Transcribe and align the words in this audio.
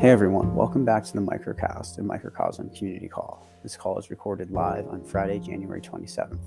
Hey 0.00 0.10
everyone, 0.10 0.54
welcome 0.54 0.84
back 0.84 1.02
to 1.06 1.12
the 1.12 1.20
Microcast 1.20 1.98
and 1.98 2.06
Microcosm 2.06 2.70
Community 2.70 3.08
Call. 3.08 3.44
This 3.64 3.76
call 3.76 3.98
is 3.98 4.10
recorded 4.10 4.52
live 4.52 4.86
on 4.86 5.02
Friday, 5.02 5.40
January 5.40 5.80
27th. 5.80 6.38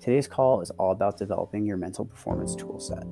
Today's 0.00 0.26
call 0.26 0.62
is 0.62 0.70
all 0.70 0.90
about 0.90 1.18
developing 1.18 1.66
your 1.66 1.76
mental 1.76 2.06
performance 2.06 2.56
toolset. 2.56 3.06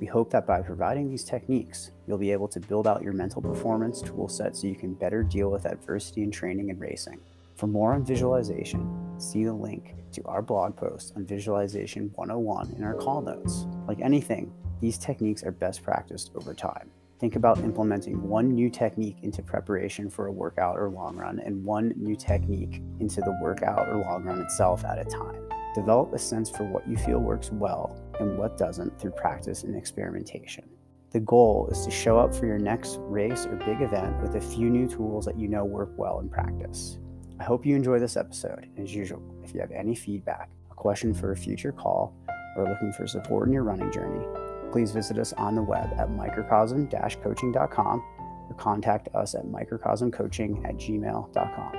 We 0.00 0.06
hope 0.06 0.28
that 0.32 0.46
by 0.46 0.60
providing 0.60 1.08
these 1.08 1.24
techniques, 1.24 1.92
you'll 2.06 2.18
be 2.18 2.30
able 2.30 2.48
to 2.48 2.60
build 2.60 2.86
out 2.86 3.02
your 3.02 3.14
mental 3.14 3.40
performance 3.40 4.02
toolset 4.02 4.54
so 4.54 4.66
you 4.66 4.74
can 4.74 4.92
better 4.92 5.22
deal 5.22 5.50
with 5.50 5.64
adversity 5.64 6.24
in 6.24 6.30
training 6.30 6.68
and 6.68 6.78
racing. 6.78 7.18
For 7.56 7.68
more 7.68 7.94
on 7.94 8.04
visualization, 8.04 9.16
see 9.16 9.44
the 9.44 9.52
link 9.54 9.94
to 10.12 10.22
our 10.26 10.42
blog 10.42 10.76
post 10.76 11.14
on 11.16 11.24
Visualization 11.24 12.10
101 12.16 12.74
in 12.76 12.84
our 12.84 12.92
call 12.92 13.22
notes. 13.22 13.64
Like 13.86 14.00
anything, 14.00 14.52
these 14.82 14.98
techniques 14.98 15.42
are 15.42 15.52
best 15.52 15.82
practiced 15.82 16.32
over 16.36 16.52
time. 16.52 16.90
Think 17.18 17.34
about 17.34 17.58
implementing 17.58 18.22
one 18.22 18.54
new 18.54 18.70
technique 18.70 19.16
into 19.22 19.42
preparation 19.42 20.08
for 20.08 20.26
a 20.26 20.32
workout 20.32 20.78
or 20.78 20.88
long 20.88 21.16
run 21.16 21.40
and 21.40 21.64
one 21.64 21.92
new 21.96 22.14
technique 22.14 22.80
into 23.00 23.20
the 23.20 23.36
workout 23.42 23.88
or 23.88 23.96
long 23.96 24.22
run 24.22 24.40
itself 24.40 24.84
at 24.84 25.00
a 25.00 25.04
time. 25.04 25.42
Develop 25.74 26.12
a 26.12 26.18
sense 26.18 26.48
for 26.48 26.62
what 26.62 26.88
you 26.88 26.96
feel 26.96 27.18
works 27.18 27.50
well 27.50 28.00
and 28.20 28.38
what 28.38 28.56
doesn't 28.56 29.00
through 29.00 29.10
practice 29.10 29.64
and 29.64 29.74
experimentation. 29.74 30.64
The 31.10 31.20
goal 31.20 31.68
is 31.72 31.84
to 31.84 31.90
show 31.90 32.18
up 32.18 32.32
for 32.32 32.46
your 32.46 32.58
next 32.58 32.98
race 33.00 33.46
or 33.46 33.56
big 33.56 33.80
event 33.80 34.20
with 34.22 34.36
a 34.36 34.40
few 34.40 34.70
new 34.70 34.86
tools 34.86 35.24
that 35.24 35.38
you 35.38 35.48
know 35.48 35.64
work 35.64 35.90
well 35.96 36.20
in 36.20 36.28
practice. 36.28 36.98
I 37.40 37.44
hope 37.44 37.66
you 37.66 37.74
enjoy 37.74 37.98
this 37.98 38.16
episode. 38.16 38.68
As 38.76 38.94
usual, 38.94 39.22
if 39.42 39.54
you 39.54 39.60
have 39.60 39.72
any 39.72 39.96
feedback, 39.96 40.50
a 40.70 40.74
question 40.74 41.12
for 41.12 41.32
a 41.32 41.36
future 41.36 41.72
call, 41.72 42.14
or 42.56 42.68
looking 42.68 42.92
for 42.92 43.08
support 43.08 43.48
in 43.48 43.54
your 43.54 43.62
running 43.64 43.90
journey, 43.90 44.24
please 44.70 44.92
visit 44.92 45.18
us 45.18 45.32
on 45.34 45.54
the 45.54 45.62
web 45.62 45.92
at 45.98 46.10
microcosm 46.10 46.88
coaching.com 47.22 48.02
or 48.48 48.54
contact 48.56 49.08
us 49.14 49.34
at 49.34 49.44
microcosmcoaching 49.44 50.64
at 50.68 50.76
gmail.com. 50.76 51.72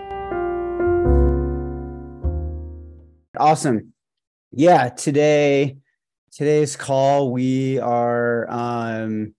Awesome. 3.38 3.94
Yeah, 4.52 4.90
today 4.90 5.78
today's 6.32 6.76
call 6.76 7.32
we 7.32 7.80
are 7.80 8.50
um 8.52 9.34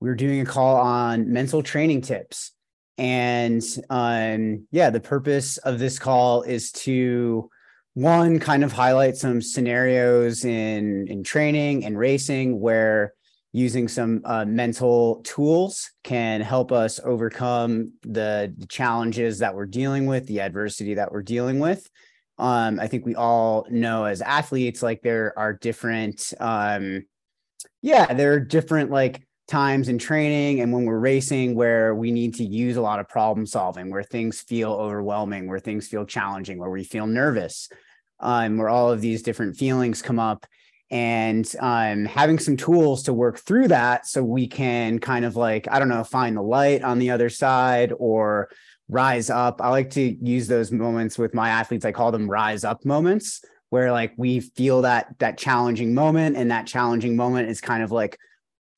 we're 0.00 0.14
doing 0.14 0.40
a 0.40 0.46
call 0.46 0.76
on 0.76 1.32
mental 1.32 1.62
training 1.62 2.02
tips. 2.02 2.52
And 2.98 3.62
um 3.90 4.66
yeah, 4.70 4.90
the 4.90 5.00
purpose 5.00 5.58
of 5.58 5.78
this 5.78 5.98
call 5.98 6.42
is 6.42 6.72
to 6.72 7.50
one 7.94 8.40
kind 8.40 8.64
of 8.64 8.72
highlight 8.72 9.16
some 9.16 9.40
scenarios 9.40 10.44
in 10.44 11.06
in 11.08 11.22
training 11.22 11.84
and 11.84 11.96
racing 11.96 12.60
where 12.60 13.14
using 13.52 13.86
some 13.86 14.20
uh, 14.24 14.44
mental 14.44 15.20
tools 15.22 15.92
can 16.02 16.40
help 16.40 16.72
us 16.72 16.98
overcome 17.04 17.92
the, 18.02 18.52
the, 18.58 18.66
challenges 18.66 19.38
that 19.38 19.54
we're 19.54 19.64
dealing 19.64 20.06
with 20.06 20.26
the 20.26 20.40
adversity 20.40 20.94
that 20.94 21.12
we're 21.12 21.22
dealing 21.22 21.60
with. 21.60 21.88
Um, 22.36 22.80
i 22.80 22.88
think 22.88 23.06
we 23.06 23.14
all 23.14 23.64
know 23.70 24.04
as 24.06 24.20
athletes 24.20 24.82
like 24.82 25.02
there 25.02 25.32
are 25.38 25.52
different 25.52 26.32
um, 26.40 27.04
yeah 27.80 28.12
there 28.12 28.32
are 28.32 28.40
different 28.40 28.90
like 28.90 29.24
times 29.46 29.88
in 29.88 29.98
training 29.98 30.60
and 30.60 30.72
when 30.72 30.84
we're 30.84 30.98
racing 30.98 31.54
where 31.54 31.94
we 31.94 32.10
need 32.10 32.34
to 32.34 32.44
use 32.44 32.76
a 32.76 32.80
lot 32.80 32.98
of 32.98 33.08
problem 33.08 33.44
solving 33.44 33.90
where 33.90 34.02
things 34.02 34.40
feel 34.40 34.72
overwhelming 34.72 35.46
where 35.46 35.58
things 35.58 35.86
feel 35.86 36.06
challenging 36.06 36.58
where 36.58 36.70
we 36.70 36.82
feel 36.82 37.06
nervous 37.06 37.68
um, 38.20 38.56
where 38.56 38.68
all 38.70 38.90
of 38.90 39.00
these 39.00 39.22
different 39.22 39.56
feelings 39.56 40.02
come 40.02 40.18
up. 40.18 40.46
And 40.90 41.50
um, 41.60 42.04
having 42.04 42.38
some 42.38 42.56
tools 42.56 43.04
to 43.04 43.12
work 43.12 43.38
through 43.38 43.68
that 43.68 44.06
so 44.06 44.22
we 44.22 44.46
can 44.46 44.98
kind 44.98 45.24
of 45.24 45.34
like 45.34 45.66
i 45.70 45.78
don't 45.78 45.88
know 45.88 46.04
find 46.04 46.36
the 46.36 46.42
light 46.42 46.82
on 46.82 46.98
the 46.98 47.10
other 47.10 47.30
side 47.30 47.92
or 47.98 48.50
rise 48.88 49.30
up. 49.30 49.60
I 49.62 49.70
like 49.70 49.90
to 49.90 50.02
use 50.02 50.46
those 50.46 50.70
moments 50.70 51.18
with 51.18 51.34
my 51.34 51.48
athletes. 51.48 51.84
I 51.84 51.92
call 51.92 52.12
them 52.12 52.30
rise 52.30 52.64
up 52.64 52.84
moments 52.84 53.42
where 53.70 53.90
like 53.90 54.12
we 54.16 54.40
feel 54.40 54.82
that 54.82 55.18
that 55.18 55.38
challenging 55.38 55.94
moment 55.94 56.36
and 56.36 56.50
that 56.50 56.66
challenging 56.66 57.16
moment 57.16 57.48
is 57.48 57.60
kind 57.60 57.82
of 57.82 57.90
like 57.90 58.18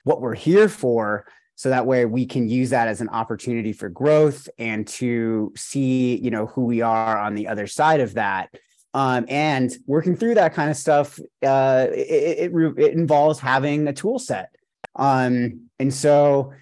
what 0.07 0.21
we're 0.21 0.33
here 0.33 0.69
for 0.69 1.25
so 1.55 1.69
that 1.69 1.85
way 1.85 2.05
we 2.05 2.25
can 2.25 2.47
use 2.47 2.69
that 2.69 2.87
as 2.87 3.01
an 3.01 3.09
opportunity 3.09 3.73
for 3.73 3.89
growth 3.89 4.47
and 4.57 4.87
to 4.87 5.51
see 5.55 6.15
you 6.17 6.31
know 6.31 6.45
who 6.45 6.65
we 6.65 6.81
are 6.81 7.17
on 7.17 7.35
the 7.35 7.47
other 7.47 7.67
side 7.67 7.99
of 7.99 8.13
that. 8.13 8.49
Um, 8.93 9.25
and 9.27 9.71
working 9.85 10.15
through 10.15 10.35
that 10.35 10.53
kind 10.53 10.71
of 10.71 10.77
stuff 10.77 11.19
uh, 11.45 11.87
it, 11.91 12.51
it, 12.51 12.77
it, 12.77 12.93
involves 12.93 13.39
having 13.39 13.87
a 13.87 13.93
tool 13.93 14.17
set. 14.17 14.55
Um, 14.95 15.69
and 15.77 15.93
so 15.93 16.53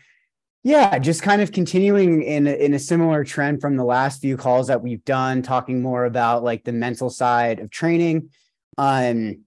yeah 0.63 0.97
just 0.97 1.21
kind 1.21 1.41
of 1.41 1.51
continuing 1.51 2.23
in, 2.23 2.47
in 2.47 2.73
a 2.73 2.79
similar 2.79 3.23
trend 3.23 3.61
from 3.61 3.77
the 3.77 3.85
last 3.85 4.19
few 4.19 4.35
calls 4.35 4.67
that 4.67 4.81
we've 4.81 5.05
done 5.05 5.43
talking 5.43 5.81
more 5.81 6.05
about 6.05 6.43
like 6.43 6.63
the 6.63 6.73
mental 6.73 7.09
side 7.09 7.59
of 7.59 7.69
training. 7.69 8.29
Um, 8.77 9.44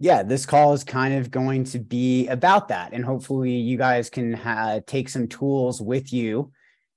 yeah, 0.00 0.22
this 0.22 0.46
call 0.46 0.72
is 0.72 0.82
kind 0.82 1.14
of 1.14 1.30
going 1.30 1.62
to 1.64 1.78
be 1.78 2.26
about 2.28 2.68
that. 2.68 2.94
And 2.94 3.04
hopefully 3.04 3.52
you 3.52 3.76
guys 3.76 4.08
can 4.08 4.32
ha- 4.32 4.80
take 4.86 5.10
some 5.10 5.28
tools 5.28 5.80
with 5.80 6.10
you 6.12 6.50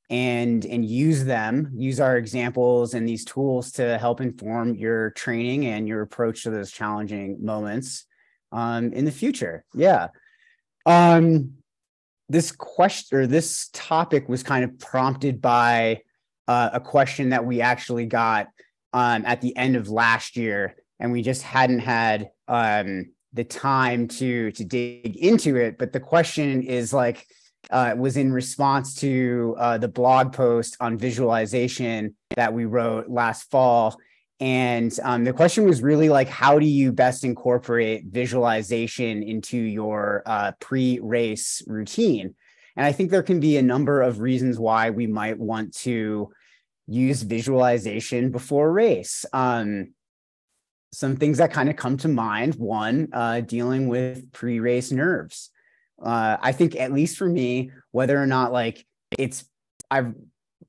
and 0.10 0.66
and 0.66 0.86
use 0.86 1.24
them 1.24 1.72
use 1.74 2.00
our 2.00 2.18
examples 2.18 2.94
and 2.94 3.08
these 3.08 3.24
tools 3.24 3.72
to 3.72 3.98
help 3.98 4.20
inform 4.20 4.76
your 4.76 5.12
training 5.12 5.66
and 5.66 5.88
your 5.88 6.02
approach 6.02 6.44
to 6.44 6.50
those 6.50 6.72
challenging 6.72 7.44
moments 7.44 8.06
um, 8.52 8.92
in 8.92 9.06
the 9.06 9.12
future 9.12 9.64
yeah 9.74 10.10
um, 10.86 11.54
this 12.28 12.52
question 12.52 13.18
or 13.18 13.28
this 13.28 13.70
topic 13.72 14.28
was 14.28 14.44
kind 14.44 14.66
of 14.66 14.78
prompted 14.78 15.42
by 15.42 16.02
uh, 16.50 16.72
a 16.74 16.80
question 16.80 17.30
that 17.30 17.46
we 17.46 17.62
actually 17.62 18.06
got 18.06 18.50
um, 18.92 19.26
at 19.26 19.40
the 19.40 19.56
end 19.56 19.76
of 19.78 19.90
last 19.90 20.36
year 20.36 20.76
and 21.04 21.12
we 21.12 21.22
just 21.22 21.44
hadn't 21.44 21.80
had 21.80 22.32
um, 22.48 23.12
the 23.34 23.44
time 23.44 24.08
to 24.08 24.52
to 24.54 24.64
dig 24.64 25.16
into 25.18 25.56
it 25.58 25.78
but 25.78 25.94
the 25.94 26.00
question 26.00 26.64
is 26.64 26.92
like 26.92 27.28
uh, 27.70 27.96
was 27.98 28.18
in 28.18 28.32
response 28.32 28.96
to 28.96 29.56
uh, 29.58 29.78
the 29.78 29.88
blog 29.88 30.34
post 30.34 30.78
on 30.80 30.98
visualization 30.98 32.16
that 32.36 32.54
we 32.54 32.66
wrote 32.66 33.10
last 33.10 33.50
fall. 33.50 33.98
And 34.40 34.92
um, 35.04 35.24
the 35.24 35.34
question 35.34 35.66
was 35.66 35.82
really 35.82 36.10
like, 36.10 36.28
how 36.28 36.60
do 36.60 36.66
you 36.66 36.92
best 36.92 37.24
incorporate 37.24 38.06
visualization 38.06 39.24
into 39.24 39.58
your 39.58 40.24
uh, 40.26 40.52
pre 40.60 41.00
race 41.02 41.62
routine? 41.66 42.36
And 42.76 42.86
I 42.86 42.92
think 42.92 43.12
there 43.12 43.24
can 43.24 43.40
be 43.40 43.58
a 43.58 43.62
number 43.62 44.02
of 44.02 44.20
reasons 44.20 44.60
why 44.60 44.90
we 44.90 45.08
might 45.08 45.38
want 45.38 45.74
to 45.78 46.32
use 46.88 47.22
visualization 47.22 48.32
before 48.32 48.72
race. 48.72 49.26
Um, 49.32 49.94
some 50.94 51.16
things 51.16 51.40
that 51.40 51.52
kind 51.52 51.70
of 51.70 51.76
come 51.76 51.98
to 51.98 52.08
mind. 52.08 52.56
One, 52.56 53.10
uh, 53.12 53.42
dealing 53.42 53.88
with 53.88 54.32
pre 54.32 54.60
race 54.60 54.92
nerves. 54.92 55.50
Uh, 56.02 56.38
I 56.40 56.52
think 56.52 56.76
at 56.76 56.94
least 56.94 57.18
for 57.18 57.28
me, 57.28 57.72
whether 57.92 58.22
or 58.22 58.28
not 58.28 58.54
like 58.54 58.86
it's 59.18 59.46
I've 59.90 60.14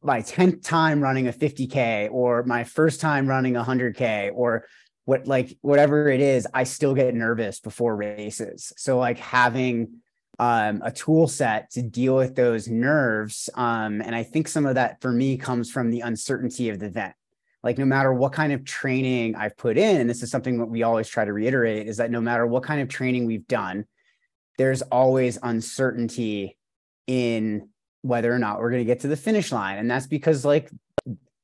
my 0.02 0.20
10th 0.20 0.62
time 0.62 1.02
running 1.02 1.28
a 1.28 1.32
50k 1.32 2.10
or 2.10 2.42
my 2.44 2.64
first 2.64 3.00
time 3.00 3.26
running 3.26 3.56
a 3.56 3.64
100k 3.64 4.30
or 4.34 4.66
what 5.06 5.26
like 5.26 5.56
whatever 5.62 6.08
it 6.08 6.20
is 6.20 6.46
i 6.52 6.64
still 6.64 6.94
get 6.94 7.14
nervous 7.14 7.60
before 7.60 7.96
races. 7.96 8.72
So 8.76 8.98
like 8.98 9.18
having 9.18 10.00
um, 10.38 10.82
a 10.84 10.90
tool 10.90 11.28
set 11.28 11.70
to 11.72 11.82
deal 11.82 12.16
with 12.16 12.34
those 12.34 12.68
nerves 12.68 13.48
um, 13.54 14.02
and 14.02 14.14
i 14.14 14.22
think 14.22 14.48
some 14.48 14.66
of 14.66 14.74
that 14.74 15.00
for 15.00 15.12
me 15.12 15.36
comes 15.36 15.70
from 15.70 15.90
the 15.90 16.00
uncertainty 16.00 16.68
of 16.68 16.80
the 16.80 16.86
event 16.86 17.14
like 17.64 17.78
no 17.78 17.84
matter 17.84 18.12
what 18.12 18.32
kind 18.32 18.52
of 18.52 18.64
training 18.64 19.34
i've 19.34 19.56
put 19.56 19.76
in 19.76 20.00
and 20.00 20.08
this 20.08 20.22
is 20.22 20.30
something 20.30 20.58
that 20.58 20.66
we 20.66 20.84
always 20.84 21.08
try 21.08 21.24
to 21.24 21.32
reiterate 21.32 21.88
is 21.88 21.96
that 21.96 22.12
no 22.12 22.20
matter 22.20 22.46
what 22.46 22.62
kind 22.62 22.80
of 22.80 22.88
training 22.88 23.26
we've 23.26 23.48
done 23.48 23.84
there's 24.58 24.82
always 24.82 25.38
uncertainty 25.42 26.56
in 27.06 27.68
whether 28.02 28.32
or 28.32 28.38
not 28.38 28.60
we're 28.60 28.70
going 28.70 28.82
to 28.82 28.86
get 28.86 29.00
to 29.00 29.08
the 29.08 29.16
finish 29.16 29.50
line. 29.50 29.78
And 29.78 29.90
that's 29.90 30.06
because 30.06 30.44
like 30.44 30.70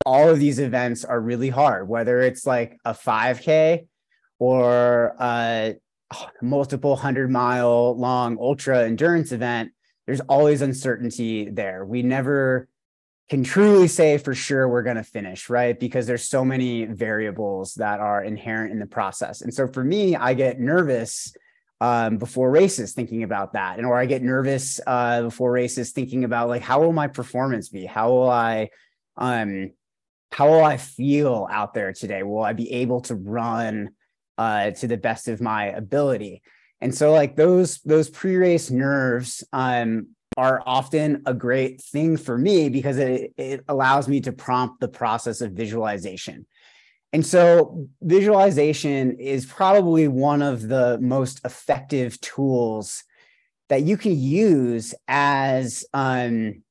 all 0.06 0.28
of 0.28 0.38
these 0.38 0.58
events 0.58 1.05
are 1.05 1.20
really 1.20 1.49
hard, 1.49 1.88
whether 1.88 2.20
it's 2.20 2.46
like 2.46 2.78
a 2.84 2.93
5K 2.93 3.87
or 4.38 5.14
a 5.19 5.76
multiple 6.43 6.96
hundred 6.96 7.31
mile 7.31 7.96
long 7.96 8.37
ultra 8.38 8.84
endurance 8.84 9.32
event, 9.32 9.72
there's 10.06 10.20
always 10.20 10.61
uncertainty 10.61 11.49
there. 11.49 11.84
We 11.84 12.02
never 12.02 12.69
can 13.31 13.44
truly 13.44 13.87
say 13.87 14.19
for 14.19 14.35
sure 14.35 14.69
we're 14.69 14.82
going 14.82 14.97
to 14.97 15.05
finish, 15.05 15.49
right? 15.49 15.79
Because 15.79 16.06
there's 16.06 16.29
so 16.29 16.44
many 16.44 16.85
variables 16.85 17.75
that 17.75 18.00
are 18.00 18.25
inherent 18.25 18.73
in 18.73 18.81
the 18.81 18.87
process. 18.87 19.41
And 19.41 19.55
so 19.55 19.69
for 19.69 19.85
me, 19.85 20.17
I 20.17 20.35
get 20.35 20.59
nervous 20.59 21.32
um, 21.81 22.19
before 22.19 22.50
races 22.50 22.93
thinking 22.93 23.23
about 23.23 23.55
that 23.55 23.79
and 23.79 23.87
or 23.87 23.99
i 23.99 24.05
get 24.05 24.23
nervous 24.23 24.81
uh, 24.87 25.23
before 25.23 25.50
races 25.50 25.93
thinking 25.93 26.25
about 26.25 26.49
like 26.49 26.61
how 26.61 26.81
will 26.82 26.93
my 26.93 27.06
performance 27.06 27.71
be 27.71 27.87
how 27.87 28.11
will 28.11 28.29
i 28.29 28.69
um 29.17 29.71
how 30.31 30.49
will 30.49 30.62
i 30.62 30.77
feel 30.77 31.49
out 31.50 31.73
there 31.73 31.93
today 31.94 32.23
will 32.23 32.43
i 32.43 32.53
be 32.53 32.71
able 32.71 33.00
to 33.00 33.15
run 33.15 33.88
uh, 34.37 34.71
to 34.71 34.87
the 34.87 34.97
best 34.97 35.27
of 35.29 35.41
my 35.41 35.67
ability 35.67 36.43
and 36.82 36.94
so 36.94 37.12
like 37.12 37.35
those 37.35 37.81
those 37.81 38.11
pre-race 38.11 38.71
nerves 38.71 39.43
um 39.55 40.09
are 40.37 40.62
often 40.65 41.23
a 41.27 41.35
great 41.35 41.81
thing 41.81 42.17
for 42.17 42.38
me 42.38 42.69
because 42.69 42.99
it, 42.99 43.32
it 43.37 43.65
allows 43.69 44.09
me 44.09 44.21
to 44.21 44.32
prompt 44.32 44.81
the 44.81 44.88
process 44.88 45.41
of 45.41 45.53
visualization. 45.53 46.47
And 47.12 47.27
so 47.27 47.88
visualization 48.00 49.19
is 49.19 49.44
probably 49.44 50.06
one 50.06 50.43
of 50.43 50.69
the 50.69 50.99
most 51.00 51.44
effective 51.44 52.21
tools 52.21 53.03
that 53.69 53.82
you 53.82 53.97
can 53.97 54.19
use 54.19 54.94
as 55.09 55.85
um, 55.93 56.62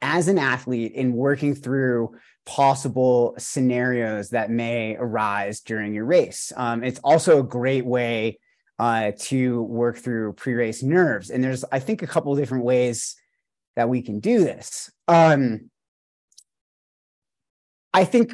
as 0.00 0.28
an 0.28 0.38
athlete 0.38 0.92
in 0.92 1.12
working 1.12 1.54
through 1.54 2.16
possible 2.46 3.34
scenarios 3.36 4.30
that 4.30 4.50
may 4.50 4.96
arise 4.96 5.60
during 5.60 5.92
your 5.92 6.04
race. 6.04 6.52
Um, 6.56 6.82
it's 6.82 7.00
also 7.00 7.40
a 7.40 7.42
great 7.42 7.84
way 7.84 8.38
uh, 8.78 9.12
to 9.18 9.62
work 9.62 9.98
through 9.98 10.32
pre-race 10.34 10.82
nerves. 10.82 11.30
And 11.30 11.42
there's, 11.42 11.64
I 11.72 11.80
think, 11.80 12.02
a 12.02 12.06
couple 12.06 12.32
of 12.32 12.38
different 12.38 12.64
ways 12.64 13.16
that 13.76 13.88
we 13.88 14.02
can 14.02 14.20
do 14.20 14.40
this. 14.40 14.90
Um, 15.08 15.70
I 17.92 18.04
think 18.04 18.32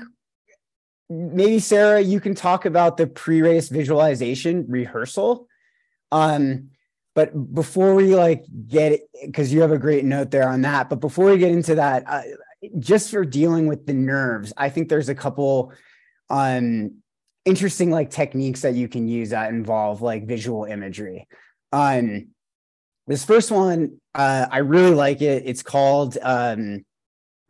maybe 1.09 1.59
Sarah, 1.59 2.01
you 2.01 2.21
can 2.21 2.35
talk 2.35 2.65
about 2.65 2.97
the 2.97 3.07
pre-race 3.07 3.69
visualization 3.69 4.67
rehearsal. 4.69 5.49
Um, 6.13 6.71
but 7.15 7.55
before 7.55 7.95
we 7.95 8.15
like 8.15 8.45
get 8.67 9.01
because 9.25 9.53
you 9.53 9.61
have 9.61 9.71
a 9.71 9.79
great 9.79 10.05
note 10.05 10.31
there 10.31 10.49
on 10.49 10.63
that. 10.63 10.91
But 10.91 11.01
before 11.01 11.27
we 11.27 11.39
get 11.39 11.53
into 11.53 11.77
that, 11.77 12.05
uh, 12.07 12.23
just 12.79 13.11
for 13.11 13.25
dealing 13.25 13.67
with 13.69 13.87
the 13.87 13.95
nerves, 13.95 14.53
I 14.57 14.69
think 14.69 14.89
there's 14.89 15.09
a 15.09 15.15
couple 15.15 15.73
um 16.31 16.97
interesting 17.45 17.91
like 17.91 18.11
techniques 18.11 18.63
that 18.63 18.75
you 18.75 18.89
can 18.89 19.07
use 19.07 19.31
that 19.31 19.51
involve 19.51 20.03
like 20.03 20.27
visual 20.27 20.65
imagery. 20.65 21.27
Um, 21.73 22.29
this 23.07 23.25
first 23.25 23.51
one, 23.51 24.01
uh, 24.15 24.47
I 24.51 24.59
really 24.59 24.95
like 24.95 25.21
it. 25.21 25.43
It's 25.47 25.63
called 25.63 26.17
um, 26.23 26.85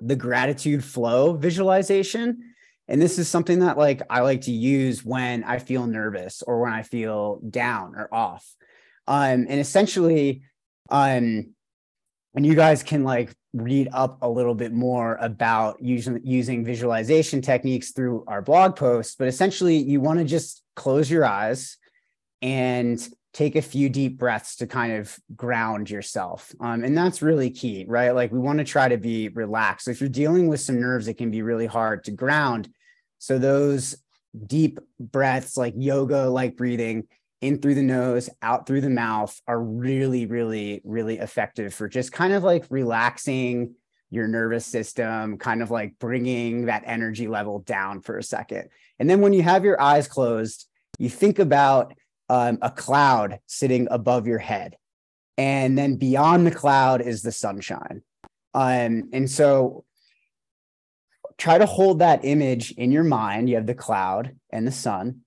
the 0.00 0.17
gratitude 0.17 0.85
flow 0.85 1.35
visualization. 1.35 2.55
And 2.88 3.00
this 3.00 3.19
is 3.19 3.29
something 3.29 3.61
that 3.61 3.79
like 3.79 4.02
I 4.11 4.20
like 4.20 4.43
to 4.43 4.52
use 4.52 5.05
when 5.05 5.44
I 5.44 5.58
feel 5.58 5.87
nervous 5.87 6.43
or 6.43 6.61
when 6.61 6.73
I 6.73 6.82
feel 6.82 7.41
down 7.49 7.94
or 7.94 8.12
off. 8.12 8.46
Um, 9.06 9.46
and 9.49 9.61
essentially, 9.61 10.43
um, 10.91 11.55
and 12.35 12.44
you 12.44 12.55
guys 12.55 12.82
can 12.82 13.05
like 13.05 13.32
read 13.55 13.89
up 13.93 14.19
a 14.21 14.29
little 14.29 14.55
bit 14.55 14.73
more 14.73 15.17
about 15.21 15.81
using 15.81 16.21
using 16.25 16.65
visualization 16.65 17.41
techniques 17.41 17.93
through 17.93 18.25
our 18.27 18.43
blog 18.43 18.75
posts 18.75 19.15
but 19.17 19.29
essentially 19.29 19.77
you 19.77 20.01
want 20.01 20.19
to 20.19 20.25
just 20.25 20.62
close 20.75 21.09
your 21.09 21.25
eyes 21.25 21.79
and 22.43 23.09
take 23.33 23.56
a 23.56 23.62
few 23.62 23.89
deep 23.89 24.19
breaths 24.19 24.56
to 24.56 24.67
kind 24.67 24.93
of 24.93 25.19
ground 25.35 25.91
yourself. 25.91 26.55
Um, 26.61 26.85
and 26.85 26.97
that's 26.97 27.23
really 27.23 27.51
key 27.51 27.85
right? 27.89 28.11
Like 28.11 28.33
we 28.33 28.39
want 28.39 28.59
to 28.59 28.65
try 28.65 28.89
to 28.89 28.97
be 28.97 29.29
relaxed. 29.29 29.87
So 29.87 29.93
if 29.93 30.01
you're 30.01 30.09
dealing 30.09 30.49
with 30.49 30.61
some 30.61 30.81
nerves 30.81 31.09
it 31.09 31.15
can 31.15 31.31
be 31.31 31.43
really 31.43 31.67
hard 31.67 32.05
to 32.05 32.11
ground. 32.11 32.69
So 33.19 33.39
those 33.39 33.97
deep 34.47 34.81
breaths 34.99 35.56
like 35.56 35.75
yoga 35.77 36.29
like 36.29 36.56
breathing 36.56 37.06
in 37.44 37.58
through 37.58 37.75
the 37.75 37.82
nose, 37.82 38.31
out 38.41 38.67
through 38.67 38.81
the 38.81 38.88
mouth 38.88 39.38
are 39.46 39.61
really, 39.61 40.25
really, 40.25 40.81
really 40.82 41.19
effective 41.19 41.75
for 41.75 41.88
just 41.88 42.11
kind 42.11 42.32
of 42.32 42.43
like 42.43 42.64
relaxing 42.70 43.75
your 44.11 44.26
nervous 44.26 44.64
system, 44.64 45.37
kind 45.37 45.62
of 45.62 45.70
like 45.70 45.99
bringing 45.99 46.67
that 46.67 46.85
energy 46.87 47.29
level 47.29 47.58
down 47.61 48.00
for 48.00 48.17
a 48.17 48.23
second. 48.23 48.70
And 48.99 49.11
then 49.11 49.20
when 49.20 49.35
you 49.35 49.43
have 49.43 49.64
your 49.64 49.81
eyes 49.81 50.08
closed, 50.08 50.67
you 50.99 51.11
think 51.11 51.38
about 51.38 51.93
um, 52.31 52.58
a 52.62 52.70
cloud 52.70 53.41
sitting 53.46 53.88
above 53.91 54.26
your 54.26 54.38
head. 54.38 54.76
And 55.37 55.76
then 55.76 55.96
beyond 55.96 56.46
the 56.46 56.52
cloud 56.52 57.02
is 57.02 57.20
the 57.20 57.32
sunshine. 57.32 58.02
Um, 58.55 59.11
and 59.12 59.29
so 59.29 59.85
try 61.37 61.58
to 61.58 61.67
hold 61.67 61.99
that 61.99 62.25
image 62.25 62.70
in 62.73 62.91
your 62.91 63.05
mind. 63.05 63.50
You 63.50 63.56
have 63.56 63.67
the 63.67 63.75
cloud 63.75 64.35
and 64.50 64.67
the 64.67 64.73
sun 64.73 65.24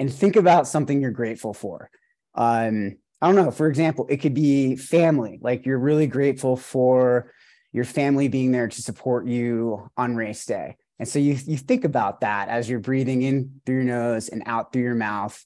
and 0.00 0.12
think 0.12 0.34
about 0.34 0.66
something 0.66 1.00
you're 1.00 1.10
grateful 1.10 1.52
for. 1.52 1.90
Um, 2.34 2.96
I 3.20 3.26
don't 3.26 3.36
know. 3.36 3.50
For 3.50 3.68
example, 3.68 4.06
it 4.08 4.16
could 4.16 4.32
be 4.32 4.74
family. 4.74 5.38
Like 5.42 5.66
you're 5.66 5.78
really 5.78 6.06
grateful 6.06 6.56
for 6.56 7.30
your 7.70 7.84
family 7.84 8.26
being 8.26 8.50
there 8.50 8.66
to 8.66 8.82
support 8.82 9.26
you 9.26 9.90
on 9.98 10.16
race 10.16 10.46
day. 10.46 10.76
And 10.98 11.06
so 11.06 11.18
you, 11.18 11.36
you 11.46 11.58
think 11.58 11.84
about 11.84 12.22
that 12.22 12.48
as 12.48 12.68
you're 12.68 12.80
breathing 12.80 13.22
in 13.22 13.60
through 13.64 13.76
your 13.76 13.84
nose 13.84 14.28
and 14.30 14.42
out 14.46 14.72
through 14.72 14.82
your 14.82 14.94
mouth. 14.94 15.44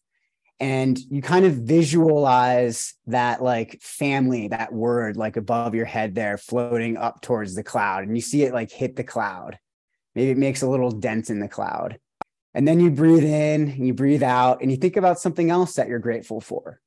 And 0.61 0.99
you 1.11 1.21
kind 1.21 1.45
of 1.45 1.55
visualize 1.55 2.95
that 3.09 3.43
like 3.43 3.81
family, 3.83 4.49
that 4.49 4.73
word 4.73 5.17
like 5.17 5.37
above 5.37 5.75
your 5.75 5.85
head 5.85 6.15
there 6.15 6.39
floating 6.39 6.97
up 6.97 7.21
towards 7.23 7.57
the 7.57 7.65
cloud. 7.65 8.05
And 8.05 8.17
you 8.17 8.23
see 8.23 8.45
it 8.45 8.55
like 8.55 8.71
hit 8.71 8.95
the 8.95 9.05
cloud. 9.05 9.59
Maybe 10.15 10.31
it 10.31 10.39
makes 10.39 10.63
a 10.63 10.69
little 10.69 10.93
dent 10.93 11.29
in 11.29 11.41
the 11.41 11.49
cloud. 11.49 11.99
And 12.55 12.67
then 12.69 12.79
you 12.81 12.91
breathe 12.91 13.25
in 13.25 13.71
and 13.71 13.87
you 13.87 13.95
breathe 13.95 14.23
out 14.23 14.63
and 14.63 14.71
you 14.71 14.77
think 14.77 14.97
about 14.97 15.19
something 15.19 15.51
else 15.51 15.75
that 15.75 15.89
you're 15.89 15.99
grateful 15.99 16.41
for. 16.41 16.81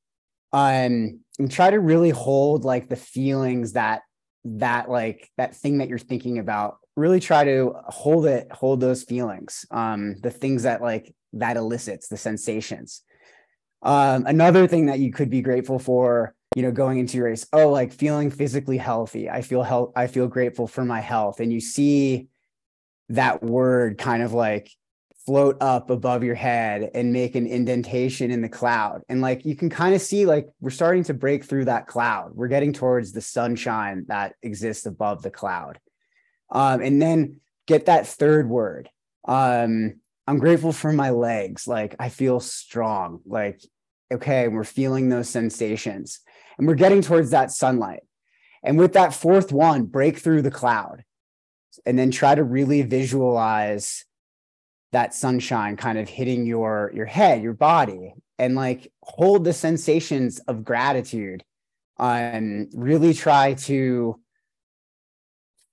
Um, 0.52 1.20
and 1.38 1.50
try 1.50 1.70
to 1.70 1.78
really 1.78 2.10
hold 2.10 2.64
like 2.64 2.88
the 2.88 2.96
feelings 2.96 3.74
that 3.74 4.02
that 4.44 4.88
like 4.88 5.30
that 5.36 5.54
thing 5.54 5.78
that 5.78 5.88
you're 5.88 5.98
thinking 5.98 6.38
about. 6.38 6.78
Really 6.96 7.20
try 7.20 7.44
to 7.44 7.74
hold 7.86 8.26
it 8.26 8.50
hold 8.50 8.80
those 8.80 9.04
feelings 9.04 9.66
um 9.70 10.16
the 10.22 10.30
things 10.30 10.62
that 10.64 10.80
like 10.80 11.14
that 11.34 11.56
elicits 11.56 12.08
the 12.08 12.16
sensations. 12.16 13.02
Um 13.82 14.24
another 14.26 14.66
thing 14.66 14.86
that 14.86 14.98
you 14.98 15.12
could 15.12 15.30
be 15.30 15.42
grateful 15.42 15.78
for 15.78 16.34
you 16.56 16.62
know 16.62 16.72
going 16.72 16.98
into 16.98 17.18
your 17.18 17.26
race 17.26 17.46
oh 17.52 17.68
like 17.68 17.92
feeling 17.92 18.30
physically 18.30 18.78
healthy. 18.78 19.28
I 19.28 19.42
feel 19.42 19.62
health 19.62 19.92
i 19.94 20.06
feel 20.06 20.26
grateful 20.26 20.66
for 20.66 20.84
my 20.84 21.00
health. 21.00 21.40
And 21.40 21.52
you 21.52 21.60
see 21.60 22.28
that 23.10 23.42
word 23.42 23.98
kind 23.98 24.22
of 24.22 24.32
like 24.32 24.70
float 25.28 25.58
up 25.60 25.90
above 25.90 26.24
your 26.24 26.34
head 26.34 26.90
and 26.94 27.12
make 27.12 27.34
an 27.34 27.46
indentation 27.46 28.30
in 28.30 28.40
the 28.40 28.48
cloud. 28.48 29.02
And 29.10 29.20
like 29.20 29.44
you 29.44 29.54
can 29.54 29.68
kind 29.68 29.94
of 29.94 30.00
see, 30.00 30.24
like 30.24 30.48
we're 30.58 30.70
starting 30.70 31.04
to 31.04 31.12
break 31.12 31.44
through 31.44 31.66
that 31.66 31.86
cloud. 31.86 32.30
We're 32.34 32.48
getting 32.48 32.72
towards 32.72 33.12
the 33.12 33.20
sunshine 33.20 34.06
that 34.08 34.36
exists 34.42 34.86
above 34.86 35.20
the 35.20 35.30
cloud. 35.30 35.80
Um, 36.50 36.80
and 36.80 37.02
then 37.02 37.42
get 37.66 37.84
that 37.86 38.06
third 38.06 38.48
word. 38.48 38.88
Um, 39.26 40.00
I'm 40.26 40.38
grateful 40.38 40.72
for 40.72 40.94
my 40.94 41.10
legs. 41.10 41.68
Like 41.68 41.94
I 41.98 42.08
feel 42.08 42.40
strong. 42.40 43.20
Like, 43.26 43.60
okay, 44.10 44.48
we're 44.48 44.64
feeling 44.64 45.10
those 45.10 45.28
sensations 45.28 46.20
and 46.56 46.66
we're 46.66 46.74
getting 46.74 47.02
towards 47.02 47.32
that 47.32 47.50
sunlight. 47.50 48.00
And 48.62 48.78
with 48.78 48.94
that 48.94 49.12
fourth 49.12 49.52
one, 49.52 49.84
break 49.84 50.16
through 50.16 50.40
the 50.40 50.50
cloud 50.50 51.04
and 51.84 51.98
then 51.98 52.10
try 52.10 52.34
to 52.34 52.42
really 52.42 52.80
visualize 52.80 54.06
that 54.92 55.14
sunshine 55.14 55.76
kind 55.76 55.98
of 55.98 56.08
hitting 56.08 56.46
your 56.46 56.90
your 56.94 57.06
head 57.06 57.42
your 57.42 57.52
body 57.52 58.14
and 58.38 58.54
like 58.54 58.90
hold 59.02 59.44
the 59.44 59.52
sensations 59.52 60.38
of 60.40 60.64
gratitude 60.64 61.44
and 61.98 62.70
really 62.74 63.12
try 63.12 63.54
to 63.54 64.20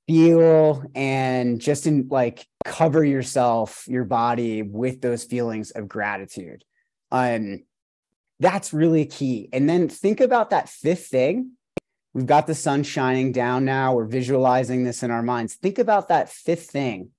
feel 0.07 0.84
and 0.93 1.60
just 1.62 1.88
in 1.88 2.07
like 2.10 2.45
cover 2.63 3.03
yourself 3.03 3.86
your 3.88 4.03
body 4.03 4.62
with 4.62 5.01
those 5.01 5.24
feelings 5.24 5.72
of 5.72 5.88
gratitude. 5.88 6.63
Um 7.12 7.63
that's 8.39 8.74
really 8.74 9.05
key. 9.05 9.48
And 9.53 9.69
then 9.69 9.88
think 9.88 10.19
about 10.19 10.50
that 10.50 10.67
fifth 10.67 11.07
thing. 11.07 11.51
We've 12.13 12.25
got 12.25 12.48
the 12.48 12.55
sun 12.55 12.84
shining 12.84 13.31
down 13.31 13.63
now. 13.63 13.93
We're 13.93 14.05
visualizing 14.05 14.84
this 14.84 15.03
in 15.03 15.12
our 15.12 15.24
minds. 15.24 15.55
Think 15.55 15.79
about 15.79 16.10
that 16.10 16.29
fifth 16.29 16.69
thing 16.69 17.12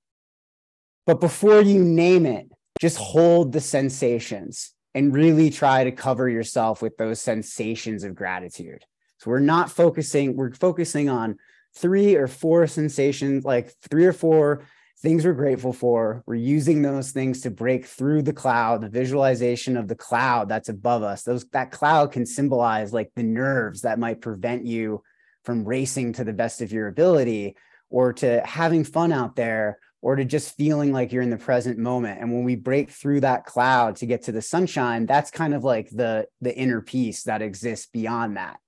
but 1.07 1.21
before 1.21 1.61
you 1.63 1.83
name 1.83 2.27
it, 2.27 2.51
just 2.81 2.99
hold 2.99 3.53
the 3.53 3.61
sensations 3.61 4.73
and 4.95 5.15
really 5.15 5.51
try 5.51 5.85
to 5.85 5.93
cover 5.93 6.29
yourself 6.29 6.83
with 6.83 6.97
those 6.97 7.21
sensations 7.21 8.05
of 8.05 8.15
gratitude. 8.15 8.85
So 9.19 9.31
we're 9.31 9.41
not 9.41 9.71
focusing, 9.71 10.37
we're 10.37 10.53
focusing 10.53 11.09
on 11.09 11.37
three 11.75 12.17
or 12.17 12.27
four 12.27 12.67
sensations, 12.67 13.45
like 13.45 13.73
three 13.91 14.07
or 14.07 14.13
four 14.13 14.65
things 15.01 15.25
we're 15.25 15.35
grateful 15.35 15.73
for. 15.73 16.23
We're 16.27 16.37
using 16.37 16.83
those 16.83 17.13
things 17.13 17.43
to 17.43 17.51
break 17.51 17.87
through 17.87 18.23
the 18.23 18.33
cloud, 18.33 18.81
the 18.81 18.89
visualization 18.89 19.77
of 19.77 19.89
the 19.89 19.95
cloud 19.95 20.49
that's 20.49 20.69
above 20.69 21.03
us. 21.03 21.23
Those 21.23 21.45
that 21.53 21.71
cloud 21.71 22.13
can 22.13 22.27
symbolize 22.27 22.93
like 22.93 23.13
the 23.15 23.23
nerves 23.23 23.83
that 23.83 23.99
might 23.99 24.21
prevent 24.21 24.67
you 24.67 25.03
from 25.45 25.65
racing 25.65 26.15
to 26.15 26.25
the 26.25 26.33
best 26.33 26.63
of 26.63 26.73
your 26.73 26.89
ability 26.89 27.57
or 27.91 28.13
to 28.15 28.43
having 28.45 28.85
fun 28.85 29.13
out 29.13 29.37
there 29.37 29.79
or 30.03 30.17
to 30.17 30.25
just 30.25 30.57
feeling 30.57 30.93
like 30.93 31.12
you're 31.12 31.23
in 31.23 31.31
the 31.31 31.37
present 31.37 31.79
moment. 31.79 32.21
And 32.21 32.33
when 32.33 32.45
we 32.45 32.57
break 32.57 32.91
through 32.91 33.21
that 33.21 33.45
cloud 33.45 33.97
to 33.97 34.07
get 34.07 34.23
to 34.23 34.33
the 34.33 34.43
sunshine 34.43 35.07
that's 35.07 35.31
kind 35.31 35.55
of 35.55 35.65
like 35.65 35.88
the 35.91 36.26
the 36.41 36.55
inner 36.55 36.81
peace 36.81 37.25
that 37.25 37.43
exists 37.43 37.87
beyond 37.87 38.37
that. 38.37 38.59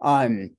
Um 0.00 0.50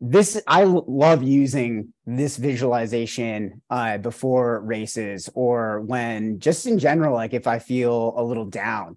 this 0.00 0.40
i 0.46 0.62
love 0.62 1.24
using 1.24 1.92
this 2.06 2.36
visualization 2.36 3.60
uh, 3.68 3.98
before 3.98 4.60
races 4.60 5.28
or 5.34 5.80
when 5.80 6.38
just 6.38 6.66
in 6.66 6.78
general 6.78 7.12
like 7.12 7.34
if 7.34 7.48
i 7.48 7.58
feel 7.58 8.14
a 8.16 8.22
little 8.22 8.46
down. 8.46 8.96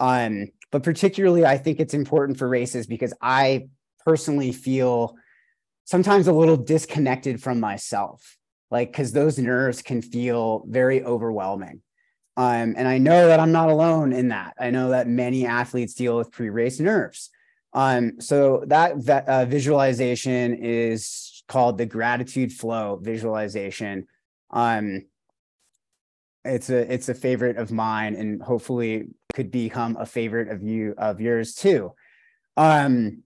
Um 0.00 0.48
but 0.72 0.82
particularly 0.82 1.46
i 1.46 1.56
think 1.56 1.78
it's 1.78 1.94
important 1.94 2.38
for 2.38 2.48
races 2.48 2.86
because 2.86 3.14
i 3.22 3.68
personally 4.04 4.50
feel 4.50 5.14
sometimes 5.84 6.28
a 6.28 6.32
little 6.32 6.56
disconnected 6.56 7.42
from 7.42 7.58
myself, 7.58 8.36
like 8.70 8.92
because 8.92 9.12
those 9.12 9.38
nerves 9.38 9.82
can 9.82 10.02
feel 10.02 10.64
very 10.68 11.02
overwhelming. 11.04 11.82
Um, 12.36 12.74
and 12.76 12.86
I 12.86 12.98
know 12.98 13.26
that 13.26 13.40
I'm 13.40 13.52
not 13.52 13.68
alone 13.68 14.12
in 14.12 14.28
that. 14.28 14.54
I 14.58 14.70
know 14.70 14.90
that 14.90 15.08
many 15.08 15.46
athletes 15.46 15.94
deal 15.94 16.16
with 16.16 16.30
pre-race 16.30 16.80
nerves. 16.80 17.30
Um, 17.72 18.20
so 18.20 18.64
that, 18.68 19.04
that 19.04 19.28
uh, 19.28 19.44
visualization 19.44 20.54
is 20.54 21.42
called 21.48 21.76
the 21.76 21.86
gratitude 21.86 22.52
flow 22.52 22.98
visualization. 23.02 24.06
Um, 24.50 25.06
it's 26.44 26.70
a 26.70 26.92
it's 26.92 27.08
a 27.10 27.14
favorite 27.14 27.58
of 27.58 27.70
mine, 27.70 28.14
and 28.14 28.42
hopefully 28.42 29.08
could 29.34 29.50
become 29.50 29.96
a 29.98 30.06
favorite 30.06 30.48
of 30.48 30.62
you 30.62 30.94
of 30.96 31.20
yours 31.20 31.54
too. 31.54 31.92
Um, 32.56 33.22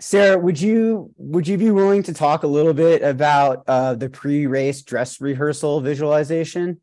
Sarah, 0.00 0.38
would 0.38 0.60
you 0.60 1.12
would 1.16 1.48
you 1.48 1.58
be 1.58 1.70
willing 1.70 2.04
to 2.04 2.12
talk 2.12 2.44
a 2.44 2.46
little 2.46 2.72
bit 2.72 3.02
about 3.02 3.64
uh, 3.66 3.94
the 3.94 4.08
pre-race 4.08 4.82
dress 4.82 5.20
rehearsal 5.20 5.80
visualization? 5.80 6.80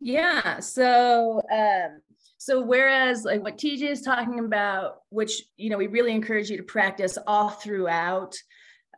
Yeah. 0.00 0.58
So, 0.60 1.42
um, 1.52 2.00
so 2.38 2.62
whereas 2.62 3.24
like 3.24 3.42
what 3.42 3.58
TJ 3.58 3.82
is 3.82 4.00
talking 4.00 4.38
about, 4.38 5.02
which 5.10 5.42
you 5.56 5.68
know 5.68 5.76
we 5.76 5.88
really 5.88 6.12
encourage 6.12 6.48
you 6.48 6.56
to 6.56 6.62
practice 6.62 7.18
all 7.26 7.50
throughout 7.50 8.34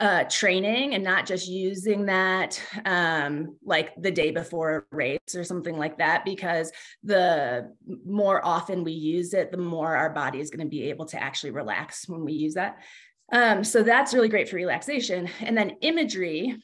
uh, 0.01 0.25
training 0.25 0.95
and 0.95 1.05
not 1.05 1.25
just 1.25 1.49
using 1.49 2.07
that 2.07 2.61
um, 2.85 3.57
like 3.65 3.93
the 3.97 4.11
day 4.11 4.31
before 4.31 4.89
a 4.91 4.97
race 4.97 5.35
or 5.37 5.45
something 5.45 5.77
like 5.77 5.99
that, 5.99 6.25
because 6.25 6.73
the 7.03 7.73
more 8.05 8.45
often 8.45 8.83
we 8.83 8.93
use 8.93 9.35
it, 9.35 9.51
the 9.51 9.57
more 9.57 9.97
our 9.97 10.11
body 10.11 10.41
is 10.41 10.51
going 10.51 10.65
to 10.65 10.71
be 10.71 10.89
able 10.89 11.07
to 11.07 11.23
actually 11.23 11.51
relax 11.51 12.09
when 12.09 12.25
we 12.25 12.33
use 12.33 12.55
that. 12.55 12.79
Um, 13.33 13.65
so 13.65 13.83
that's 13.83 14.15
really 14.15 14.29
great 14.29 14.49
for 14.49 14.57
relaxation. 14.57 15.29
And 15.41 15.57
then 15.57 15.77
imagery 15.81 16.57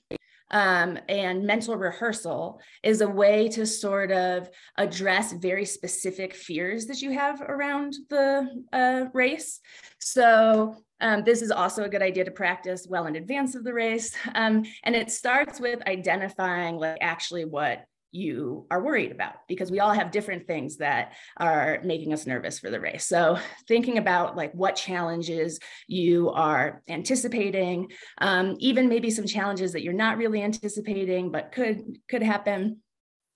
um, 0.51 0.99
and 1.09 1.47
mental 1.47 1.77
rehearsal 1.77 2.61
is 2.83 3.01
a 3.01 3.09
way 3.09 3.49
to 3.51 3.65
sort 3.65 4.11
of 4.11 4.51
address 4.77 5.33
very 5.33 5.65
specific 5.65 6.35
fears 6.35 6.87
that 6.87 7.03
you 7.03 7.13
have 7.13 7.41
around 7.41 7.95
the 8.09 8.65
uh, 8.73 9.05
race. 9.15 9.61
So 10.01 10.77
um, 11.01 11.23
this 11.25 11.41
is 11.41 11.51
also 11.51 11.85
a 11.85 11.89
good 11.89 12.03
idea 12.03 12.25
to 12.25 12.31
practice 12.31 12.87
well 12.89 13.07
in 13.07 13.17
advance 13.17 13.55
of 13.55 13.65
the 13.65 13.73
race. 13.73 14.15
Um, 14.35 14.65
and 14.83 14.95
it 14.95 15.11
starts 15.11 15.61
with 15.61 15.87
identifying 15.87 16.77
like 16.77 16.99
actually 17.01 17.45
what 17.45 17.85
you 18.13 18.67
are 18.71 18.83
worried 18.83 19.13
about 19.13 19.35
because 19.49 19.71
we 19.71 19.81
all 19.81 19.93
have 19.93 20.11
different 20.11 20.47
things 20.47 20.79
that 20.79 21.13
are 21.37 21.81
making 21.85 22.13
us 22.13 22.27
nervous 22.27 22.59
for 22.59 22.71
the 22.71 22.81
race. 22.81 23.07
So 23.07 23.39
thinking 23.69 23.99
about 23.99 24.37
like 24.37 24.53
what 24.53 24.77
challenges 24.77 25.61
you 25.87 26.31
are 26.31 26.83
anticipating, 26.89 27.91
um, 28.19 28.57
even 28.59 28.89
maybe 28.89 29.11
some 29.11 29.27
challenges 29.27 29.73
that 29.73 29.83
you're 29.83 29.93
not 29.93 30.19
really 30.19 30.43
anticipating 30.43 31.31
but 31.31 31.53
could 31.53 31.99
could 32.09 32.23
happen, 32.23 32.79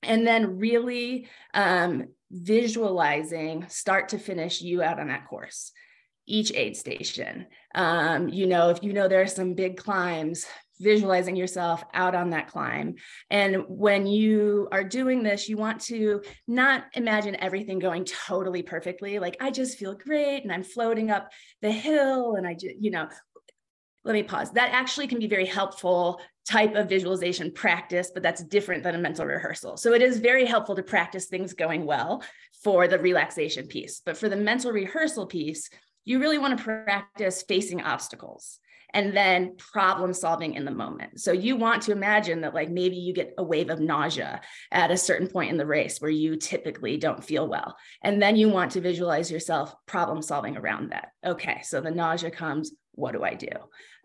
and 0.03 0.27
then 0.27 0.59
really 0.59 1.29
um, 1.55 2.09
visualizing 2.31 3.67
start 3.69 4.11
to 4.11 4.19
finish 4.19 4.61
you 4.61 4.83
out 4.83 4.99
on 4.99 5.09
that 5.09 5.29
course 5.29 5.73
each 6.27 6.53
aid 6.55 6.77
station. 6.77 7.47
Um, 7.75 8.29
you 8.29 8.47
know, 8.47 8.71
if 8.71 8.83
you 8.83 8.93
know 8.93 9.09
there 9.09 9.21
are 9.21 9.27
some 9.27 9.55
big 9.55 9.77
climbs, 9.77 10.47
visualizing 10.85 11.35
yourself 11.35 11.83
out 11.93 12.15
on 12.15 12.31
that 12.31 12.47
climb. 12.47 12.95
And 13.31 13.65
when 13.67 14.07
you 14.07 14.69
are 14.71 14.85
doing 14.85 15.23
this, 15.23 15.49
you 15.49 15.57
want 15.57 15.81
to 15.83 16.23
not 16.47 16.85
imagine 16.93 17.37
everything 17.41 17.81
going 17.81 18.05
totally 18.05 18.63
perfectly. 18.63 19.19
Like, 19.19 19.37
I 19.41 19.51
just 19.51 19.79
feel 19.79 19.95
great 19.95 20.45
and 20.45 20.53
I'm 20.53 20.63
floating 20.63 21.11
up 21.11 21.31
the 21.63 21.73
hill 21.73 22.37
and 22.37 22.47
I 22.47 22.55
just, 22.55 22.77
you 22.79 22.93
know, 22.93 23.09
let 24.05 24.13
me 24.13 24.23
pause. 24.23 24.53
That 24.53 24.71
actually 24.73 25.07
can 25.07 25.19
be 25.19 25.27
very 25.27 25.47
helpful 25.47 26.21
type 26.47 26.75
of 26.75 26.89
visualization 26.89 27.51
practice, 27.51 28.11
but 28.13 28.23
that's 28.23 28.45
different 28.45 28.83
than 28.83 28.95
a 28.95 28.99
mental 28.99 29.25
rehearsal. 29.25 29.79
So 29.79 29.95
it 29.95 30.03
is 30.03 30.19
very 30.19 30.45
helpful 30.45 30.77
to 30.77 30.83
practice 30.83 31.27
things 31.27 31.55
going 31.55 31.87
well 31.87 32.23
for 32.63 32.87
the 32.87 32.99
relaxation 32.99 33.67
piece. 33.67 34.03
But 34.05 34.19
for 34.19 34.29
the 34.29 34.37
mental 34.37 34.71
rehearsal 34.71 35.27
piece, 35.27 35.71
you 36.05 36.21
really 36.21 36.39
want 36.39 36.59
to 36.59 36.63
practice 36.63 37.43
facing 37.49 37.81
obstacles 37.81 38.61
and 38.95 39.15
then 39.15 39.57
problem 39.57 40.15
solving 40.15 40.55
in 40.55 40.65
the 40.65 40.71
moment. 40.71 41.21
So 41.21 41.33
you 41.33 41.57
want 41.57 41.83
to 41.83 41.93
imagine 41.93 42.41
that 42.43 42.55
like 42.55 42.71
maybe 42.71 42.97
you 42.97 43.13
get 43.13 43.35
a 43.37 43.43
wave 43.43 43.69
of 43.69 43.81
nausea 43.81 44.41
at 44.71 44.93
a 44.93 44.97
certain 44.97 45.27
point 45.27 45.51
in 45.51 45.57
the 45.57 45.67
race 45.67 45.99
where 45.99 46.11
you 46.11 46.37
typically 46.37 46.97
don't 46.97 47.23
feel 47.23 47.47
well. 47.47 47.77
And 48.03 48.23
then 48.23 48.37
you 48.37 48.49
want 48.49 48.73
to 48.73 48.81
visualize 48.81 49.31
yourself 49.31 49.75
problem 49.87 50.23
solving 50.23 50.57
around 50.57 50.93
that. 50.93 51.09
Okay, 51.27 51.61
so 51.65 51.81
the 51.81 51.91
nausea 51.91 52.31
comes, 52.31 52.73
what 52.97 53.13
do 53.13 53.25
I 53.25 53.35
do? 53.35 53.49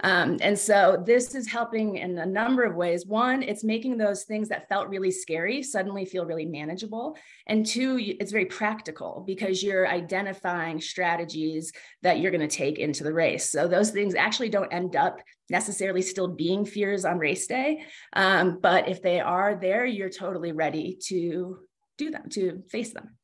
Um, 0.02 0.38
and 0.42 0.58
so 0.58 1.02
this 1.06 1.36
is 1.36 1.48
helping 1.48 1.98
in 1.98 2.18
a 2.18 2.26
number 2.26 2.64
of 2.64 2.76
ways. 2.76 3.06
One, 3.06 3.44
it's 3.44 3.64
making 3.64 3.98
those 3.98 4.24
things 4.24 4.50
that 4.50 4.70
felt 4.70 4.90
really 4.90 5.12
scary 5.12 5.62
suddenly 5.62 6.06
feel 6.06 6.26
really 6.26 6.46
manageable. 6.46 7.18
And 7.48 7.66
two, 7.66 7.98
it's 8.00 8.32
very 8.32 8.46
practical 8.46 9.24
because 9.28 9.62
you're 9.62 9.88
identifying 9.88 10.82
strategies 10.82 11.72
that 12.02 12.20
you're 12.20 12.32
going 12.32 12.48
to 12.48 12.56
take 12.56 12.80
into 12.80 13.04
the 13.04 13.14
race. 13.14 13.50
So 13.50 13.68
those 13.68 13.92
things 13.92 14.16
actually 14.16 14.50
don't 14.50 14.74
end 14.74 14.96
up 14.96 15.20
necessarily 15.50 16.02
still 16.02 16.28
being 16.28 16.66
fears 16.66 17.06
on 17.06 17.18
race 17.20 17.48
day. 17.48 17.84
Um, 18.14 18.60
but 18.62 18.88
if 18.88 19.02
they 19.02 19.20
are 19.20 19.56
there, 19.56 19.86
you're 19.86 20.10
totally 20.10 20.52
ready 20.52 20.98
to 21.08 21.60
do 21.98 22.10
them, 22.10 22.30
to 22.30 22.64
face 22.70 22.94
them. 22.94 23.19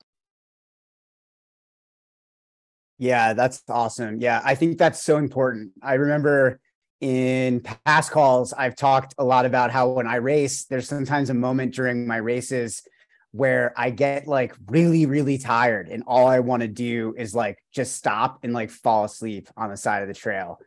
Yeah, 2.97 3.33
that's 3.33 3.61
awesome. 3.69 4.21
Yeah, 4.21 4.41
I 4.43 4.55
think 4.55 4.77
that's 4.77 5.03
so 5.03 5.17
important. 5.17 5.71
I 5.81 5.95
remember 5.95 6.59
in 7.01 7.61
past 7.85 8.11
calls, 8.11 8.53
I've 8.53 8.75
talked 8.75 9.13
a 9.17 9.23
lot 9.23 9.45
about 9.45 9.71
how 9.71 9.89
when 9.89 10.07
I 10.07 10.15
race, 10.15 10.65
there's 10.65 10.87
sometimes 10.87 11.29
a 11.29 11.33
moment 11.33 11.73
during 11.75 12.07
my 12.07 12.17
races 12.17 12.83
where 13.31 13.73
I 13.75 13.89
get 13.89 14.27
like 14.27 14.55
really, 14.67 15.05
really 15.05 15.37
tired. 15.37 15.89
And 15.89 16.03
all 16.07 16.27
I 16.27 16.39
want 16.39 16.61
to 16.61 16.69
do 16.69 17.13
is 17.17 17.35
like 17.35 17.57
just 17.73 17.95
stop 17.97 18.39
and 18.43 18.53
like 18.53 18.69
fall 18.71 19.03
asleep 19.03 19.49
on 19.57 19.69
the 19.69 19.77
side 19.77 20.01
of 20.01 20.07
the 20.07 20.13
trail. 20.13 20.57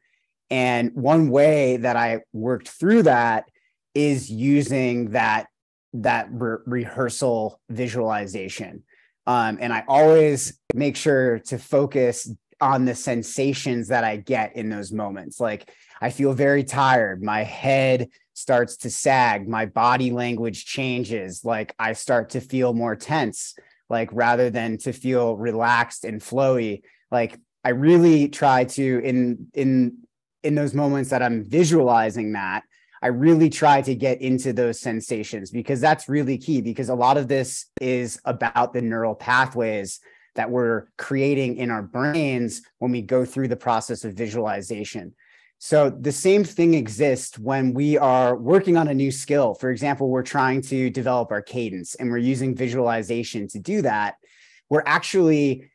And 0.51 0.93
one 0.95 1.31
way 1.31 1.79
that 1.79 1.97
I 1.97 2.21
worked 2.35 2.69
through 2.69 3.05
that 3.05 3.45
is 3.95 4.31
using 4.31 5.13
that 5.13 5.47
that 5.95 6.29
re- 6.31 6.59
rehearsal 6.67 7.59
visualization 7.71 8.85
um, 9.29 9.59
and 9.61 9.75
I 9.75 9.85
always 9.87 10.58
make 10.75 10.97
sure 10.97 11.39
to 11.41 11.59
focus 11.59 12.31
on 12.61 12.85
the 12.85 12.95
sensations 12.95 13.89
that 13.89 14.05
I 14.05 14.17
get 14.17 14.57
in 14.57 14.69
those 14.69 14.93
moments. 14.93 15.41
Like 15.41 15.71
I 16.01 16.11
feel 16.11 16.33
very 16.33 16.65
tired. 16.65 17.23
My 17.23 17.43
head 17.43 18.09
starts 18.35 18.77
to 18.79 18.91
sag. 18.91 19.49
My 19.49 19.67
body 19.67 20.11
language 20.11 20.65
changes. 20.65 21.45
Like 21.45 21.75
I 21.79 21.93
start 21.93 22.31
to 22.31 22.41
feel 22.41 22.73
more 22.73 22.97
tense, 22.97 23.55
like 23.89 24.11
rather 24.13 24.51
than 24.51 24.79
to 24.79 24.93
feel 24.93 25.37
relaxed 25.37 26.05
and 26.05 26.21
flowy. 26.21 26.83
Like 27.11 27.39
I 27.65 27.71
really 27.71 28.29
try 28.29 28.65
to 28.65 28.99
in 29.05 29.49
in 29.55 29.99
in 30.43 30.55
those 30.55 30.75
moments 30.75 31.11
that 31.11 31.23
I'm 31.23 31.45
visualizing 31.45 32.33
that 32.33 32.63
I 33.03 33.09
really 33.09 33.49
try 33.49 33.83
to 33.83 33.95
get 33.95 34.21
into 34.21 34.53
those 34.53 34.81
sensations 34.81 35.51
because 35.51 35.81
that's 35.81 36.09
really 36.09 36.39
key 36.39 36.61
because 36.61 36.89
a 36.89 36.95
lot 36.95 37.17
of 37.17 37.29
this 37.29 37.67
is 37.81 38.21
about 38.25 38.73
the 38.73 38.83
neural 38.83 39.15
pathways 39.15 40.01
that 40.39 40.51
we're 40.53 40.87
creating 40.97 41.57
in 41.57 41.69
our 41.69 41.83
brains 41.83 42.63
when 42.79 42.93
we 42.93 43.03
go 43.03 43.25
through 43.25 43.49
the 43.49 43.57
process 43.57 44.05
of 44.05 44.15
visualization. 44.15 45.13
So 45.59 45.91
the 45.91 46.13
same 46.13 46.45
thing 46.45 46.75
exists 46.75 47.37
when 47.37 47.75
we 47.75 47.99
are 47.99 48.37
working 48.37 48.77
on 48.77 48.87
a 48.87 48.95
new 48.95 49.11
skill. 49.11 49.55
For 49.55 49.73
example, 49.73 50.09
we're 50.09 50.23
trying 50.23 50.63
to 50.63 50.91
develop 50.91 51.33
our 51.33 51.43
cadence 51.43 51.97
and 51.97 52.09
we're 52.09 52.19
using 52.19 52.55
visualization 52.55 53.49
to 53.49 53.59
do 53.59 53.83
that. 53.83 54.15
We're 54.71 54.85
actually 54.87 55.73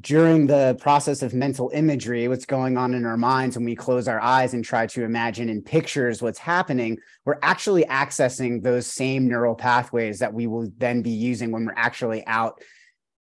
during 0.00 0.46
the 0.46 0.76
process 0.80 1.20
of 1.20 1.34
mental 1.34 1.72
imagery, 1.74 2.28
what's 2.28 2.46
going 2.46 2.76
on 2.76 2.94
in 2.94 3.04
our 3.04 3.16
minds 3.16 3.56
when 3.56 3.64
we 3.64 3.74
close 3.74 4.06
our 4.06 4.20
eyes 4.20 4.54
and 4.54 4.64
try 4.64 4.86
to 4.86 5.02
imagine 5.02 5.48
in 5.48 5.60
pictures 5.60 6.22
what's 6.22 6.38
happening, 6.38 6.98
we're 7.24 7.38
actually 7.42 7.84
accessing 7.86 8.62
those 8.62 8.86
same 8.86 9.26
neural 9.26 9.56
pathways 9.56 10.20
that 10.20 10.32
we 10.32 10.46
will 10.46 10.68
then 10.78 11.02
be 11.02 11.10
using 11.10 11.50
when 11.50 11.64
we're 11.64 11.74
actually 11.76 12.24
out 12.28 12.60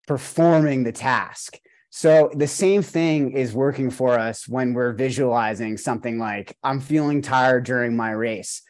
performing 0.06 0.84
the 0.84 0.92
task. 0.92 1.58
So 1.90 2.30
the 2.34 2.48
same 2.48 2.82
thing 2.82 3.32
is 3.32 3.52
working 3.52 3.90
for 3.90 4.18
us 4.18 4.48
when 4.48 4.72
we're 4.72 4.92
visualizing 4.92 5.76
something 5.76 6.18
like, 6.18 6.56
I'm 6.62 6.80
feeling 6.80 7.20
tired 7.20 7.64
during 7.64 7.96
my 7.96 8.12
race 8.12 8.62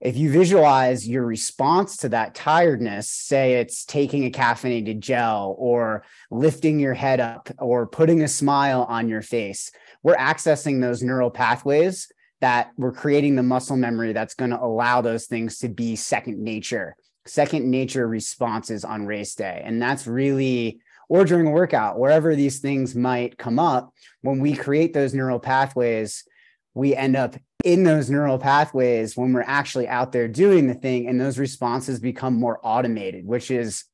if 0.00 0.16
you 0.16 0.30
visualize 0.30 1.08
your 1.08 1.24
response 1.24 1.96
to 1.98 2.08
that 2.10 2.34
tiredness, 2.34 3.10
say 3.10 3.54
it's 3.54 3.84
taking 3.84 4.24
a 4.24 4.30
caffeinated 4.30 5.00
gel 5.00 5.56
or 5.58 6.04
lifting 6.30 6.78
your 6.78 6.94
head 6.94 7.18
up 7.18 7.48
or 7.58 7.86
putting 7.86 8.22
a 8.22 8.28
smile 8.28 8.86
on 8.88 9.08
your 9.08 9.22
face, 9.22 9.72
we're 10.04 10.16
accessing 10.16 10.80
those 10.80 11.02
neural 11.02 11.30
pathways 11.30 12.10
that 12.40 12.70
we're 12.76 12.92
creating 12.92 13.34
the 13.34 13.42
muscle 13.42 13.76
memory 13.76 14.12
that's 14.12 14.34
going 14.34 14.52
to 14.52 14.62
allow 14.62 15.00
those 15.00 15.26
things 15.26 15.58
to 15.58 15.68
be 15.68 15.96
second 15.96 16.38
nature, 16.38 16.94
second 17.28 17.70
nature 17.70 18.06
responses 18.06 18.84
on 18.84 19.06
race 19.06 19.34
day. 19.34 19.62
And 19.64 19.80
that's 19.80 20.06
really, 20.06 20.80
or 21.08 21.24
during 21.24 21.46
a 21.46 21.50
workout, 21.50 21.98
wherever 21.98 22.34
these 22.34 22.58
things 22.58 22.94
might 22.94 23.38
come 23.38 23.58
up, 23.58 23.92
when 24.22 24.40
we 24.40 24.54
create 24.54 24.92
those 24.92 25.14
neural 25.14 25.38
pathways, 25.38 26.24
we 26.74 26.94
end 26.94 27.16
up 27.16 27.36
in 27.64 27.82
those 27.82 28.08
neural 28.08 28.38
pathways 28.38 29.16
when 29.16 29.32
we're 29.32 29.42
actually 29.42 29.88
out 29.88 30.12
there 30.12 30.28
doing 30.28 30.68
the 30.68 30.74
thing 30.74 31.08
and 31.08 31.20
those 31.20 31.38
responses 31.38 31.98
become 31.98 32.34
more 32.34 32.60
automated 32.62 33.26
which 33.26 33.50
is 33.50 33.84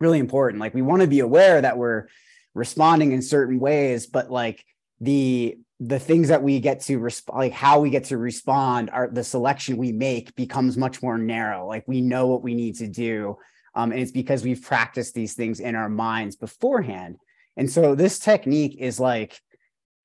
really 0.00 0.18
important 0.18 0.60
like 0.60 0.74
we 0.74 0.82
want 0.82 1.00
to 1.00 1.08
be 1.08 1.20
aware 1.20 1.62
that 1.62 1.78
we're 1.78 2.08
responding 2.52 3.12
in 3.12 3.22
certain 3.22 3.58
ways 3.58 4.06
but 4.06 4.30
like 4.30 4.64
the 5.00 5.56
the 5.80 5.98
things 5.98 6.28
that 6.28 6.42
we 6.42 6.60
get 6.60 6.80
to 6.80 6.98
respond 6.98 7.38
like 7.38 7.52
how 7.52 7.80
we 7.80 7.90
get 7.90 8.04
to 8.04 8.18
respond 8.18 8.90
are 8.90 9.08
the 9.08 9.24
selection 9.24 9.76
we 9.76 9.92
make 9.92 10.34
becomes 10.34 10.76
much 10.76 11.02
more 11.02 11.16
narrow 11.16 11.66
like 11.66 11.86
we 11.88 12.00
know 12.00 12.26
what 12.26 12.42
we 12.42 12.54
need 12.54 12.76
to 12.76 12.86
do 12.86 13.36
um, 13.74 13.92
and 13.92 14.00
it's 14.00 14.12
because 14.12 14.44
we've 14.44 14.62
practiced 14.62 15.14
these 15.14 15.34
things 15.34 15.58
in 15.58 15.74
our 15.74 15.88
minds 15.88 16.36
beforehand 16.36 17.16
and 17.56 17.70
so 17.70 17.94
this 17.94 18.18
technique 18.18 18.76
is 18.78 19.00
like 19.00 19.40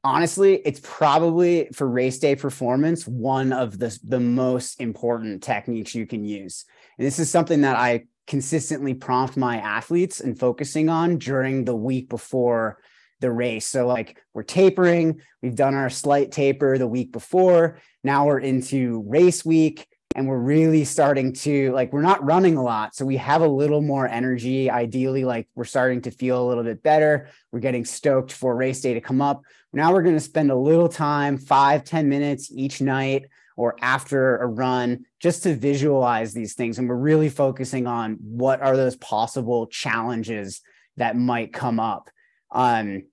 honestly, 0.06 0.62
it's 0.64 0.80
probably 0.84 1.68
for 1.74 1.90
race 1.90 2.20
day 2.20 2.36
performance 2.36 3.08
one 3.08 3.52
of 3.52 3.80
the, 3.80 3.98
the 4.04 4.20
most 4.20 4.80
important 4.80 5.42
techniques 5.42 5.96
you 5.96 6.06
can 6.06 6.24
use. 6.24 6.64
And 6.98 7.06
this 7.06 7.18
is 7.18 7.30
something 7.30 7.62
that 7.62 7.76
I 7.76 8.06
consistently 8.28 8.94
prompt 8.94 9.36
my 9.36 9.58
athletes 9.58 10.20
and 10.20 10.40
focusing 10.40 10.90
on 10.90 11.18
during 11.18 11.66
the 11.66 11.76
week 11.76 12.08
before 12.08 12.78
the 13.26 13.32
race. 13.32 13.68
So, 13.68 13.88
like, 13.88 14.22
we're 14.36 14.44
tapering, 14.44 15.20
we've 15.42 15.56
done 15.56 15.74
our 15.74 15.90
slight 15.90 16.32
taper 16.32 16.78
the 16.78 16.88
week 16.88 17.12
before. 17.12 17.80
Now 18.04 18.28
we're 18.28 18.40
into 18.40 19.04
race 19.08 19.44
week 19.44 19.88
and 20.16 20.28
we're 20.28 20.38
really 20.38 20.86
starting 20.86 21.34
to 21.34 21.74
like 21.74 21.92
we're 21.92 22.02
not 22.02 22.24
running 22.24 22.56
a 22.56 22.64
lot 22.64 22.96
so 22.96 23.04
we 23.04 23.18
have 23.18 23.42
a 23.42 23.48
little 23.48 23.82
more 23.82 24.08
energy. 24.08 24.72
Ideally 24.72 25.26
like 25.26 25.48
we're 25.56 25.66
starting 25.66 26.02
to 26.04 26.12
feel 26.12 26.42
a 26.42 26.48
little 26.48 26.64
bit 26.64 26.82
better. 26.82 27.30
We're 27.52 27.60
getting 27.60 27.84
stoked 27.84 28.32
for 28.32 28.56
race 28.56 28.80
day 28.80 28.94
to 28.94 29.02
come 29.02 29.22
up. 29.22 29.42
Now 29.74 29.92
we're 29.92 30.04
going 30.04 30.16
to 30.16 30.22
spend 30.22 30.52
a 30.52 30.56
little 30.56 30.88
time 30.88 31.38
five 31.38 31.84
ten 31.84 32.08
minutes 32.08 32.50
each 32.54 32.80
night 32.80 33.26
or 33.58 33.76
after 33.82 34.38
a 34.38 34.48
run 34.48 35.06
just 35.20 35.44
to 35.44 35.56
visualize 35.56 36.34
these 36.34 36.54
things 36.54 36.78
and 36.78 36.88
we're 36.88 36.96
really 36.96 37.30
focusing 37.30 37.88
on 37.88 38.18
what 38.22 38.62
are 38.62 38.78
those 38.78 38.96
possible 38.98 39.68
challenges 39.68 40.62
that 40.98 41.18
might 41.18 41.52
come 41.52 41.80
up. 41.80 42.10
Um, 42.52 43.04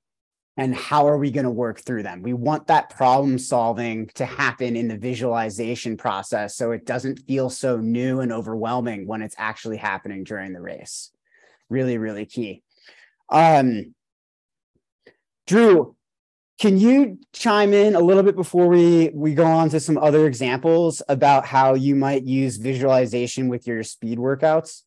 and 0.62 0.76
how 0.76 1.08
are 1.08 1.18
we 1.18 1.32
going 1.32 1.44
to 1.44 1.50
work 1.50 1.80
through 1.80 2.04
them? 2.04 2.22
We 2.22 2.34
want 2.34 2.68
that 2.68 2.88
problem 2.88 3.36
solving 3.36 4.06
to 4.14 4.24
happen 4.24 4.76
in 4.76 4.86
the 4.86 4.96
visualization 4.96 5.96
process 5.96 6.56
so 6.56 6.70
it 6.70 6.86
doesn't 6.86 7.26
feel 7.26 7.50
so 7.50 7.78
new 7.78 8.20
and 8.20 8.32
overwhelming 8.32 9.08
when 9.08 9.22
it's 9.22 9.34
actually 9.38 9.78
happening 9.78 10.22
during 10.22 10.52
the 10.52 10.60
race. 10.60 11.10
Really 11.68 11.98
really 11.98 12.26
key. 12.26 12.62
Um 13.28 13.92
drew 15.48 15.96
can 16.60 16.78
you 16.78 17.18
chime 17.32 17.72
in 17.74 17.96
a 17.96 18.00
little 18.00 18.22
bit 18.22 18.36
before 18.36 18.68
we 18.68 19.10
we 19.12 19.34
go 19.34 19.46
on 19.46 19.68
to 19.70 19.80
some 19.80 19.98
other 19.98 20.28
examples 20.28 21.02
about 21.08 21.44
how 21.44 21.74
you 21.74 21.96
might 21.96 22.22
use 22.22 22.56
visualization 22.56 23.48
with 23.48 23.66
your 23.66 23.82
speed 23.82 24.18
workouts? 24.18 24.82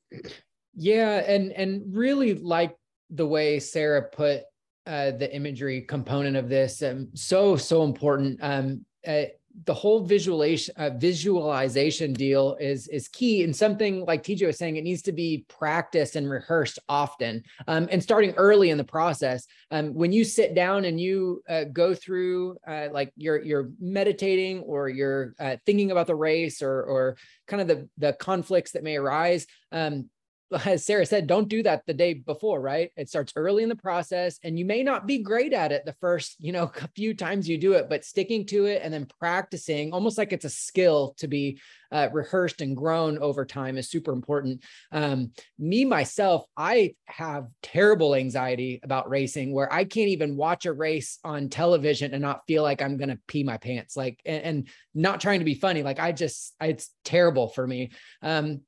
Yeah 0.73 1.17
and 1.17 1.51
and 1.51 1.93
really 1.93 2.33
like 2.33 2.77
the 3.09 3.27
way 3.27 3.59
sarah 3.59 4.01
put 4.01 4.43
uh, 4.85 5.11
the 5.11 5.33
imagery 5.33 5.81
component 5.81 6.35
of 6.37 6.49
this. 6.49 6.81
Um, 6.81 7.09
so 7.13 7.55
so 7.55 7.83
important. 7.83 8.39
Um, 8.41 8.85
uh, 9.07 9.25
the 9.63 9.73
whole 9.73 10.03
visualization 10.03 10.75
uh, 10.77 10.89
visualization 10.97 12.11
deal 12.11 12.57
is 12.59 12.87
is 12.89 13.07
key 13.07 13.43
and 13.43 13.55
something 13.55 14.03
like 14.05 14.21
TJ 14.21 14.45
was 14.45 14.57
saying 14.57 14.75
it 14.75 14.83
needs 14.83 15.01
to 15.03 15.13
be 15.13 15.45
practiced 15.47 16.17
and 16.17 16.29
rehearsed 16.29 16.77
often 16.89 17.41
um, 17.67 17.87
and 17.89 18.03
starting 18.03 18.31
early 18.31 18.69
in 18.69 18.77
the 18.77 18.83
process 18.83 19.47
um, 19.71 19.93
when 19.93 20.11
you 20.11 20.25
sit 20.25 20.55
down 20.55 20.83
and 20.85 20.99
you 20.99 21.41
uh, 21.47 21.63
go 21.71 21.93
through 21.93 22.57
uh, 22.67 22.87
like 22.91 23.13
you're 23.15 23.41
you're 23.41 23.69
meditating 23.79 24.59
or 24.59 24.89
you're 24.89 25.33
uh, 25.39 25.55
thinking 25.65 25.91
about 25.91 26.07
the 26.07 26.15
race 26.15 26.61
or 26.61 26.83
or 26.83 27.17
kind 27.47 27.61
of 27.61 27.67
the 27.67 27.87
the 27.97 28.13
conflicts 28.13 28.71
that 28.71 28.83
may 28.83 28.97
arise 28.97 29.47
um, 29.71 30.09
as 30.51 30.85
Sarah 30.85 31.05
said, 31.05 31.27
don't 31.27 31.47
do 31.47 31.63
that 31.63 31.85
the 31.85 31.93
day 31.93 32.13
before, 32.13 32.61
right? 32.61 32.91
It 32.95 33.09
starts 33.09 33.33
early 33.35 33.63
in 33.63 33.69
the 33.69 33.75
process 33.75 34.39
and 34.43 34.57
you 34.57 34.65
may 34.65 34.83
not 34.83 35.07
be 35.07 35.19
great 35.19 35.53
at 35.53 35.71
it 35.71 35.85
the 35.85 35.93
first, 35.93 36.35
you 36.39 36.51
know, 36.51 36.71
a 36.81 36.87
few 36.89 37.13
times 37.13 37.49
you 37.49 37.57
do 37.57 37.73
it, 37.73 37.89
but 37.89 38.05
sticking 38.05 38.45
to 38.47 38.65
it 38.65 38.81
and 38.83 38.93
then 38.93 39.07
practicing 39.19 39.93
almost 39.93 40.17
like 40.17 40.33
it's 40.33 40.45
a 40.45 40.49
skill 40.49 41.15
to 41.17 41.27
be 41.27 41.59
uh, 41.91 42.09
rehearsed 42.11 42.61
and 42.61 42.75
grown 42.75 43.17
over 43.19 43.45
time 43.45 43.77
is 43.77 43.89
super 43.89 44.11
important. 44.11 44.63
Um, 44.91 45.31
me, 45.57 45.85
myself, 45.85 46.45
I 46.57 46.95
have 47.05 47.47
terrible 47.61 48.15
anxiety 48.15 48.79
about 48.83 49.09
racing 49.09 49.53
where 49.53 49.71
I 49.71 49.85
can't 49.85 50.09
even 50.09 50.35
watch 50.35 50.65
a 50.65 50.73
race 50.73 51.19
on 51.23 51.49
television 51.49 52.13
and 52.13 52.21
not 52.21 52.41
feel 52.47 52.63
like 52.63 52.81
I'm 52.81 52.97
going 52.97 53.09
to 53.09 53.19
pee 53.27 53.43
my 53.43 53.57
pants, 53.57 53.95
like, 53.95 54.19
and, 54.25 54.43
and, 54.43 54.67
not 54.97 55.19
trying 55.19 55.39
to 55.39 55.45
be 55.45 55.55
funny. 55.55 55.83
Like 55.83 55.99
I 55.99 56.13
just, 56.13 56.55
it's 56.61 56.89
terrible 57.03 57.49
for 57.49 57.67
me. 57.67 57.91
Um, 58.21 58.61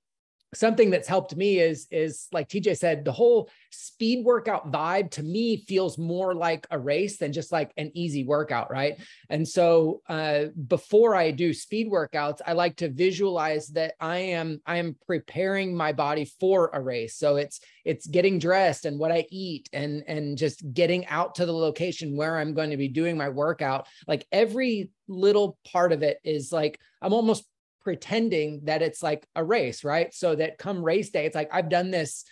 something 0.53 0.89
that's 0.89 1.07
helped 1.07 1.35
me 1.35 1.59
is 1.59 1.87
is 1.91 2.27
like 2.31 2.47
TJ 2.47 2.77
said 2.77 3.03
the 3.03 3.11
whole 3.11 3.49
speed 3.71 4.23
workout 4.23 4.71
vibe 4.71 5.11
to 5.11 5.23
me 5.23 5.57
feels 5.57 5.97
more 5.97 6.33
like 6.33 6.65
a 6.71 6.79
race 6.79 7.17
than 7.17 7.33
just 7.33 7.51
like 7.51 7.71
an 7.75 7.91
easy 7.93 8.23
workout 8.23 8.71
right? 8.71 8.97
And 9.29 9.45
so 9.45 10.01
uh, 10.07 10.45
before 10.67 11.15
I 11.15 11.31
do 11.31 11.53
speed 11.53 11.91
workouts 11.91 12.39
I 12.45 12.53
like 12.53 12.77
to 12.77 12.89
visualize 12.89 13.67
that 13.69 13.95
I 13.99 14.17
am 14.17 14.61
I 14.65 14.77
am 14.77 14.95
preparing 15.05 15.75
my 15.75 15.91
body 15.91 16.31
for 16.39 16.69
a 16.73 16.81
race. 16.81 17.15
So 17.17 17.35
it's 17.35 17.59
it's 17.83 18.07
getting 18.07 18.39
dressed 18.39 18.85
and 18.85 18.97
what 18.97 19.11
I 19.11 19.25
eat 19.29 19.69
and 19.73 20.03
and 20.07 20.37
just 20.37 20.73
getting 20.73 21.05
out 21.07 21.35
to 21.35 21.45
the 21.45 21.53
location 21.53 22.15
where 22.15 22.37
I'm 22.37 22.53
going 22.53 22.69
to 22.69 22.77
be 22.77 22.87
doing 22.87 23.17
my 23.17 23.29
workout. 23.29 23.87
Like 24.07 24.25
every 24.31 24.91
little 25.09 25.57
part 25.69 25.91
of 25.91 26.03
it 26.03 26.19
is 26.23 26.51
like 26.51 26.79
I'm 27.01 27.13
almost 27.13 27.45
pretending 27.87 28.59
that 28.65 28.81
it's 28.81 29.01
like 29.01 29.25
a 29.33 29.41
race, 29.41 29.85
right? 29.85 30.13
So 30.13 30.35
that 30.35 30.57
come 30.57 30.83
race 30.83 31.09
day, 31.09 31.25
it's 31.25 31.35
like 31.35 31.47
I've 31.53 31.69
done 31.69 31.89
this 31.89 32.25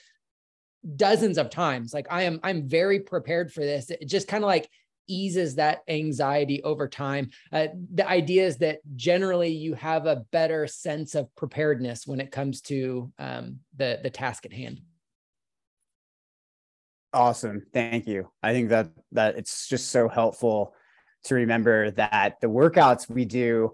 dozens 0.98 1.38
of 1.38 1.50
times. 1.50 1.94
Like 1.94 2.08
I 2.12 2.24
am, 2.24 2.42
I'm 2.44 2.68
very 2.68 3.00
prepared 3.00 3.54
for 3.54 3.62
this. 3.62 3.90
It 3.90 4.06
just 4.06 4.28
kind 4.28 4.44
of 4.44 4.50
like 4.50 4.70
eases 5.08 5.56
that 5.56 5.84
anxiety 5.88 6.62
over 6.64 6.90
time. 6.90 7.30
Uh, 7.54 7.68
the 7.94 8.06
idea 8.06 8.46
is 8.46 8.58
that 8.58 8.80
generally 8.98 9.54
you 9.54 9.76
have 9.76 10.08
a 10.08 10.26
better 10.34 10.68
sense 10.68 11.16
of 11.16 11.34
preparedness 11.38 12.06
when 12.06 12.20
it 12.20 12.34
comes 12.34 12.60
to 12.64 13.14
um, 13.18 13.60
the 13.78 14.02
the 14.04 14.10
task 14.10 14.46
at 14.46 14.52
hand. 14.52 14.82
Awesome, 17.14 17.62
thank 17.74 18.08
you. 18.08 18.30
I 18.44 18.52
think 18.52 18.68
that 18.72 18.90
that 19.14 19.38
it's 19.38 19.70
just 19.70 19.90
so 19.90 20.10
helpful 20.10 20.76
to 21.24 21.36
remember 21.36 21.92
that 21.92 22.42
the 22.42 22.48
workouts 22.48 23.10
we 23.10 23.24
do 23.24 23.72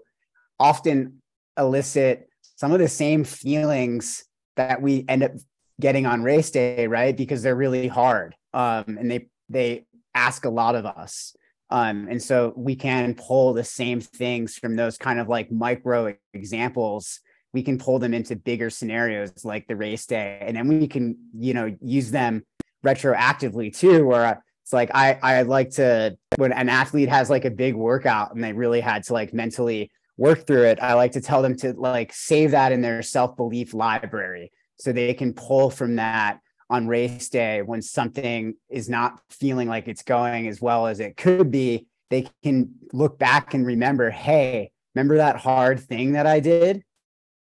often 0.60 1.21
elicit 1.58 2.28
some 2.56 2.72
of 2.72 2.78
the 2.78 2.88
same 2.88 3.24
feelings 3.24 4.24
that 4.56 4.80
we 4.80 5.04
end 5.08 5.22
up 5.22 5.32
getting 5.80 6.06
on 6.06 6.22
race 6.22 6.50
day, 6.50 6.86
right? 6.86 7.16
Because 7.16 7.42
they're 7.42 7.56
really 7.56 7.88
hard. 7.88 8.34
Um, 8.54 8.84
and 8.98 9.10
they 9.10 9.28
they 9.48 9.84
ask 10.14 10.44
a 10.44 10.50
lot 10.50 10.74
of 10.74 10.86
us. 10.86 11.34
Um, 11.70 12.06
and 12.10 12.22
so 12.22 12.52
we 12.54 12.76
can 12.76 13.14
pull 13.14 13.54
the 13.54 13.64
same 13.64 14.00
things 14.00 14.56
from 14.56 14.76
those 14.76 14.98
kind 14.98 15.18
of 15.18 15.28
like 15.28 15.50
micro 15.50 16.14
examples. 16.34 17.20
We 17.54 17.62
can 17.62 17.78
pull 17.78 17.98
them 17.98 18.14
into 18.14 18.36
bigger 18.36 18.70
scenarios 18.70 19.44
like 19.44 19.66
the 19.66 19.76
race 19.76 20.06
day, 20.06 20.38
and 20.40 20.56
then 20.56 20.68
we 20.68 20.86
can, 20.86 21.16
you 21.38 21.54
know, 21.54 21.74
use 21.80 22.10
them 22.10 22.44
retroactively 22.84 23.76
too. 23.76 24.06
Where 24.06 24.42
it's 24.62 24.72
like 24.72 24.90
I 24.94 25.18
I 25.22 25.42
like 25.42 25.70
to 25.70 26.16
when 26.36 26.52
an 26.52 26.68
athlete 26.68 27.08
has 27.08 27.28
like 27.30 27.44
a 27.44 27.50
big 27.50 27.74
workout 27.74 28.34
and 28.34 28.44
they 28.44 28.52
really 28.52 28.80
had 28.80 29.02
to 29.04 29.12
like 29.12 29.34
mentally 29.34 29.90
work 30.16 30.46
through 30.46 30.64
it, 30.64 30.78
I 30.80 30.94
like 30.94 31.12
to 31.12 31.20
tell 31.20 31.42
them 31.42 31.56
to 31.58 31.72
like 31.72 32.12
save 32.12 32.52
that 32.52 32.72
in 32.72 32.80
their 32.80 33.02
self 33.02 33.36
belief 33.36 33.74
library 33.74 34.52
so 34.78 34.92
they 34.92 35.14
can 35.14 35.32
pull 35.32 35.70
from 35.70 35.96
that 35.96 36.40
on 36.68 36.86
race 36.86 37.28
day 37.28 37.62
when 37.62 37.82
something 37.82 38.54
is 38.70 38.88
not 38.88 39.20
feeling 39.30 39.68
like 39.68 39.88
it's 39.88 40.02
going 40.02 40.48
as 40.48 40.60
well 40.60 40.86
as 40.86 41.00
it 41.00 41.16
could 41.16 41.50
be. 41.50 41.86
They 42.10 42.28
can 42.42 42.74
look 42.92 43.18
back 43.18 43.54
and 43.54 43.66
remember, 43.66 44.10
hey, 44.10 44.70
remember 44.94 45.18
that 45.18 45.36
hard 45.36 45.80
thing 45.80 46.12
that 46.12 46.26
I 46.26 46.40
did? 46.40 46.82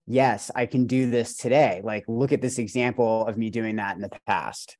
Yes, 0.07 0.51
I 0.55 0.67
can 0.67 0.87
do 0.87 1.11
this 1.11 1.37
today. 1.37 1.81
Like, 1.85 2.05
look 2.09 2.33
at 2.33 2.43
this 2.43 2.59
example 2.59 3.27
of 3.27 3.39
me 3.39 3.51
doing 3.51 3.77
that 3.77 3.97
in 3.97 4.03
the 4.03 4.11
past. 4.27 4.77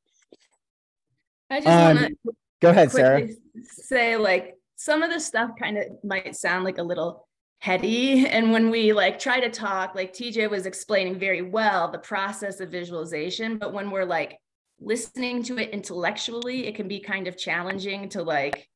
I 1.49 1.61
just 1.61 1.69
um, 1.69 1.97
want 1.97 1.99
to 2.09 2.33
go 2.61 2.71
ahead, 2.71 2.91
Sarah. 2.91 3.29
Say, 3.63 4.17
like, 4.17 4.57
some 4.77 5.03
of 5.03 5.13
the 5.13 5.21
stuff 5.21 5.51
kind 5.59 5.79
of 5.79 5.85
might 6.03 6.35
sound 6.35 6.65
like 6.65 6.79
a 6.79 6.83
little 6.83 7.29
heady 7.63 8.27
and 8.37 8.53
when 8.53 8.71
we 8.71 8.93
like 8.93 9.19
try 9.19 9.39
to 9.39 9.49
talk 9.49 9.95
like 9.95 10.13
tj 10.13 10.51
was 10.51 10.67
explaining 10.67 11.17
very 11.19 11.43
well 11.43 11.91
the 11.91 11.99
process 11.99 12.59
of 12.59 12.69
visualization 12.71 13.57
but 13.57 13.73
when 13.73 13.89
we're 13.91 14.05
like 14.05 14.37
listening 14.81 15.43
to 15.45 15.57
it 15.59 15.71
intellectually 15.71 16.67
it 16.67 16.75
can 16.75 16.89
be 16.89 16.99
kind 16.99 17.29
of 17.29 17.39
challenging 17.39 18.09
to 18.09 18.23
like 18.23 18.69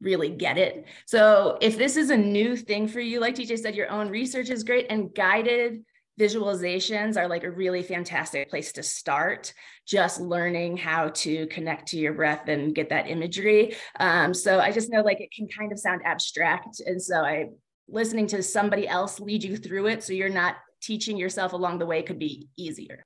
really 0.00 0.28
get 0.28 0.58
it. 0.58 0.84
So 1.06 1.56
if 1.60 1.78
this 1.78 1.96
is 1.96 2.10
a 2.10 2.16
new 2.16 2.56
thing 2.56 2.88
for 2.88 3.00
you 3.00 3.20
like 3.20 3.36
tj 3.36 3.56
said 3.58 3.76
your 3.76 3.90
own 3.90 4.08
research 4.08 4.50
is 4.50 4.64
great 4.64 4.86
and 4.90 5.14
guided 5.14 5.84
visualizations 6.18 7.16
are 7.16 7.28
like 7.28 7.44
a 7.44 7.50
really 7.50 7.82
fantastic 7.82 8.48
place 8.50 8.72
to 8.72 8.82
start 8.82 9.52
just 9.86 10.20
learning 10.20 10.76
how 10.76 11.08
to 11.08 11.46
connect 11.48 11.88
to 11.88 11.98
your 11.98 12.12
breath 12.12 12.46
and 12.48 12.74
get 12.74 12.88
that 12.90 13.08
imagery. 13.08 13.76
Um, 14.00 14.34
so 14.34 14.58
i 14.58 14.70
just 14.72 14.90
know 14.90 15.02
like 15.02 15.20
it 15.20 15.32
can 15.32 15.48
kind 15.48 15.72
of 15.72 15.78
sound 15.78 16.02
abstract 16.04 16.80
and 16.84 17.00
so 17.00 17.16
i 17.16 17.46
listening 17.88 18.26
to 18.28 18.42
somebody 18.42 18.88
else 18.88 19.20
lead 19.20 19.44
you 19.44 19.56
through 19.56 19.86
it 19.86 20.02
so 20.02 20.12
you're 20.12 20.28
not 20.28 20.56
teaching 20.80 21.16
yourself 21.16 21.52
along 21.52 21.78
the 21.78 21.86
way 21.86 22.02
could 22.02 22.18
be 22.18 22.48
easier. 22.56 23.04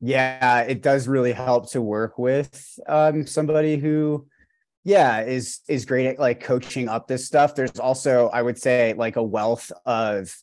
Yeah 0.00 0.62
it 0.62 0.82
does 0.82 1.08
really 1.08 1.32
help 1.32 1.70
to 1.72 1.82
work 1.82 2.18
with 2.18 2.78
um, 2.88 3.26
somebody 3.26 3.76
who 3.76 4.26
yeah 4.84 5.22
is 5.22 5.60
is 5.68 5.84
great 5.84 6.06
at 6.06 6.18
like 6.18 6.40
coaching 6.40 6.88
up 6.88 7.08
this 7.08 7.26
stuff. 7.26 7.54
There's 7.54 7.78
also 7.78 8.28
i 8.28 8.42
would 8.42 8.58
say 8.58 8.94
like 8.96 9.16
a 9.16 9.22
wealth 9.22 9.72
of 9.86 10.34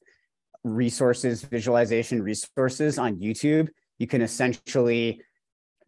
resources, 0.66 1.44
visualization 1.44 2.22
resources 2.22 2.98
on 2.98 3.18
YouTube, 3.18 3.70
you 4.00 4.08
can 4.08 4.22
essentially 4.22 5.22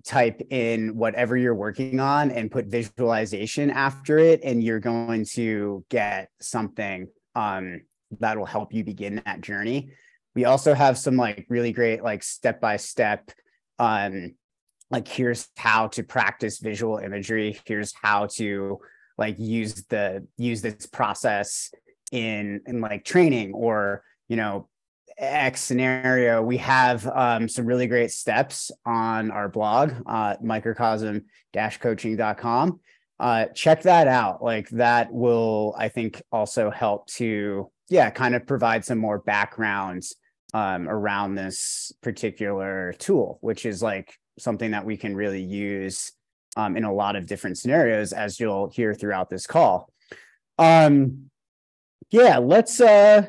type 0.08 0.42
in 0.50 0.96
whatever 0.96 1.36
you're 1.38 1.56
working 1.56 2.00
on 2.00 2.32
and 2.32 2.52
put 2.52 2.66
visualization 2.68 3.70
after 3.70 4.18
it, 4.18 4.42
and 4.44 4.64
you're 4.64 4.80
going 4.80 5.26
to 5.34 5.84
get 5.90 6.30
something 6.40 7.08
um, 7.36 7.82
that 8.20 8.38
will 8.38 8.46
help 8.46 8.74
you 8.74 8.84
begin 8.84 9.22
that 9.26 9.42
journey. 9.42 9.92
We 10.36 10.46
also 10.46 10.74
have 10.74 10.98
some 10.98 11.18
like 11.18 11.46
really 11.50 11.72
great 11.72 12.04
like 12.04 12.24
step 12.24 12.62
by 12.62 12.78
step 12.78 13.32
um 13.80 14.36
like 14.90 15.08
here's 15.08 15.50
how 15.58 15.88
to 15.88 16.04
practice 16.04 16.60
visual 16.60 16.98
imagery 16.98 17.60
here's 17.66 17.94
how 18.02 18.26
to 18.26 18.80
like 19.18 19.38
use 19.38 19.84
the 19.90 20.26
use 20.38 20.62
this 20.62 20.88
process 20.88 21.72
in 22.12 22.62
in 22.66 22.82
like 22.82 23.04
training 23.04 23.54
or 23.54 24.04
you 24.28 24.36
know, 24.36 24.68
X 25.18 25.62
scenario, 25.62 26.42
we 26.42 26.58
have 26.58 27.08
um, 27.08 27.48
some 27.50 27.66
really 27.66 27.88
great 27.88 28.12
steps 28.12 28.70
on 28.86 29.32
our 29.32 29.50
blog, 29.50 29.94
uh, 30.06 30.36
microcosm-coaching.com. 30.44 32.80
Uh, 33.20 33.46
check 33.48 33.82
that 33.82 34.08
out. 34.08 34.44
Like 34.44 34.70
that 34.70 35.12
will, 35.12 35.76
I 35.78 35.90
think, 35.90 36.22
also 36.32 36.70
help 36.70 37.08
to, 37.08 37.72
yeah, 37.90 38.12
kind 38.12 38.36
of 38.36 38.46
provide 38.46 38.86
some 38.86 39.00
more 39.00 39.18
backgrounds 39.18 40.16
um, 40.54 40.88
around 40.88 41.34
this 41.36 41.92
particular 42.04 42.94
tool, 43.00 43.40
which 43.42 43.66
is 43.66 43.82
like 43.82 44.16
something 44.38 44.72
that 44.72 44.86
we 44.86 44.98
can 44.98 45.16
really 45.16 45.42
use 45.42 46.12
um, 46.56 46.78
in 46.78 46.84
a 46.84 46.94
lot 46.94 47.16
of 47.16 47.26
different 47.26 47.58
scenarios, 47.58 48.14
as 48.14 48.40
you'll 48.40 48.70
hear 48.70 48.94
throughout 48.94 49.30
this 49.30 49.48
call. 49.48 49.92
Um, 50.60 51.32
yeah, 52.12 52.38
let's 52.38 52.80
uh, 52.80 53.26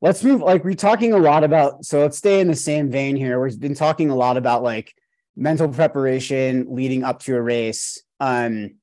let's 0.00 0.22
move 0.22 0.40
like 0.40 0.64
we're 0.64 0.74
talking 0.74 1.12
a 1.12 1.18
lot 1.18 1.44
about 1.44 1.84
so 1.84 2.00
let's 2.00 2.18
stay 2.18 2.40
in 2.40 2.48
the 2.48 2.56
same 2.56 2.90
vein 2.90 3.16
here. 3.16 3.40
We've 3.40 3.58
been 3.58 3.74
talking 3.74 4.10
a 4.10 4.16
lot 4.16 4.36
about 4.36 4.62
like 4.62 4.94
mental 5.36 5.68
preparation 5.68 6.66
leading 6.70 7.04
up 7.04 7.20
to 7.20 7.36
a 7.36 7.42
race. 7.42 8.02
Um 8.20 8.76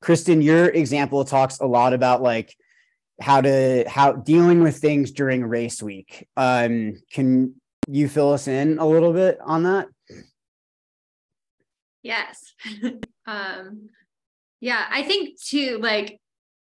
kristen 0.00 0.42
your 0.42 0.66
example 0.66 1.24
talks 1.24 1.60
a 1.60 1.66
lot 1.66 1.94
about 1.94 2.22
like 2.22 2.54
how 3.20 3.40
to 3.40 3.84
how 3.88 4.12
dealing 4.12 4.62
with 4.62 4.76
things 4.76 5.12
during 5.12 5.44
race 5.44 5.82
week. 5.82 6.28
Um 6.36 7.02
can 7.10 7.54
you 7.88 8.08
fill 8.08 8.32
us 8.32 8.48
in 8.48 8.78
a 8.78 8.86
little 8.86 9.12
bit 9.12 9.38
on 9.44 9.64
that? 9.64 9.88
Yes. 12.02 12.52
Um 13.26 13.88
yeah 14.64 14.86
i 14.90 15.02
think 15.02 15.38
too 15.38 15.78
like 15.82 16.18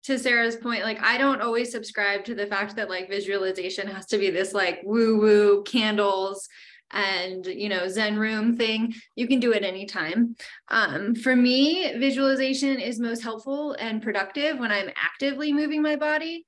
to 0.03 0.17
Sarah's 0.17 0.55
point, 0.55 0.83
like 0.83 1.01
I 1.01 1.17
don't 1.17 1.41
always 1.41 1.71
subscribe 1.71 2.23
to 2.25 2.35
the 2.35 2.47
fact 2.47 2.75
that 2.75 2.89
like 2.89 3.09
visualization 3.09 3.87
has 3.87 4.05
to 4.07 4.17
be 4.17 4.29
this 4.29 4.53
like 4.53 4.81
woo 4.83 5.19
woo 5.19 5.63
candles 5.63 6.47
and 6.91 7.45
you 7.45 7.69
know 7.69 7.87
zen 7.87 8.17
room 8.17 8.55
thing. 8.55 8.93
You 9.15 9.27
can 9.27 9.39
do 9.39 9.51
it 9.51 9.63
anytime. 9.63 10.35
Um, 10.69 11.15
for 11.15 11.35
me 11.35 11.97
visualization 11.97 12.79
is 12.79 12.99
most 12.99 13.21
helpful 13.21 13.73
and 13.73 14.01
productive 14.01 14.57
when 14.57 14.71
i'm 14.71 14.89
actively 14.95 15.53
moving 15.53 15.81
my 15.81 15.95
body. 15.95 16.45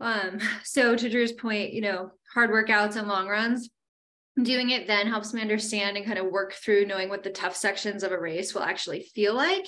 Um, 0.00 0.40
so 0.64 0.96
to 0.96 1.08
drew's 1.08 1.32
point 1.32 1.72
you 1.72 1.80
know 1.80 2.10
hard 2.34 2.50
workouts 2.50 2.96
and 2.96 3.08
long 3.08 3.28
runs 3.28 3.70
doing 4.42 4.70
it 4.70 4.86
then 4.86 5.06
helps 5.06 5.32
me 5.32 5.40
understand 5.40 5.96
and 5.96 6.04
kind 6.04 6.18
of 6.18 6.26
work 6.26 6.52
through 6.52 6.84
knowing 6.84 7.08
what 7.08 7.22
the 7.22 7.30
tough 7.30 7.56
sections 7.56 8.02
of 8.02 8.12
a 8.12 8.18
race 8.18 8.54
will 8.54 8.62
actually 8.62 9.02
feel 9.14 9.34
like 9.34 9.64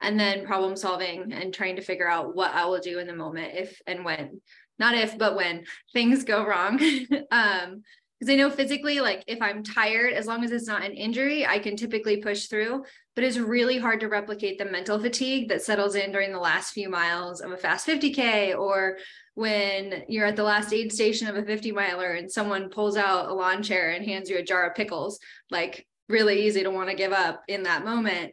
and 0.00 0.18
then 0.18 0.46
problem 0.46 0.76
solving 0.76 1.32
and 1.32 1.52
trying 1.52 1.76
to 1.76 1.82
figure 1.82 2.08
out 2.08 2.34
what 2.34 2.54
I 2.54 2.66
will 2.66 2.80
do 2.80 2.98
in 2.98 3.06
the 3.06 3.14
moment 3.14 3.54
if 3.54 3.80
and 3.86 4.04
when, 4.04 4.40
not 4.78 4.94
if, 4.94 5.18
but 5.18 5.36
when 5.36 5.64
things 5.92 6.24
go 6.24 6.44
wrong. 6.44 6.80
um, 7.30 7.82
because 8.18 8.32
I 8.32 8.36
know 8.36 8.50
physically, 8.50 9.00
like 9.00 9.22
if 9.28 9.40
I'm 9.40 9.62
tired, 9.62 10.12
as 10.12 10.26
long 10.26 10.42
as 10.42 10.50
it's 10.50 10.66
not 10.66 10.84
an 10.84 10.92
injury, 10.92 11.46
I 11.46 11.60
can 11.60 11.76
typically 11.76 12.16
push 12.16 12.46
through. 12.46 12.84
But 13.14 13.22
it's 13.22 13.36
really 13.36 13.78
hard 13.78 14.00
to 14.00 14.08
replicate 14.08 14.58
the 14.58 14.64
mental 14.64 14.98
fatigue 14.98 15.48
that 15.48 15.62
settles 15.62 15.94
in 15.94 16.10
during 16.10 16.32
the 16.32 16.40
last 16.40 16.72
few 16.72 16.88
miles 16.88 17.40
of 17.40 17.52
a 17.52 17.56
fast 17.56 17.86
50K 17.86 18.58
or 18.58 18.98
when 19.34 20.02
you're 20.08 20.26
at 20.26 20.34
the 20.34 20.42
last 20.42 20.72
aid 20.72 20.92
station 20.92 21.28
of 21.28 21.36
a 21.36 21.44
50 21.44 21.70
miler 21.70 22.14
and 22.14 22.30
someone 22.30 22.70
pulls 22.70 22.96
out 22.96 23.28
a 23.28 23.32
lawn 23.32 23.62
chair 23.62 23.90
and 23.90 24.04
hands 24.04 24.28
you 24.28 24.36
a 24.38 24.42
jar 24.42 24.68
of 24.68 24.74
pickles. 24.74 25.20
Like, 25.50 25.86
really 26.08 26.46
easy 26.46 26.64
to 26.64 26.70
want 26.70 26.88
to 26.88 26.96
give 26.96 27.12
up 27.12 27.42
in 27.46 27.64
that 27.64 27.84
moment. 27.84 28.32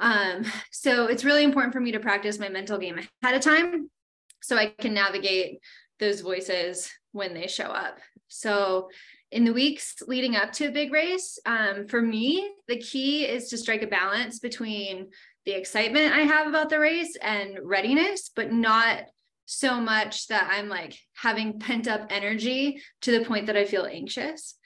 Um, 0.00 0.44
so 0.72 1.06
it's 1.06 1.24
really 1.24 1.44
important 1.44 1.74
for 1.74 1.80
me 1.80 1.92
to 1.92 2.00
practice 2.00 2.38
my 2.38 2.48
mental 2.48 2.78
game 2.78 2.98
ahead 3.22 3.36
of 3.36 3.42
time 3.42 3.90
so 4.42 4.56
I 4.56 4.66
can 4.66 4.94
navigate 4.94 5.60
those 5.98 6.22
voices 6.22 6.90
when 7.12 7.34
they 7.34 7.46
show 7.46 7.66
up. 7.66 7.98
So 8.28 8.88
in 9.30 9.44
the 9.44 9.52
weeks 9.52 9.96
leading 10.06 10.34
up 10.34 10.52
to 10.54 10.66
a 10.66 10.72
big 10.72 10.92
race, 10.92 11.38
um, 11.46 11.86
for 11.86 12.00
me, 12.00 12.50
the 12.66 12.78
key 12.78 13.26
is 13.26 13.48
to 13.48 13.58
strike 13.58 13.82
a 13.82 13.86
balance 13.86 14.38
between 14.38 15.08
the 15.44 15.52
excitement 15.52 16.12
I 16.12 16.20
have 16.20 16.46
about 16.46 16.70
the 16.70 16.80
race 16.80 17.16
and 17.20 17.58
readiness, 17.62 18.30
but 18.34 18.52
not 18.52 19.04
so 19.46 19.80
much 19.80 20.28
that 20.28 20.48
I'm 20.50 20.68
like 20.68 20.98
having 21.14 21.58
pent 21.58 21.88
up 21.88 22.06
energy 22.10 22.80
to 23.02 23.10
the 23.10 23.24
point 23.24 23.46
that 23.46 23.56
I 23.56 23.64
feel 23.64 23.84
anxious. 23.84 24.56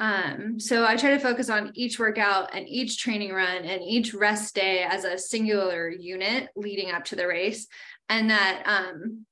Um, 0.00 0.58
so 0.58 0.86
I 0.86 0.96
try 0.96 1.10
to 1.10 1.18
focus 1.18 1.50
on 1.50 1.72
each 1.74 1.98
workout 1.98 2.54
and 2.54 2.66
each 2.66 2.98
training 2.98 3.32
run 3.32 3.64
and 3.64 3.82
each 3.82 4.14
rest 4.14 4.54
day 4.54 4.82
as 4.82 5.04
a 5.04 5.18
singular 5.18 5.90
unit 5.90 6.48
leading 6.56 6.90
up 6.90 7.04
to 7.06 7.16
the 7.16 7.28
race, 7.28 7.66
and 8.08 8.30
that 8.30 8.62
um, 8.64 9.26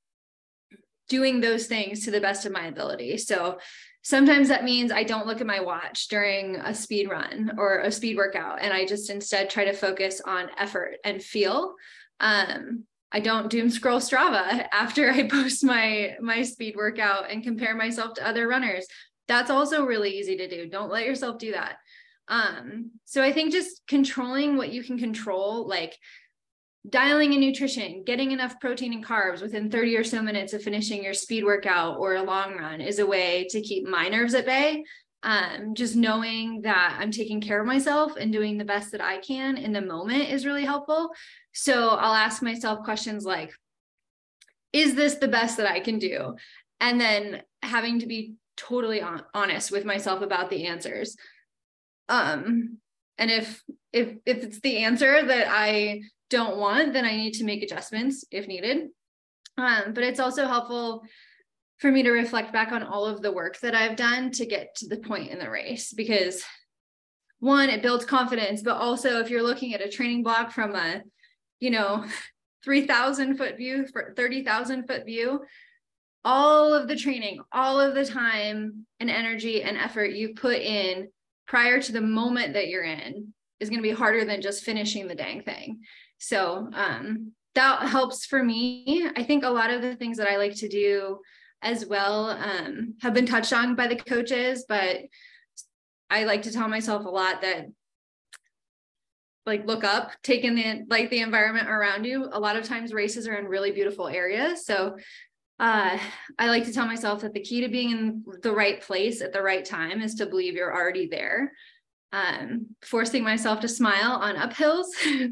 doing 1.09 1.41
those 1.41 1.65
things 1.65 2.05
to 2.05 2.11
the 2.11 2.21
best 2.21 2.45
of 2.45 2.51
my 2.51 2.67
ability. 2.67 3.17
So 3.17 3.57
sometimes 4.03 4.47
that 4.49 4.63
means 4.63 4.91
I 4.91 5.03
don't 5.03 5.25
look 5.25 5.41
at 5.41 5.47
my 5.47 5.59
watch 5.59 6.07
during 6.07 6.57
a 6.57 6.75
speed 6.75 7.09
run 7.09 7.53
or 7.57 7.79
a 7.79 7.91
speed 7.91 8.15
workout, 8.15 8.61
and 8.61 8.71
I 8.71 8.85
just 8.85 9.09
instead 9.09 9.49
try 9.49 9.65
to 9.65 9.73
focus 9.73 10.21
on 10.23 10.51
effort 10.59 10.97
and 11.03 11.21
feel. 11.21 11.73
Um, 12.19 12.83
I 13.11 13.21
don't 13.21 13.49
doom 13.49 13.71
scroll 13.71 13.99
Strava 13.99 14.67
after 14.71 15.09
I 15.09 15.27
post 15.27 15.63
my 15.63 16.15
my 16.21 16.43
speed 16.43 16.75
workout 16.75 17.31
and 17.31 17.43
compare 17.43 17.73
myself 17.73 18.13
to 18.15 18.27
other 18.27 18.47
runners 18.47 18.85
that's 19.29 19.51
also 19.51 19.85
really 19.85 20.17
easy 20.17 20.35
to 20.37 20.49
do. 20.49 20.67
Don't 20.67 20.91
let 20.91 21.05
yourself 21.05 21.37
do 21.37 21.51
that. 21.51 21.77
Um, 22.27 22.91
so 23.05 23.23
I 23.23 23.31
think 23.31 23.51
just 23.51 23.83
controlling 23.87 24.57
what 24.57 24.73
you 24.73 24.83
can 24.83 24.97
control, 24.97 25.67
like 25.67 25.95
dialing 26.89 27.33
in 27.33 27.39
nutrition, 27.39 28.03
getting 28.03 28.31
enough 28.31 28.59
protein 28.59 28.91
and 28.91 29.05
carbs 29.05 29.41
within 29.41 29.69
30 29.69 29.97
or 29.97 30.03
so 30.03 30.21
minutes 30.21 30.53
of 30.53 30.63
finishing 30.63 31.03
your 31.03 31.13
speed 31.13 31.43
workout 31.43 31.99
or 31.99 32.15
a 32.15 32.23
long 32.23 32.57
run 32.57 32.81
is 32.81 32.97
a 32.97 33.05
way 33.05 33.47
to 33.51 33.61
keep 33.61 33.87
my 33.87 34.09
nerves 34.09 34.33
at 34.33 34.47
bay. 34.47 34.83
Um, 35.21 35.75
just 35.75 35.95
knowing 35.95 36.61
that 36.61 36.97
I'm 36.99 37.11
taking 37.11 37.39
care 37.39 37.59
of 37.59 37.67
myself 37.67 38.15
and 38.15 38.31
doing 38.31 38.57
the 38.57 38.65
best 38.65 38.91
that 38.93 39.01
I 39.01 39.17
can 39.17 39.57
in 39.57 39.73
the 39.73 39.81
moment 39.81 40.29
is 40.31 40.45
really 40.45 40.65
helpful. 40.65 41.09
So 41.53 41.89
I'll 41.89 42.15
ask 42.15 42.41
myself 42.41 42.83
questions 42.83 43.25
like, 43.25 43.51
is 44.73 44.95
this 44.95 45.15
the 45.15 45.27
best 45.27 45.57
that 45.57 45.69
I 45.69 45.81
can 45.81 45.99
do? 45.99 46.35
And 46.79 46.99
then 46.99 47.41
having 47.61 47.99
to 47.99 48.07
be 48.07 48.35
totally 48.59 49.01
on, 49.01 49.23
honest 49.33 49.71
with 49.71 49.85
myself 49.85 50.21
about 50.21 50.49
the 50.49 50.65
answers. 50.65 51.15
Um 52.07 52.77
and 53.17 53.31
if 53.31 53.63
if 53.93 54.15
if 54.25 54.43
it's 54.43 54.59
the 54.61 54.77
answer 54.77 55.25
that 55.25 55.47
i 55.49 56.01
don't 56.29 56.57
want 56.57 56.93
then 56.93 57.05
i 57.05 57.15
need 57.15 57.33
to 57.33 57.43
make 57.43 57.63
adjustments 57.63 58.25
if 58.31 58.47
needed. 58.47 58.89
Um 59.57 59.93
but 59.93 60.03
it's 60.03 60.19
also 60.19 60.45
helpful 60.45 61.03
for 61.77 61.91
me 61.91 62.03
to 62.03 62.11
reflect 62.11 62.51
back 62.51 62.71
on 62.71 62.83
all 62.83 63.05
of 63.05 63.21
the 63.21 63.31
work 63.31 63.59
that 63.59 63.75
i've 63.75 63.95
done 63.95 64.31
to 64.31 64.45
get 64.45 64.75
to 64.75 64.87
the 64.87 64.97
point 64.97 65.29
in 65.29 65.39
the 65.39 65.49
race 65.49 65.93
because 65.93 66.43
one 67.39 67.69
it 67.69 67.81
builds 67.81 68.05
confidence 68.05 68.61
but 68.61 68.77
also 68.77 69.19
if 69.19 69.29
you're 69.29 69.43
looking 69.43 69.73
at 69.73 69.81
a 69.81 69.89
training 69.89 70.23
block 70.23 70.51
from 70.51 70.75
a 70.75 71.01
you 71.59 71.69
know 71.69 72.05
3000 72.65 73.37
foot 73.37 73.55
view 73.55 73.87
for 73.87 74.13
30,000 74.17 74.85
foot 74.85 75.05
view 75.05 75.41
all 76.25 76.73
of 76.73 76.87
the 76.87 76.95
training, 76.95 77.39
all 77.51 77.79
of 77.79 77.95
the 77.95 78.05
time 78.05 78.85
and 78.99 79.09
energy 79.09 79.63
and 79.63 79.77
effort 79.77 80.11
you 80.11 80.33
put 80.35 80.57
in 80.57 81.09
prior 81.47 81.81
to 81.81 81.91
the 81.91 82.01
moment 82.01 82.53
that 82.53 82.67
you're 82.67 82.83
in 82.83 83.33
is 83.59 83.69
going 83.69 83.79
to 83.79 83.89
be 83.89 83.95
harder 83.95 84.25
than 84.25 84.41
just 84.41 84.63
finishing 84.63 85.07
the 85.07 85.15
dang 85.15 85.41
thing. 85.41 85.79
So 86.17 86.69
um, 86.73 87.31
that 87.55 87.87
helps 87.87 88.25
for 88.25 88.43
me. 88.43 89.09
I 89.15 89.23
think 89.23 89.43
a 89.43 89.49
lot 89.49 89.71
of 89.71 89.81
the 89.81 89.95
things 89.95 90.17
that 90.17 90.29
I 90.29 90.37
like 90.37 90.55
to 90.57 90.69
do 90.69 91.19
as 91.61 91.85
well 91.85 92.29
um, 92.29 92.95
have 93.01 93.13
been 93.13 93.25
touched 93.25 93.53
on 93.53 93.75
by 93.75 93.87
the 93.87 93.95
coaches, 93.95 94.65
but 94.67 94.97
I 96.09 96.23
like 96.23 96.43
to 96.43 96.51
tell 96.51 96.67
myself 96.67 97.05
a 97.05 97.09
lot 97.09 97.41
that 97.41 97.67
like 99.45 99.65
look 99.65 99.83
up, 99.83 100.11
take 100.23 100.43
in 100.43 100.55
the 100.55 100.85
like 100.89 101.09
the 101.09 101.21
environment 101.21 101.69
around 101.69 102.05
you. 102.05 102.29
A 102.31 102.39
lot 102.39 102.55
of 102.55 102.63
times 102.63 102.93
races 102.93 103.27
are 103.27 103.35
in 103.35 103.45
really 103.45 103.71
beautiful 103.71 104.07
areas. 104.07 104.65
So 104.65 104.97
uh, 105.59 105.97
I 106.37 106.47
like 106.47 106.63
to 106.65 106.73
tell 106.73 106.87
myself 106.87 107.21
that 107.21 107.33
the 107.33 107.41
key 107.41 107.61
to 107.61 107.67
being 107.67 107.91
in 107.91 108.23
the 108.41 108.53
right 108.53 108.81
place 108.81 109.21
at 109.21 109.33
the 109.33 109.41
right 109.41 109.65
time 109.65 110.01
is 110.01 110.15
to 110.15 110.25
believe 110.25 110.55
you're 110.55 110.73
already 110.73 111.07
there. 111.07 111.51
Um, 112.11 112.67
forcing 112.81 113.23
myself 113.23 113.59
to 113.59 113.67
smile 113.67 114.13
on 114.13 114.35
uphills. 114.35 114.87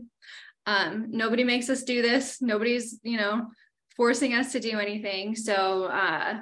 um, 0.66 1.08
nobody 1.10 1.44
makes 1.44 1.70
us 1.70 1.84
do 1.84 2.02
this. 2.02 2.42
Nobody's, 2.42 3.00
you 3.04 3.18
know, 3.18 3.48
forcing 3.96 4.34
us 4.34 4.52
to 4.52 4.60
do 4.60 4.80
anything. 4.80 5.36
So 5.36 5.86
uh, 5.86 6.36
I 6.36 6.42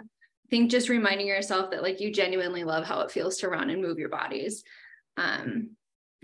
think 0.50 0.72
just 0.72 0.90
reminding 0.90 1.28
yourself 1.28 1.72
that 1.72 1.84
like 1.84 2.02
you 2.02 2.12
genuinely 2.12 2.64
love 2.64 2.86
how 2.86 3.02
it 3.02 3.12
feels 3.12 3.38
to 3.38 3.50
run 3.50 3.70
and 3.70 3.82
move 3.82 4.00
your 4.00 4.10
bodies. 4.10 4.64
Um, 5.16 5.70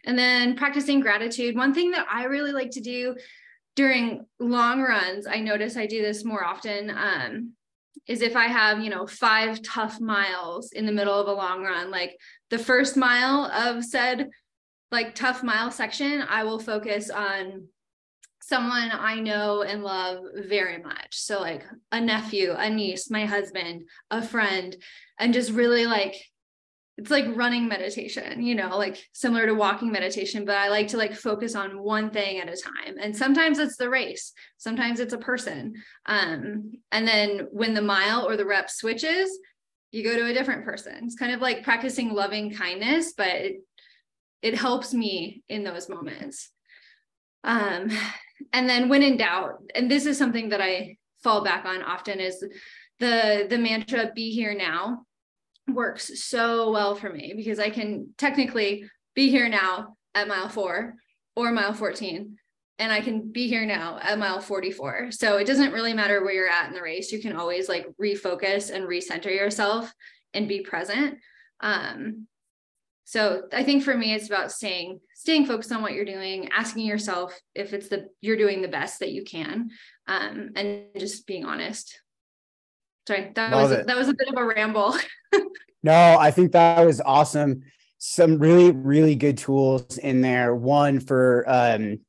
and 0.05 0.17
then 0.17 0.55
practicing 0.55 0.99
gratitude. 0.99 1.55
One 1.55 1.73
thing 1.73 1.91
that 1.91 2.07
I 2.11 2.25
really 2.25 2.51
like 2.51 2.71
to 2.71 2.81
do 2.81 3.15
during 3.75 4.25
long 4.39 4.81
runs, 4.81 5.27
I 5.27 5.39
notice 5.39 5.77
I 5.77 5.85
do 5.85 6.01
this 6.01 6.25
more 6.25 6.43
often, 6.43 6.89
um, 6.89 7.53
is 8.07 8.21
if 8.21 8.35
I 8.35 8.47
have, 8.47 8.81
you 8.81 8.89
know, 8.89 9.07
five 9.07 9.61
tough 9.61 9.99
miles 10.01 10.71
in 10.71 10.85
the 10.85 10.91
middle 10.91 11.13
of 11.13 11.27
a 11.27 11.33
long 11.33 11.63
run, 11.63 11.91
like 11.91 12.17
the 12.49 12.57
first 12.59 12.97
mile 12.97 13.45
of 13.45 13.83
said 13.85 14.29
like 14.91 15.15
tough 15.15 15.43
mile 15.43 15.71
section, 15.71 16.23
I 16.27 16.43
will 16.43 16.59
focus 16.59 17.09
on 17.09 17.67
someone 18.41 18.91
I 18.91 19.19
know 19.19 19.61
and 19.61 19.83
love 19.83 20.23
very 20.35 20.81
much. 20.81 21.07
So, 21.11 21.39
like 21.39 21.63
a 21.91 22.01
nephew, 22.01 22.53
a 22.57 22.69
niece, 22.69 23.09
my 23.09 23.25
husband, 23.25 23.83
a 24.09 24.21
friend, 24.21 24.75
and 25.17 25.33
just 25.33 25.51
really 25.51 25.85
like 25.85 26.15
it's 26.97 27.09
like 27.09 27.25
running 27.35 27.67
meditation, 27.67 28.43
you 28.43 28.53
know, 28.53 28.77
like 28.77 28.97
similar 29.13 29.45
to 29.45 29.53
walking 29.53 29.91
meditation, 29.91 30.45
but 30.45 30.57
I 30.57 30.67
like 30.67 30.89
to 30.89 30.97
like 30.97 31.15
focus 31.15 31.55
on 31.55 31.81
one 31.81 32.09
thing 32.09 32.39
at 32.39 32.49
a 32.49 32.55
time. 32.55 32.97
And 32.99 33.15
sometimes 33.15 33.59
it's 33.59 33.77
the 33.77 33.89
race, 33.89 34.33
sometimes 34.57 34.99
it's 34.99 35.13
a 35.13 35.17
person. 35.17 35.73
Um, 36.05 36.73
and 36.91 37.07
then 37.07 37.47
when 37.51 37.73
the 37.73 37.81
mile 37.81 38.27
or 38.27 38.35
the 38.35 38.45
rep 38.45 38.69
switches, 38.69 39.29
you 39.91 40.03
go 40.03 40.15
to 40.15 40.27
a 40.27 40.33
different 40.33 40.65
person. 40.65 40.99
It's 41.03 41.15
kind 41.15 41.33
of 41.33 41.41
like 41.41 41.63
practicing 41.63 42.13
loving 42.13 42.53
kindness, 42.53 43.13
but 43.15 43.27
it, 43.27 43.55
it 44.41 44.55
helps 44.55 44.93
me 44.93 45.43
in 45.49 45.63
those 45.63 45.89
moments. 45.89 46.49
Um, 47.43 47.89
and 48.53 48.69
then 48.69 48.89
when 48.89 49.03
in 49.03 49.17
doubt, 49.17 49.63
and 49.75 49.89
this 49.89 50.05
is 50.05 50.17
something 50.17 50.49
that 50.49 50.61
I 50.61 50.97
fall 51.23 51.43
back 51.43 51.65
on 51.65 51.83
often 51.83 52.19
is 52.19 52.43
the 52.99 53.47
the 53.49 53.57
mantra 53.57 54.11
be 54.13 54.31
here 54.31 54.55
now 54.55 55.05
works 55.67 56.23
so 56.23 56.71
well 56.71 56.95
for 56.95 57.11
me 57.11 57.33
because 57.35 57.59
I 57.59 57.69
can 57.69 58.13
technically 58.17 58.89
be 59.15 59.29
here 59.29 59.49
now 59.49 59.95
at 60.15 60.27
mile 60.27 60.49
four 60.49 60.95
or 61.35 61.51
mile 61.51 61.73
14 61.73 62.37
and 62.79 62.91
I 62.91 63.01
can 63.01 63.31
be 63.31 63.47
here 63.47 63.65
now 63.65 63.99
at 64.01 64.17
mile 64.17 64.41
44. 64.41 65.11
So 65.11 65.37
it 65.37 65.45
doesn't 65.45 65.71
really 65.71 65.93
matter 65.93 66.23
where 66.23 66.33
you're 66.33 66.49
at 66.49 66.67
in 66.67 66.73
the 66.73 66.81
race. 66.81 67.11
You 67.11 67.21
can 67.21 67.35
always 67.35 67.69
like 67.69 67.85
refocus 68.01 68.71
and 68.71 68.85
recenter 68.85 69.25
yourself 69.25 69.93
and 70.33 70.47
be 70.47 70.61
present. 70.61 71.19
Um, 71.59 72.27
so 73.05 73.43
I 73.53 73.63
think 73.63 73.83
for 73.83 73.95
me, 73.95 74.13
it's 74.13 74.27
about 74.27 74.51
staying 74.51 74.99
staying 75.15 75.45
focused 75.45 75.71
on 75.71 75.81
what 75.81 75.93
you're 75.93 76.05
doing, 76.05 76.49
asking 76.51 76.85
yourself 76.85 77.37
if 77.53 77.73
it's 77.73 77.89
the 77.89 78.07
you're 78.21 78.37
doing 78.37 78.61
the 78.61 78.67
best 78.67 78.99
that 78.99 79.11
you 79.11 79.23
can, 79.23 79.69
um, 80.07 80.51
and 80.55 80.85
just 80.97 81.27
being 81.27 81.45
honest. 81.45 81.99
Sorry, 83.07 83.31
that 83.35 83.51
Love 83.51 83.69
was 83.69 83.79
it. 83.79 83.87
that 83.87 83.97
was 83.97 84.09
a 84.09 84.13
bit 84.13 84.27
of 84.29 84.37
a 84.37 84.45
ramble. 84.45 84.95
no, 85.83 86.17
I 86.19 86.31
think 86.31 86.51
that 86.51 86.85
was 86.85 87.01
awesome. 87.01 87.63
Some 87.97 88.37
really, 88.37 88.71
really 88.71 89.15
good 89.15 89.37
tools 89.37 89.97
in 89.97 90.21
there. 90.21 90.55
One 90.55 90.99
for 90.99 91.43
um, 91.47 91.99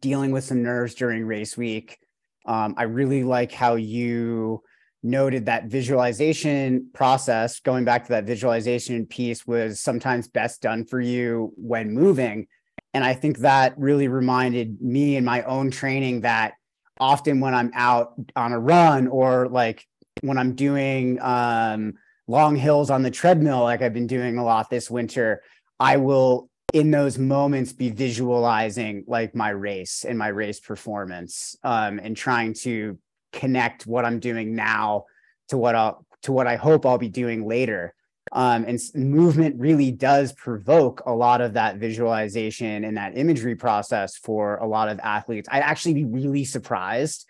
dealing 0.00 0.30
with 0.30 0.44
some 0.44 0.62
nerves 0.62 0.94
during 0.94 1.24
race 1.26 1.56
week. 1.56 1.98
Um, 2.46 2.74
I 2.76 2.84
really 2.84 3.24
like 3.24 3.52
how 3.52 3.74
you 3.74 4.62
noted 5.02 5.46
that 5.46 5.64
visualization 5.66 6.90
process, 6.92 7.60
going 7.60 7.84
back 7.84 8.04
to 8.04 8.10
that 8.10 8.24
visualization 8.24 9.06
piece, 9.06 9.46
was 9.46 9.80
sometimes 9.80 10.28
best 10.28 10.62
done 10.62 10.84
for 10.84 11.00
you 11.00 11.52
when 11.56 11.92
moving. 11.92 12.46
And 12.92 13.04
I 13.04 13.14
think 13.14 13.38
that 13.38 13.78
really 13.78 14.08
reminded 14.08 14.80
me 14.80 15.16
in 15.16 15.24
my 15.24 15.42
own 15.42 15.70
training 15.70 16.22
that 16.22 16.54
often 17.00 17.40
when 17.40 17.54
I'm 17.54 17.70
out 17.74 18.14
on 18.36 18.52
a 18.52 18.58
run 18.58 19.08
or 19.08 19.48
like 19.48 19.86
when 20.20 20.38
I'm 20.38 20.54
doing 20.54 21.20
um, 21.20 21.94
long 22.28 22.54
hills 22.54 22.90
on 22.90 23.02
the 23.02 23.10
treadmill, 23.10 23.62
like 23.62 23.82
I've 23.82 23.94
been 23.94 24.06
doing 24.06 24.38
a 24.38 24.44
lot 24.44 24.70
this 24.70 24.90
winter, 24.90 25.42
I 25.80 25.96
will 25.96 26.50
in 26.72 26.90
those 26.90 27.18
moments 27.18 27.72
be 27.72 27.90
visualizing 27.90 29.04
like 29.08 29.34
my 29.34 29.48
race 29.48 30.04
and 30.04 30.18
my 30.18 30.28
race 30.28 30.60
performance 30.60 31.56
um, 31.64 31.98
and 31.98 32.16
trying 32.16 32.54
to 32.54 32.98
connect 33.32 33.86
what 33.86 34.04
I'm 34.04 34.20
doing 34.20 34.54
now 34.54 35.06
to 35.48 35.56
what 35.56 35.74
I'll 35.74 36.04
to 36.22 36.32
what 36.32 36.46
I 36.46 36.56
hope 36.56 36.84
I'll 36.84 36.98
be 36.98 37.08
doing 37.08 37.46
later. 37.46 37.94
Um, 38.32 38.64
and 38.64 38.78
movement 38.94 39.58
really 39.58 39.90
does 39.90 40.32
provoke 40.32 41.02
a 41.04 41.12
lot 41.12 41.40
of 41.40 41.54
that 41.54 41.76
visualization 41.76 42.84
and 42.84 42.96
that 42.96 43.18
imagery 43.18 43.56
process 43.56 44.16
for 44.16 44.56
a 44.58 44.66
lot 44.66 44.88
of 44.88 45.00
athletes. 45.00 45.48
I'd 45.50 45.62
actually 45.62 45.94
be 45.94 46.04
really 46.04 46.44
surprised 46.44 47.28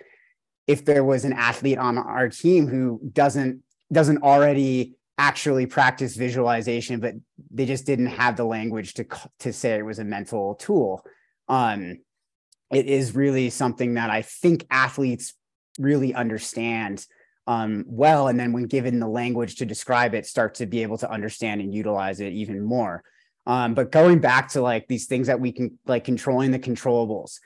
if 0.67 0.85
there 0.85 1.03
was 1.03 1.25
an 1.25 1.33
athlete 1.33 1.79
on 1.79 1.97
our 1.97 2.29
team 2.29 2.69
who 2.69 3.01
doesn't 3.13 3.63
doesn't 3.93 4.23
already 4.23 4.95
actually 5.19 5.67
practice 5.67 6.17
visualization, 6.17 7.01
but 7.01 7.15
they 7.51 7.67
just 7.67 7.87
didn't 7.87 8.07
have 8.07 8.37
the 8.37 8.45
language 8.45 8.95
to 8.95 9.07
to 9.39 9.53
say 9.53 9.79
it 9.79 9.85
was 9.85 9.99
a 9.99 10.05
mental 10.05 10.55
tool. 10.57 11.05
Um, 11.49 11.99
it 12.71 12.87
is 12.87 13.15
really 13.15 13.51
something 13.51 13.95
that 13.95 14.11
I 14.11 14.23
think 14.23 14.67
athletes 14.71 15.35
really 15.79 16.15
understand 16.15 17.07
um, 17.51 17.85
well, 17.89 18.29
and 18.29 18.39
then 18.39 18.53
when 18.53 18.67
given 18.67 19.01
the 19.01 19.09
language 19.09 19.57
to 19.57 19.67
describe 19.67 20.15
it, 20.15 20.25
start 20.25 20.55
to 20.55 20.67
be 20.67 20.85
able 20.85 20.99
to 20.99 21.11
understand 21.11 21.61
and 21.61 21.75
utilize 21.75 22.21
it 22.21 22.33
even 22.33 22.63
more. 22.63 23.03
Um, 23.45 23.75
but 23.75 23.91
going 23.91 24.21
back 24.21 24.51
to 24.51 24.61
like 24.61 24.87
these 24.87 25.07
things 25.07 25.27
that 25.27 25.41
we 25.41 25.51
can 25.51 25.77
like 25.85 26.05
controlling 26.05 26.53
the 26.53 26.61
controllables 26.61 27.41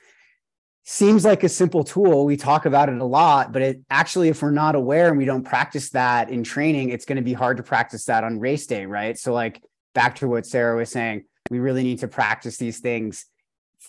seems 0.83 1.25
like 1.25 1.43
a 1.43 1.49
simple 1.49 1.83
tool. 1.83 2.23
We 2.23 2.37
talk 2.37 2.67
about 2.67 2.89
it 2.89 2.99
a 2.99 3.03
lot, 3.03 3.51
but 3.51 3.63
it 3.63 3.81
actually, 3.89 4.29
if 4.29 4.43
we're 4.43 4.51
not 4.51 4.75
aware 4.75 5.07
and 5.07 5.17
we 5.17 5.25
don't 5.25 5.43
practice 5.43 5.89
that 5.91 6.29
in 6.29 6.43
training, 6.43 6.89
it's 6.89 7.05
going 7.05 7.15
to 7.15 7.23
be 7.23 7.33
hard 7.33 7.57
to 7.57 7.63
practice 7.63 8.05
that 8.05 8.23
on 8.23 8.39
race 8.39 8.67
day, 8.67 8.85
right? 8.85 9.17
So, 9.17 9.33
like 9.33 9.59
back 9.95 10.17
to 10.17 10.27
what 10.27 10.45
Sarah 10.45 10.77
was 10.77 10.91
saying, 10.91 11.23
we 11.49 11.57
really 11.57 11.81
need 11.81 12.01
to 12.01 12.07
practice 12.07 12.57
these 12.57 12.77
things 12.77 13.25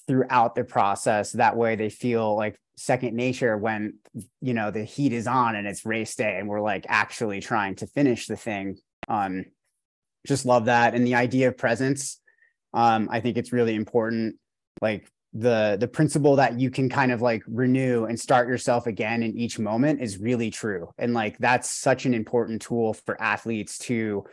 throughout 0.06 0.54
the 0.54 0.64
process. 0.64 1.32
That 1.32 1.58
way, 1.58 1.76
they 1.76 1.90
feel 1.90 2.34
like 2.34 2.58
second 2.76 3.14
nature 3.14 3.56
when 3.56 3.94
you 4.40 4.54
know 4.54 4.70
the 4.70 4.84
heat 4.84 5.12
is 5.12 5.26
on 5.26 5.56
and 5.56 5.66
it's 5.66 5.86
race 5.86 6.14
day, 6.14 6.38
and 6.38 6.48
we're 6.48 6.60
like 6.60 6.86
actually 6.88 7.40
trying 7.40 7.76
to 7.76 7.86
finish 7.86 8.26
the 8.26 8.36
thing. 8.36 8.78
Um, 9.08 9.44
just 10.26 10.46
love 10.46 10.66
that, 10.66 10.94
and 10.94 11.06
the 11.06 11.14
idea 11.14 11.48
of 11.48 11.56
presence. 11.56 12.20
Um, 12.74 13.08
I 13.10 13.20
think 13.20 13.36
it's 13.36 13.52
really 13.52 13.74
important. 13.74 14.36
Like 14.82 15.08
the 15.38 15.76
the 15.78 15.88
principle 15.88 16.36
that 16.36 16.58
you 16.58 16.70
can 16.70 16.88
kind 16.88 17.12
of 17.12 17.20
like 17.20 17.42
renew 17.46 18.04
and 18.04 18.18
start 18.18 18.48
yourself 18.48 18.86
again 18.86 19.22
in 19.22 19.36
each 19.36 19.58
moment 19.58 20.00
is 20.00 20.18
really 20.18 20.50
true 20.50 20.88
and 20.98 21.12
like 21.12 21.36
that's 21.38 21.70
such 21.70 22.06
an 22.06 22.14
important 22.14 22.62
tool 22.62 22.94
for 22.94 23.20
athletes 23.20 23.76
to 23.76 24.24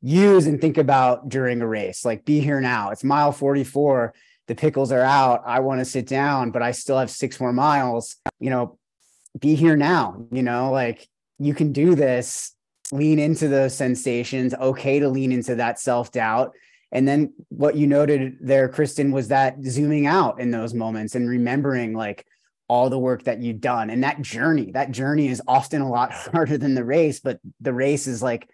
use 0.00 0.46
and 0.46 0.60
think 0.60 0.78
about 0.78 1.28
during 1.28 1.60
a 1.60 1.66
race 1.66 2.04
like 2.04 2.24
be 2.24 2.40
here 2.40 2.60
now 2.60 2.90
it's 2.90 3.02
mile 3.02 3.32
44 3.32 4.14
the 4.48 4.54
pickles 4.54 4.92
are 4.92 5.02
out 5.02 5.42
i 5.46 5.60
want 5.60 5.80
to 5.80 5.84
sit 5.84 6.06
down 6.06 6.50
but 6.50 6.62
i 6.62 6.70
still 6.70 6.98
have 6.98 7.10
six 7.10 7.40
more 7.40 7.52
miles 7.52 8.16
you 8.40 8.50
know 8.50 8.78
be 9.38 9.54
here 9.54 9.76
now 9.76 10.24
you 10.30 10.42
know 10.42 10.70
like 10.70 11.08
you 11.38 11.54
can 11.54 11.72
do 11.72 11.94
this 11.94 12.52
lean 12.92 13.18
into 13.18 13.48
those 13.48 13.74
sensations 13.74 14.54
okay 14.54 14.98
to 15.00 15.08
lean 15.08 15.32
into 15.32 15.54
that 15.54 15.80
self-doubt 15.80 16.52
and 16.94 17.08
then 17.08 17.34
what 17.48 17.74
you 17.74 17.88
noted 17.88 18.38
there, 18.40 18.68
Kristen, 18.68 19.10
was 19.10 19.28
that 19.28 19.56
zooming 19.64 20.06
out 20.06 20.40
in 20.40 20.52
those 20.52 20.72
moments 20.72 21.16
and 21.16 21.28
remembering 21.28 21.92
like 21.92 22.24
all 22.68 22.88
the 22.88 22.98
work 22.98 23.24
that 23.24 23.42
you've 23.42 23.60
done 23.60 23.90
and 23.90 24.04
that 24.04 24.22
journey. 24.22 24.70
That 24.70 24.92
journey 24.92 25.26
is 25.26 25.42
often 25.46 25.82
a 25.82 25.90
lot 25.90 26.12
harder 26.32 26.56
than 26.56 26.74
the 26.74 26.84
race, 26.84 27.18
but 27.18 27.40
the 27.60 27.72
race 27.72 28.06
is 28.06 28.22
like 28.22 28.48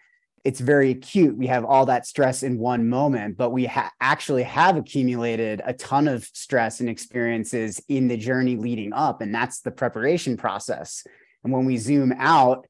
it's 0.44 0.60
very 0.60 0.90
acute. 0.90 1.36
We 1.36 1.48
have 1.48 1.64
all 1.64 1.86
that 1.86 2.06
stress 2.06 2.42
in 2.42 2.58
one 2.58 2.88
moment, 2.88 3.36
but 3.36 3.50
we 3.50 3.66
ha- 3.66 3.92
actually 4.00 4.42
have 4.44 4.76
accumulated 4.76 5.60
a 5.64 5.74
ton 5.74 6.08
of 6.08 6.24
stress 6.24 6.80
and 6.80 6.88
experiences 6.88 7.82
in 7.88 8.08
the 8.08 8.16
journey 8.16 8.56
leading 8.56 8.92
up, 8.92 9.20
and 9.20 9.34
that's 9.34 9.60
the 9.60 9.70
preparation 9.70 10.36
process. 10.36 11.04
And 11.44 11.52
when 11.52 11.66
we 11.66 11.76
zoom 11.76 12.12
out, 12.16 12.66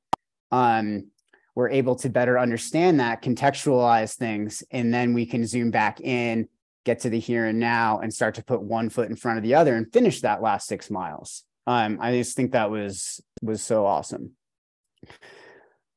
um, 0.50 1.11
we're 1.54 1.70
able 1.70 1.96
to 1.96 2.09
better 2.09 2.38
understand 2.38 3.00
that, 3.00 3.22
contextualize 3.22 4.16
things, 4.16 4.62
and 4.70 4.92
then 4.92 5.14
we 5.14 5.26
can 5.26 5.46
zoom 5.46 5.70
back 5.70 6.00
in, 6.00 6.48
get 6.85 7.00
to 7.00 7.11
the 7.11 7.20
here 7.20 7.46
and 7.46 7.61
now, 7.61 8.00
and 8.00 8.12
start 8.12 8.35
to 8.37 8.44
put 8.44 8.62
one 8.62 8.88
foot 8.88 9.11
in 9.11 9.16
front 9.16 9.38
of 9.38 9.44
the 9.44 9.54
other 9.54 9.76
and 9.76 9.92
finish 9.92 10.22
that 10.22 10.42
last 10.42 10.66
six 10.66 10.90
miles. 10.90 11.44
Um, 11.66 11.98
I 12.00 12.12
just 12.12 12.37
think 12.37 12.52
that 12.52 12.70
was 12.70 13.20
was 13.42 13.62
so 13.62 13.87
awesome. 13.87 14.33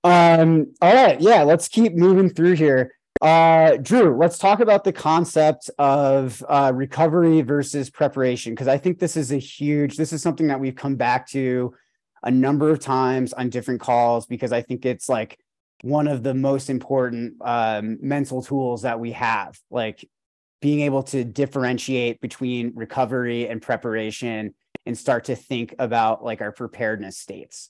Um, 0.04 0.74
all 0.82 0.94
right, 0.94 1.20
yeah, 1.22 1.44
let's 1.44 1.68
keep 1.68 1.96
moving 1.96 2.30
through 2.30 2.54
here. 2.54 2.94
Uh, 3.22 3.78
Drew, 3.78 4.18
let's 4.18 4.38
talk 4.38 4.60
about 4.60 4.84
the 4.84 4.92
concept 4.92 5.70
of 5.80 6.44
uh, 6.50 6.74
recovery 6.76 7.42
versus 7.42 7.90
preparation 7.90 8.54
because 8.54 8.68
I 8.68 8.78
think 8.78 9.00
this 9.00 9.16
is 9.16 9.32
a 9.32 9.38
huge. 9.38 9.96
This 9.96 10.12
is 10.12 10.22
something 10.22 10.48
that 10.48 10.60
we've 10.60 10.76
come 10.76 10.96
back 10.96 11.28
to 11.30 11.74
a 12.24 12.32
number 12.32 12.70
of 12.70 12.80
times 12.80 13.32
on 13.34 13.50
different 13.50 13.80
calls 13.80 14.26
because 14.26 14.52
I 14.52 14.62
think 14.62 14.86
it's 14.86 15.08
like 15.08 15.40
one 15.84 16.08
of 16.08 16.24
the 16.24 16.34
most 16.34 16.70
important 16.70 17.36
um, 17.42 17.98
mental 18.02 18.42
tools 18.42 18.82
that 18.82 19.00
we 19.00 19.14
have. 19.14 19.58
Like 19.72 20.06
being 20.62 20.82
able 20.82 21.04
to 21.04 21.24
differentiate 21.24 22.20
between 22.22 22.74
recovery 22.76 23.48
and 23.48 23.62
preparation 23.62 24.54
and 24.86 24.98
start 24.98 25.26
to 25.26 25.36
think 25.36 25.76
about 25.80 26.24
like 26.24 26.42
our 26.42 26.52
preparedness 26.52 27.18
states. 27.18 27.70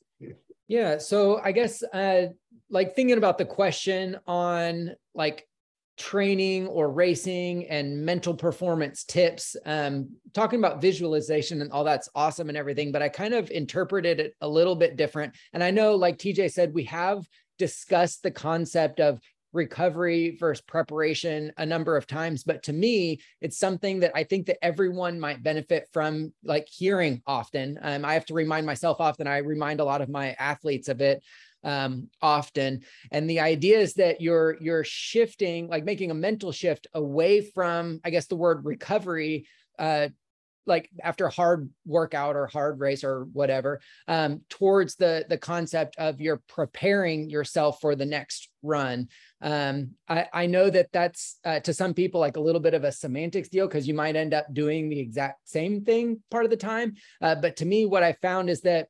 Yeah. 0.68 0.98
So 0.98 1.40
I 1.44 1.52
guess 1.52 1.84
uh 1.84 2.28
like 2.70 2.96
thinking 2.96 3.18
about 3.18 3.38
the 3.38 3.46
question 3.46 4.18
on 4.26 4.92
like 5.14 5.48
training 5.96 6.68
or 6.68 6.92
racing 6.92 7.68
and 7.68 8.04
mental 8.04 8.34
performance 8.34 9.04
tips 9.04 9.56
um 9.68 10.10
talking 10.34 10.58
about 10.58 10.82
visualization 10.82 11.62
and 11.62 11.72
all 11.72 11.84
that's 11.84 12.10
awesome 12.16 12.50
and 12.50 12.58
everything 12.58 12.92
but 12.92 13.04
i 13.04 13.08
kind 13.08 13.36
of 13.36 13.52
interpreted 13.52 14.20
it 14.20 14.34
a 14.42 14.48
little 14.48 14.76
bit 14.76 14.96
different 14.98 15.36
and 15.54 15.64
i 15.64 15.70
know 15.70 15.94
like 15.94 16.18
tj 16.18 16.52
said 16.52 16.74
we 16.74 16.84
have 16.84 17.24
discussed 17.60 18.24
the 18.24 18.32
concept 18.32 19.00
of 19.00 19.20
recovery 19.54 20.36
versus 20.40 20.62
preparation 20.62 21.52
a 21.58 21.66
number 21.66 21.96
of 21.96 22.08
times. 22.08 22.44
But 22.44 22.64
to 22.64 22.74
me 22.74 23.22
it's 23.42 23.58
something 23.58 24.00
that 24.02 24.12
i 24.16 24.24
think 24.24 24.48
that 24.48 24.64
everyone 24.64 25.20
might 25.20 25.44
benefit 25.44 25.88
from 25.94 26.34
like 26.44 26.68
hearing 26.68 27.22
often. 27.26 27.80
Um, 27.82 28.04
i 28.06 28.14
have 28.14 28.26
to 28.26 28.34
remind 28.34 28.66
myself 28.66 29.00
often 29.00 29.28
i 29.28 29.38
remind 29.38 29.80
a 29.80 29.86
lot 29.86 30.02
of 30.02 30.10
my 30.10 30.36
athletes 30.40 30.90
of 30.90 31.02
it 31.02 31.24
um, 31.64 32.10
often. 32.22 32.82
And 33.12 33.30
the 33.30 33.40
idea 33.40 33.80
is 33.80 33.94
that 33.96 34.22
you're 34.22 34.58
you're 34.60 34.84
shifting 34.84 35.68
like 35.68 35.86
making 35.86 36.12
a 36.12 36.16
mental 36.16 36.52
shift 36.52 36.88
away 36.94 37.42
from 37.42 38.02
i 38.04 38.10
guess 38.10 38.28
the 38.28 38.36
word 38.36 38.66
recovery 38.66 39.48
uh, 39.80 40.10
like 40.66 40.90
after 41.02 41.28
hard 41.30 41.70
workout 41.86 42.36
or 42.36 42.48
hard 42.48 42.80
race 42.80 43.04
or 43.04 43.26
whatever 43.34 43.82
um, 44.08 44.42
towards 44.50 44.96
the 44.96 45.26
the 45.30 45.38
concept 45.38 45.96
of 45.98 46.22
you're 46.22 46.42
preparing 46.48 47.30
yourself 47.30 47.80
for 47.82 47.96
the 47.96 48.06
next 48.06 48.50
run. 48.62 49.08
Um, 49.42 49.92
I, 50.08 50.28
I 50.34 50.46
know 50.46 50.70
that 50.70 50.90
that's 50.94 51.40
uh, 51.44 51.60
to 51.62 51.74
some 51.74 51.94
people 51.94 52.20
like 52.22 52.38
a 52.38 52.42
little 52.42 52.62
bit 52.62 52.74
of 52.74 52.84
a 52.84 52.92
semantics 52.92 53.50
deal 53.50 53.68
because 53.68 53.88
you 53.88 53.94
might 53.94 54.16
end 54.16 54.34
up 54.34 54.54
doing 54.54 54.90
the 54.90 55.00
exact 55.00 55.48
same 55.48 55.84
thing 55.84 56.22
part 56.32 56.46
of 56.46 56.52
the 56.52 56.58
time. 56.58 56.96
Uh, 57.22 57.36
but 57.36 57.58
to 57.58 57.66
me 57.66 57.86
what 57.86 58.04
i 58.04 58.14
found 58.14 58.50
is 58.50 58.62
that 58.62 58.88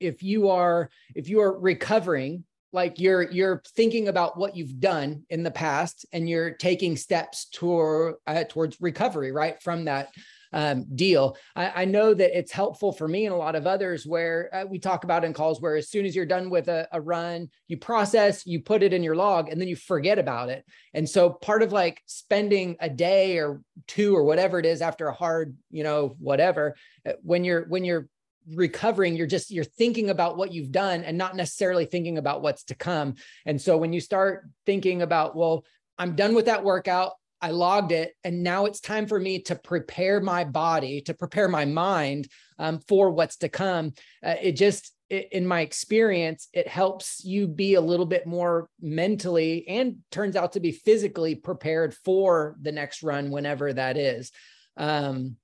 if 0.00 0.22
you 0.22 0.48
are 0.48 0.90
if 1.14 1.28
you 1.28 1.40
are 1.40 1.58
recovering 1.58 2.44
like 2.72 2.98
you're 2.98 3.30
you're 3.30 3.62
thinking 3.76 4.08
about 4.08 4.36
what 4.36 4.56
you've 4.56 4.80
done 4.80 5.24
in 5.30 5.42
the 5.42 5.50
past 5.50 6.04
and 6.12 6.28
you're 6.28 6.50
taking 6.50 6.96
steps 6.96 7.46
toward 7.46 8.16
uh, 8.26 8.44
towards 8.48 8.80
recovery 8.80 9.32
right 9.32 9.62
from 9.62 9.84
that 9.84 10.08
um, 10.54 10.86
deal. 10.94 11.36
I, 11.56 11.82
I, 11.82 11.84
know 11.84 12.14
that 12.14 12.38
it's 12.38 12.52
helpful 12.52 12.92
for 12.92 13.08
me 13.08 13.26
and 13.26 13.34
a 13.34 13.36
lot 13.36 13.56
of 13.56 13.66
others 13.66 14.06
where 14.06 14.48
uh, 14.54 14.64
we 14.64 14.78
talk 14.78 15.02
about 15.02 15.24
in 15.24 15.32
calls 15.32 15.60
where 15.60 15.74
as 15.74 15.90
soon 15.90 16.06
as 16.06 16.14
you're 16.14 16.24
done 16.24 16.48
with 16.48 16.68
a, 16.68 16.86
a 16.92 17.00
run, 17.00 17.48
you 17.66 17.76
process, 17.76 18.46
you 18.46 18.62
put 18.62 18.84
it 18.84 18.92
in 18.92 19.02
your 19.02 19.16
log, 19.16 19.48
and 19.48 19.60
then 19.60 19.66
you 19.66 19.74
forget 19.74 20.16
about 20.16 20.50
it. 20.50 20.64
And 20.94 21.08
so 21.08 21.28
part 21.28 21.62
of 21.62 21.72
like 21.72 22.00
spending 22.06 22.76
a 22.78 22.88
day 22.88 23.38
or 23.38 23.62
two 23.88 24.16
or 24.16 24.22
whatever 24.22 24.60
it 24.60 24.64
is 24.64 24.80
after 24.80 25.08
a 25.08 25.12
hard, 25.12 25.56
you 25.72 25.82
know, 25.82 26.14
whatever, 26.20 26.76
uh, 27.04 27.12
when 27.22 27.42
you're 27.44 27.66
when 27.66 27.84
you're 27.84 28.08
recovering 28.54 29.16
you're 29.16 29.26
just 29.26 29.50
you're 29.50 29.64
thinking 29.64 30.10
about 30.10 30.36
what 30.36 30.52
you've 30.52 30.70
done 30.70 31.02
and 31.02 31.16
not 31.16 31.34
necessarily 31.34 31.86
thinking 31.86 32.18
about 32.18 32.42
what's 32.42 32.64
to 32.64 32.74
come 32.74 33.14
and 33.46 33.58
so 33.58 33.78
when 33.78 33.90
you 33.94 34.02
start 34.02 34.46
thinking 34.66 35.00
about 35.00 35.34
well 35.34 35.64
i'm 35.98 36.14
done 36.14 36.34
with 36.34 36.44
that 36.44 36.62
workout 36.62 37.14
I 37.44 37.50
logged 37.50 37.92
it, 37.92 38.14
and 38.24 38.42
now 38.42 38.64
it's 38.64 38.80
time 38.80 39.06
for 39.06 39.20
me 39.20 39.42
to 39.42 39.54
prepare 39.54 40.18
my 40.18 40.44
body, 40.44 41.02
to 41.02 41.12
prepare 41.12 41.46
my 41.46 41.66
mind 41.66 42.26
um, 42.58 42.80
for 42.88 43.10
what's 43.10 43.36
to 43.38 43.50
come. 43.50 43.92
Uh, 44.24 44.36
it 44.40 44.52
just, 44.52 44.94
it, 45.10 45.28
in 45.30 45.46
my 45.46 45.60
experience, 45.60 46.48
it 46.54 46.66
helps 46.66 47.22
you 47.22 47.46
be 47.46 47.74
a 47.74 47.82
little 47.82 48.06
bit 48.06 48.26
more 48.26 48.70
mentally 48.80 49.68
and 49.68 49.98
turns 50.10 50.36
out 50.36 50.52
to 50.52 50.60
be 50.60 50.72
physically 50.72 51.34
prepared 51.34 51.92
for 51.92 52.56
the 52.62 52.72
next 52.72 53.02
run, 53.02 53.30
whenever 53.30 53.74
that 53.74 53.98
is. 53.98 54.32
Um, 54.78 55.36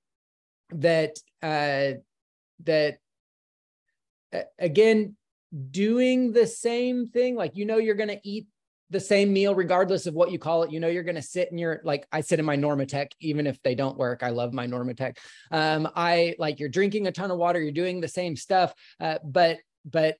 that 0.71 1.19
uh, 1.43 1.99
that 2.63 2.97
again 4.57 5.15
doing 5.69 6.31
the 6.31 6.47
same 6.47 7.09
thing 7.09 7.35
like 7.35 7.57
you 7.57 7.65
know 7.65 7.77
you're 7.77 7.93
going 7.93 8.07
to 8.07 8.21
eat 8.23 8.47
the 8.91 8.99
same 8.99 9.33
meal 9.33 9.55
regardless 9.55 10.05
of 10.05 10.13
what 10.13 10.31
you 10.31 10.37
call 10.37 10.63
it. 10.63 10.71
You 10.71 10.79
know 10.79 10.87
you're 10.87 11.03
going 11.03 11.15
to 11.15 11.21
sit 11.21 11.51
in 11.51 11.57
your 11.57 11.81
like 11.83 12.05
i 12.11 12.21
sit 12.21 12.39
in 12.39 12.45
my 12.45 12.57
normatec 12.57 13.11
even 13.19 13.47
if 13.47 13.61
they 13.63 13.73
don't 13.73 13.97
work. 13.97 14.21
I 14.21 14.29
love 14.29 14.53
my 14.53 14.67
normatec. 14.67 15.17
Um 15.49 15.89
i 15.95 16.35
like 16.37 16.59
you're 16.59 16.69
drinking 16.69 17.07
a 17.07 17.11
ton 17.11 17.31
of 17.31 17.37
water 17.37 17.61
you're 17.61 17.71
doing 17.71 18.01
the 18.01 18.07
same 18.07 18.35
stuff 18.35 18.73
uh, 18.99 19.17
but 19.23 19.57
but 19.85 20.17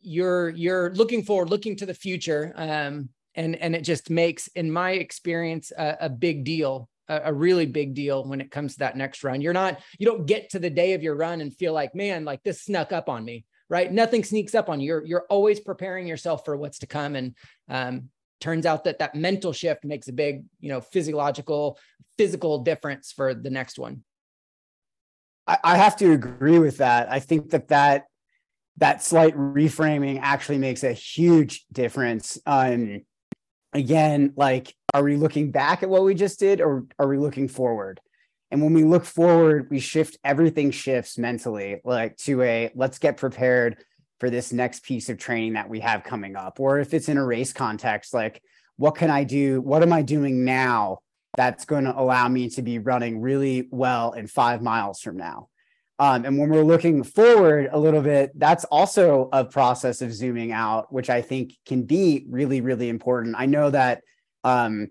you're 0.00 0.50
you're 0.50 0.94
looking 0.94 1.22
forward 1.22 1.50
looking 1.50 1.76
to 1.76 1.86
the 1.86 1.94
future 1.94 2.52
um 2.56 3.08
and 3.34 3.56
and 3.56 3.74
it 3.74 3.82
just 3.82 4.08
makes 4.08 4.46
in 4.48 4.70
my 4.70 4.92
experience 4.92 5.72
a, 5.76 5.96
a 6.02 6.08
big 6.08 6.44
deal 6.44 6.88
a 7.08 7.32
really 7.32 7.66
big 7.66 7.94
deal 7.94 8.24
when 8.24 8.40
it 8.40 8.50
comes 8.50 8.72
to 8.72 8.78
that 8.80 8.96
next 8.96 9.22
run. 9.22 9.40
You're 9.40 9.52
not 9.52 9.80
you 9.98 10.06
don't 10.06 10.26
get 10.26 10.50
to 10.50 10.58
the 10.58 10.70
day 10.70 10.94
of 10.94 11.02
your 11.02 11.14
run 11.14 11.40
and 11.40 11.54
feel 11.54 11.72
like 11.72 11.94
man 11.94 12.24
like 12.24 12.42
this 12.42 12.62
snuck 12.62 12.92
up 12.92 13.08
on 13.08 13.24
me 13.24 13.44
right? 13.68 13.92
Nothing 13.92 14.24
sneaks 14.24 14.54
up 14.54 14.68
on 14.68 14.80
you. 14.80 14.86
You're, 14.86 15.04
you're 15.04 15.26
always 15.28 15.60
preparing 15.60 16.06
yourself 16.06 16.44
for 16.44 16.56
what's 16.56 16.78
to 16.80 16.86
come. 16.86 17.16
And 17.16 17.34
um, 17.68 18.10
turns 18.40 18.66
out 18.66 18.84
that 18.84 18.98
that 18.98 19.14
mental 19.14 19.52
shift 19.52 19.84
makes 19.84 20.08
a 20.08 20.12
big, 20.12 20.44
you 20.60 20.68
know, 20.68 20.80
physiological, 20.80 21.78
physical 22.18 22.60
difference 22.60 23.12
for 23.12 23.34
the 23.34 23.50
next 23.50 23.78
one. 23.78 24.04
I, 25.46 25.58
I 25.64 25.76
have 25.76 25.96
to 25.96 26.12
agree 26.12 26.58
with 26.58 26.78
that. 26.78 27.10
I 27.10 27.20
think 27.20 27.50
that 27.50 27.68
that 27.68 28.04
that 28.78 29.02
slight 29.02 29.34
reframing 29.34 30.20
actually 30.20 30.58
makes 30.58 30.84
a 30.84 30.92
huge 30.92 31.64
difference. 31.72 32.38
Um, 32.44 33.02
again, 33.72 34.34
like, 34.36 34.74
are 34.92 35.02
we 35.02 35.16
looking 35.16 35.50
back 35.50 35.82
at 35.82 35.88
what 35.88 36.04
we 36.04 36.14
just 36.14 36.38
did, 36.38 36.60
or 36.60 36.84
are 36.98 37.08
we 37.08 37.16
looking 37.16 37.48
forward? 37.48 38.00
And 38.50 38.62
when 38.62 38.74
we 38.74 38.84
look 38.84 39.04
forward, 39.04 39.68
we 39.70 39.80
shift 39.80 40.18
everything 40.24 40.70
shifts 40.70 41.18
mentally, 41.18 41.80
like 41.84 42.16
to 42.18 42.42
a 42.42 42.70
let's 42.74 42.98
get 42.98 43.16
prepared 43.16 43.78
for 44.20 44.30
this 44.30 44.52
next 44.52 44.84
piece 44.84 45.08
of 45.08 45.18
training 45.18 45.54
that 45.54 45.68
we 45.68 45.80
have 45.80 46.04
coming 46.04 46.36
up. 46.36 46.60
Or 46.60 46.78
if 46.78 46.94
it's 46.94 47.08
in 47.08 47.18
a 47.18 47.24
race 47.24 47.52
context, 47.52 48.14
like 48.14 48.42
what 48.76 48.94
can 48.94 49.10
I 49.10 49.24
do? 49.24 49.60
What 49.60 49.82
am 49.82 49.92
I 49.92 50.02
doing 50.02 50.44
now 50.44 51.00
that's 51.36 51.64
going 51.64 51.84
to 51.84 51.98
allow 51.98 52.28
me 52.28 52.48
to 52.50 52.62
be 52.62 52.78
running 52.78 53.20
really 53.20 53.68
well 53.70 54.12
in 54.12 54.26
five 54.26 54.62
miles 54.62 55.00
from 55.00 55.16
now? 55.16 55.48
Um, 55.98 56.26
and 56.26 56.38
when 56.38 56.50
we're 56.50 56.62
looking 56.62 57.02
forward 57.02 57.70
a 57.72 57.78
little 57.78 58.02
bit, 58.02 58.30
that's 58.34 58.64
also 58.64 59.30
a 59.32 59.44
process 59.44 60.02
of 60.02 60.12
zooming 60.12 60.52
out, 60.52 60.92
which 60.92 61.08
I 61.08 61.22
think 61.22 61.54
can 61.64 61.84
be 61.84 62.26
really, 62.28 62.60
really 62.60 62.90
important. 62.90 63.34
I 63.38 63.46
know 63.46 63.70
that 63.70 64.02
um, 64.44 64.88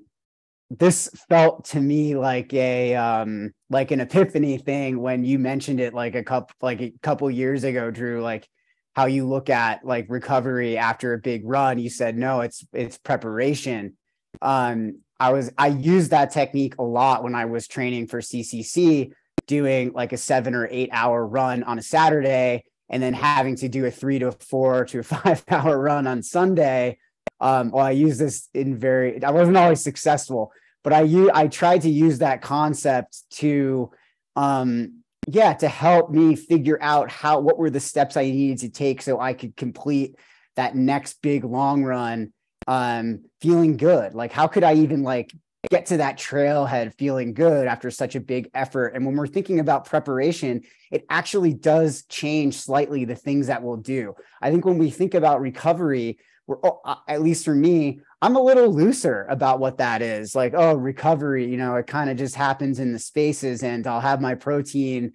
this 0.72 1.10
felt 1.30 1.66
to 1.66 1.80
me 1.80 2.16
like 2.16 2.54
a 2.54 2.96
um 2.96 3.52
like 3.70 3.92
an 3.92 4.02
epiphany 4.02 4.58
thing 4.58 5.00
when 5.00 5.24
you 5.24 5.38
mentioned 5.38 5.80
it 5.80 5.94
like 5.94 6.16
a 6.16 6.24
couple 6.24 6.56
like 6.62 6.82
a 6.82 6.94
couple 7.02 7.30
years 7.30 7.64
ago 7.64 7.92
drew 7.92 8.22
like 8.22 8.48
how 8.96 9.06
you 9.06 9.28
look 9.28 9.50
at 9.50 9.86
like 9.86 10.06
recovery 10.10 10.78
after 10.78 11.14
a 11.14 11.20
big 11.20 11.42
run. 11.46 11.78
You 11.78 11.90
said 11.90 12.18
no 12.18 12.42
it's 12.42 12.66
it's 12.74 12.98
preparation. 12.98 13.98
Um 14.42 15.02
i 15.20 15.32
was 15.32 15.52
i 15.58 15.68
used 15.68 16.12
that 16.12 16.32
technique 16.32 16.76
a 16.78 16.84
lot 16.84 17.24
when 17.24 17.36
i 17.36 17.46
was 17.46 17.68
training 17.68 18.08
for 18.08 18.20
ccc 18.20 19.12
doing 19.48 19.94
like 19.94 20.12
a 20.12 20.18
7 20.18 20.54
or 20.54 20.68
8 20.70 20.90
hour 20.92 21.26
run 21.26 21.64
on 21.64 21.80
a 21.80 21.82
saturday 21.82 22.64
and 22.90 23.02
then 23.02 23.14
having 23.14 23.56
to 23.58 23.70
do 23.70 23.86
a 23.86 23.92
3 23.92 24.20
to 24.20 24.32
4 24.32 24.86
to 24.86 25.00
a 25.00 25.04
5 25.04 25.44
hour 25.50 25.80
run 25.80 26.08
on 26.08 26.22
sunday 26.22 26.98
um, 27.40 27.72
well, 27.72 27.86
I 27.86 27.92
use 27.92 28.18
this 28.18 28.50
in 28.54 28.78
very, 28.78 29.24
I 29.24 29.32
wasn't 29.32 29.58
always 29.58 29.82
successful, 29.82 30.52
but 30.84 30.94
I 30.94 31.02
use, 31.02 31.30
I 31.34 31.48
tried 31.48 31.82
to 31.82 31.90
use 31.90 32.20
that 32.20 32.42
concept 32.42 33.24
to, 33.32 33.92
um, 34.36 35.02
yeah, 35.28 35.54
to 35.54 35.68
help 35.68 36.12
me 36.12 36.36
figure 36.36 36.78
out 36.82 37.10
how, 37.12 37.40
what 37.40 37.58
were 37.58 37.70
the 37.70 37.80
steps 37.80 38.16
I 38.16 38.26
needed 38.26 38.60
to 38.60 38.70
take 38.70 39.02
so 39.02 39.20
I 39.20 39.34
could 39.34 39.56
complete 39.56 40.16
that 40.56 40.76
next 40.76 41.22
big 41.22 41.44
long 41.44 41.84
run, 41.84 42.32
um, 42.68 43.26
feeling 43.42 43.78
good. 43.78 44.14
Like, 44.14 44.32
how 44.32 44.48
could 44.48 44.64
I 44.64 44.76
even 44.76 45.04
like 45.04 45.32
get 45.70 45.88
to 45.88 45.98
that 45.98 46.18
trailhead 46.18 46.94
feeling 46.98 47.34
good 47.34 47.68
after 47.68 47.90
such 47.92 48.16
a 48.16 48.20
big 48.20 48.50
effort. 48.54 48.90
And 48.90 49.06
when 49.06 49.16
we're 49.16 49.28
thinking 49.28 49.60
about 49.60 49.86
preparation, 49.86 50.62
it 50.92 51.06
actually 51.10 51.54
does 51.54 52.04
change 52.06 52.56
slightly 52.56 53.06
the 53.06 53.16
things 53.16 53.48
that 53.48 53.64
we'll 53.64 53.78
do. 53.78 54.16
I 54.42 54.52
think 54.52 54.66
when 54.66 54.78
we 54.78 54.90
think 54.90 55.14
about 55.14 55.42
recovery, 55.42 56.20
we're 56.48 56.58
oh, 56.64 56.80
at 57.08 57.22
least 57.22 57.46
for 57.46 57.56
me 57.56 58.00
i'm 58.22 58.36
a 58.36 58.42
little 58.42 58.74
looser 58.74 59.26
about 59.30 59.60
what 59.60 59.78
that 59.78 60.02
is 60.02 60.36
like 60.36 60.54
oh 60.56 60.74
recovery 60.74 61.50
you 61.50 61.58
know 61.58 61.76
it 61.76 61.88
kind 61.88 62.10
of 62.10 62.18
just 62.18 62.36
happens 62.36 62.80
in 62.80 62.94
the 62.94 63.00
spaces 63.00 63.64
and 63.64 63.88
i'll 63.88 64.00
have 64.00 64.22
my 64.22 64.36
protein 64.36 65.12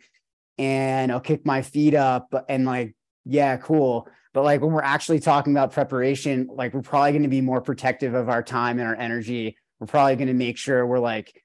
and 0.58 1.12
i'll 1.12 1.20
kick 1.20 1.46
my 1.46 1.62
feet 1.62 1.94
up 1.94 2.32
and 2.48 2.64
like 2.64 2.94
yeah, 3.24 3.56
cool. 3.58 4.08
But 4.32 4.44
like 4.44 4.60
when 4.60 4.72
we're 4.72 4.82
actually 4.82 5.20
talking 5.20 5.52
about 5.52 5.72
preparation, 5.72 6.48
like 6.50 6.72
we're 6.72 6.82
probably 6.82 7.12
going 7.12 7.22
to 7.22 7.28
be 7.28 7.40
more 7.40 7.60
protective 7.60 8.14
of 8.14 8.28
our 8.28 8.42
time 8.42 8.78
and 8.78 8.86
our 8.86 8.96
energy. 8.96 9.56
We're 9.78 9.86
probably 9.86 10.16
going 10.16 10.28
to 10.28 10.34
make 10.34 10.56
sure 10.56 10.86
we're 10.86 10.98
like 10.98 11.42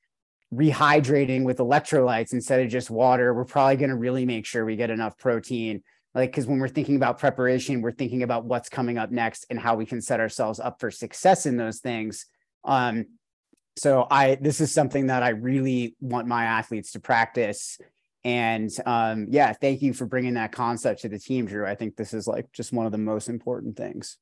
rehydrating 0.53 1.43
with 1.43 1.57
electrolytes 1.57 2.33
instead 2.33 2.61
of 2.61 2.69
just 2.69 2.89
water. 2.89 3.33
We're 3.33 3.45
probably 3.45 3.77
going 3.77 3.89
to 3.89 3.95
really 3.95 4.25
make 4.25 4.45
sure 4.45 4.65
we 4.65 4.75
get 4.75 4.91
enough 4.91 5.17
protein. 5.17 5.83
Like, 6.15 6.31
because 6.31 6.47
when 6.47 6.59
we're 6.59 6.69
thinking 6.69 6.95
about 6.95 7.19
preparation, 7.19 7.81
we're 7.81 7.91
thinking 7.91 8.23
about 8.23 8.45
what's 8.45 8.69
coming 8.69 8.97
up 8.97 9.11
next 9.11 9.45
and 9.49 9.59
how 9.59 9.75
we 9.75 9.85
can 9.85 10.01
set 10.01 10.21
ourselves 10.21 10.61
up 10.61 10.79
for 10.79 10.89
success 10.89 11.45
in 11.45 11.57
those 11.57 11.81
things. 11.81 12.25
Um, 12.63 13.07
so 13.77 14.07
I 14.09 14.35
this 14.35 14.61
is 14.61 14.73
something 14.73 15.07
that 15.07 15.21
I 15.21 15.29
really 15.29 15.97
want 15.99 16.27
my 16.27 16.45
athletes 16.45 16.93
to 16.93 17.01
practice. 17.01 17.77
And 18.23 18.71
um, 18.85 19.27
yeah, 19.29 19.51
thank 19.51 19.81
you 19.81 19.93
for 19.93 20.05
bringing 20.05 20.35
that 20.35 20.53
concept 20.53 21.01
to 21.01 21.09
the 21.09 21.19
team, 21.19 21.45
Drew. 21.45 21.65
I 21.65 21.75
think 21.75 21.97
this 21.97 22.13
is 22.13 22.27
like 22.27 22.51
just 22.53 22.71
one 22.71 22.85
of 22.85 22.93
the 22.93 22.97
most 22.97 23.27
important 23.27 23.75
things. 23.75 24.17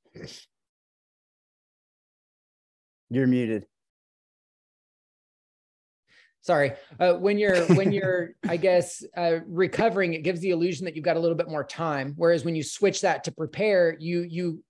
You're 3.12 3.28
muted 3.28 3.68
sorry. 6.44 6.74
Uh, 7.00 7.14
when 7.14 7.40
you're 7.40 7.66
when 7.74 7.92
you're 7.98 8.36
i 8.48 8.58
guess 8.58 9.04
uh, 9.18 9.40
recovering 9.48 10.14
it 10.14 10.24
gives 10.24 10.42
the 10.42 10.52
illusion 10.52 10.86
that 10.86 10.96
you've 10.96 11.06
got 11.06 11.18
a 11.18 11.20
little 11.20 11.38
bit 11.38 11.50
more 11.50 11.64
time. 11.64 12.14
Whereas 12.16 12.46
when 12.46 12.56
you 12.56 12.62
switch 12.62 13.02
that 13.02 13.24
to 13.24 13.32
prepare 13.32 13.98
you 14.00 14.22
you 14.22 14.64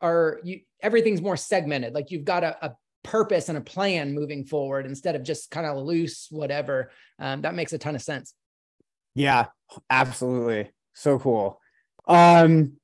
are 0.00 0.40
you 0.44 0.60
everything's 0.80 1.22
more 1.22 1.36
segmented. 1.36 1.94
Like 1.94 2.10
you've 2.10 2.24
got 2.24 2.44
a, 2.44 2.66
a 2.66 2.76
purpose 3.02 3.48
and 3.48 3.58
a 3.58 3.60
plan 3.60 4.14
moving 4.14 4.44
forward 4.44 4.86
instead 4.86 5.14
of 5.14 5.22
just 5.22 5.50
kind 5.50 5.66
of 5.66 5.76
loose 5.78 6.28
whatever. 6.30 6.90
Um, 7.18 7.42
that 7.42 7.54
makes 7.54 7.72
a 7.72 7.78
ton 7.78 7.94
of 7.96 8.02
sense. 8.02 8.34
Yeah 9.14 9.46
absolutely. 9.90 10.70
So 10.94 11.18
cool. 11.18 11.60
Um 12.06 12.74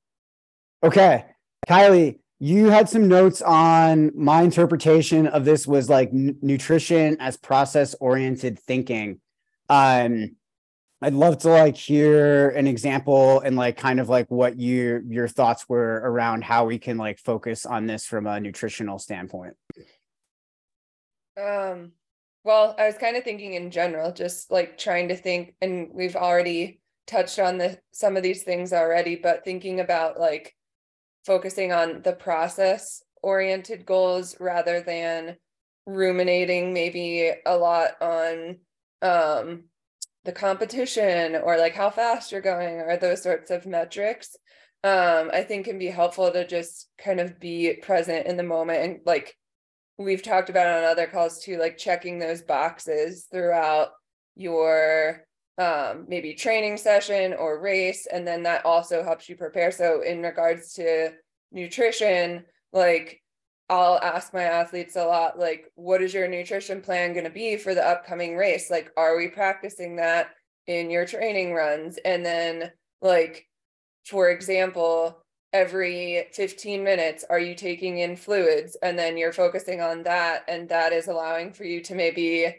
okay. 0.83 1.25
Kylie 1.69 2.19
you 2.43 2.71
had 2.71 2.89
some 2.89 3.07
notes 3.07 3.43
on 3.43 4.11
my 4.15 4.41
interpretation 4.41 5.27
of 5.27 5.45
this 5.45 5.67
was 5.67 5.91
like 5.91 6.09
n- 6.09 6.37
nutrition 6.41 7.15
as 7.19 7.37
process 7.37 7.93
oriented 7.99 8.57
thinking. 8.57 9.21
Um 9.69 10.35
i'd 11.03 11.13
love 11.13 11.37
to 11.39 11.49
like 11.49 11.75
hear 11.75 12.49
an 12.49 12.67
example 12.67 13.39
and 13.39 13.55
like 13.55 13.75
kind 13.75 13.99
of 13.99 14.09
like 14.09 14.29
what 14.29 14.59
you 14.59 15.03
your 15.07 15.27
thoughts 15.27 15.67
were 15.69 16.01
around 16.03 16.43
how 16.43 16.65
we 16.65 16.77
can 16.77 16.97
like 16.97 17.19
focus 17.19 17.65
on 17.65 17.85
this 17.87 18.05
from 18.05 18.27
a 18.27 18.39
nutritional 18.39 18.97
standpoint. 18.97 19.55
Um 21.39 21.91
well 22.43 22.75
i 22.79 22.87
was 22.87 22.97
kind 22.97 23.15
of 23.15 23.23
thinking 23.23 23.53
in 23.53 23.69
general 23.69 24.11
just 24.11 24.51
like 24.51 24.79
trying 24.79 25.09
to 25.09 25.15
think 25.15 25.53
and 25.61 25.89
we've 25.93 26.15
already 26.15 26.81
touched 27.05 27.37
on 27.37 27.59
the 27.59 27.79
some 27.91 28.17
of 28.17 28.23
these 28.23 28.41
things 28.41 28.73
already 28.73 29.15
but 29.15 29.45
thinking 29.45 29.79
about 29.79 30.19
like 30.19 30.55
focusing 31.25 31.71
on 31.71 32.01
the 32.01 32.13
process 32.13 33.03
oriented 33.21 33.85
goals 33.85 34.35
rather 34.39 34.81
than 34.81 35.37
ruminating 35.85 36.73
maybe 36.73 37.31
a 37.45 37.57
lot 37.57 38.01
on 38.01 38.57
um, 39.01 39.63
the 40.23 40.31
competition 40.31 41.35
or 41.35 41.57
like 41.57 41.73
how 41.73 41.89
fast 41.89 42.31
you're 42.31 42.41
going 42.41 42.79
or 42.79 42.97
those 42.97 43.23
sorts 43.23 43.51
of 43.51 43.65
metrics. 43.65 44.35
Um, 44.83 45.29
i 45.31 45.43
think 45.43 45.65
can 45.65 45.77
be 45.77 45.87
helpful 45.87 46.31
to 46.31 46.47
just 46.47 46.89
kind 46.97 47.19
of 47.19 47.39
be 47.39 47.75
present 47.83 48.25
in 48.25 48.35
the 48.35 48.41
moment 48.41 48.83
and 48.83 48.99
like 49.05 49.37
we've 49.99 50.23
talked 50.23 50.49
about 50.49 50.65
on 50.65 50.83
other 50.83 51.05
calls 51.05 51.43
too 51.43 51.59
like 51.59 51.77
checking 51.77 52.17
those 52.17 52.41
boxes 52.41 53.27
throughout 53.31 53.89
your 54.35 55.23
um, 55.57 56.05
maybe 56.07 56.33
training 56.33 56.77
session 56.77 57.33
or 57.33 57.59
race 57.59 58.07
and 58.11 58.25
then 58.25 58.43
that 58.43 58.65
also 58.65 59.03
helps 59.03 59.29
you 59.29 59.35
prepare. 59.35 59.71
So 59.71 60.01
in 60.01 60.21
regards 60.21 60.73
to 60.73 61.11
nutrition 61.51 62.45
like 62.73 63.21
i'll 63.69 63.99
ask 63.99 64.33
my 64.33 64.43
athletes 64.43 64.95
a 64.95 65.03
lot 65.03 65.37
like 65.37 65.65
what 65.75 66.01
is 66.01 66.13
your 66.13 66.27
nutrition 66.27 66.81
plan 66.81 67.13
going 67.13 67.25
to 67.25 67.29
be 67.29 67.57
for 67.57 67.73
the 67.73 67.85
upcoming 67.85 68.35
race? 68.35 68.69
Like 68.69 68.91
are 68.97 69.17
we 69.17 69.27
practicing 69.29 69.95
that 69.97 70.29
in 70.67 70.89
your 70.89 71.05
training 71.05 71.53
runs? 71.53 71.97
And 72.03 72.25
then 72.25 72.71
like 73.01 73.47
for 74.05 74.29
example 74.29 75.23
every 75.53 76.27
15 76.33 76.83
minutes 76.83 77.25
are 77.29 77.39
you 77.39 77.55
taking 77.55 77.99
in 77.99 78.15
fluids? 78.15 78.77
And 78.81 78.97
then 78.97 79.17
you're 79.17 79.33
focusing 79.33 79.81
on 79.81 80.03
that 80.03 80.43
and 80.47 80.69
that 80.69 80.93
is 80.93 81.07
allowing 81.07 81.53
for 81.53 81.63
you 81.63 81.81
to 81.83 81.95
maybe 81.95 82.55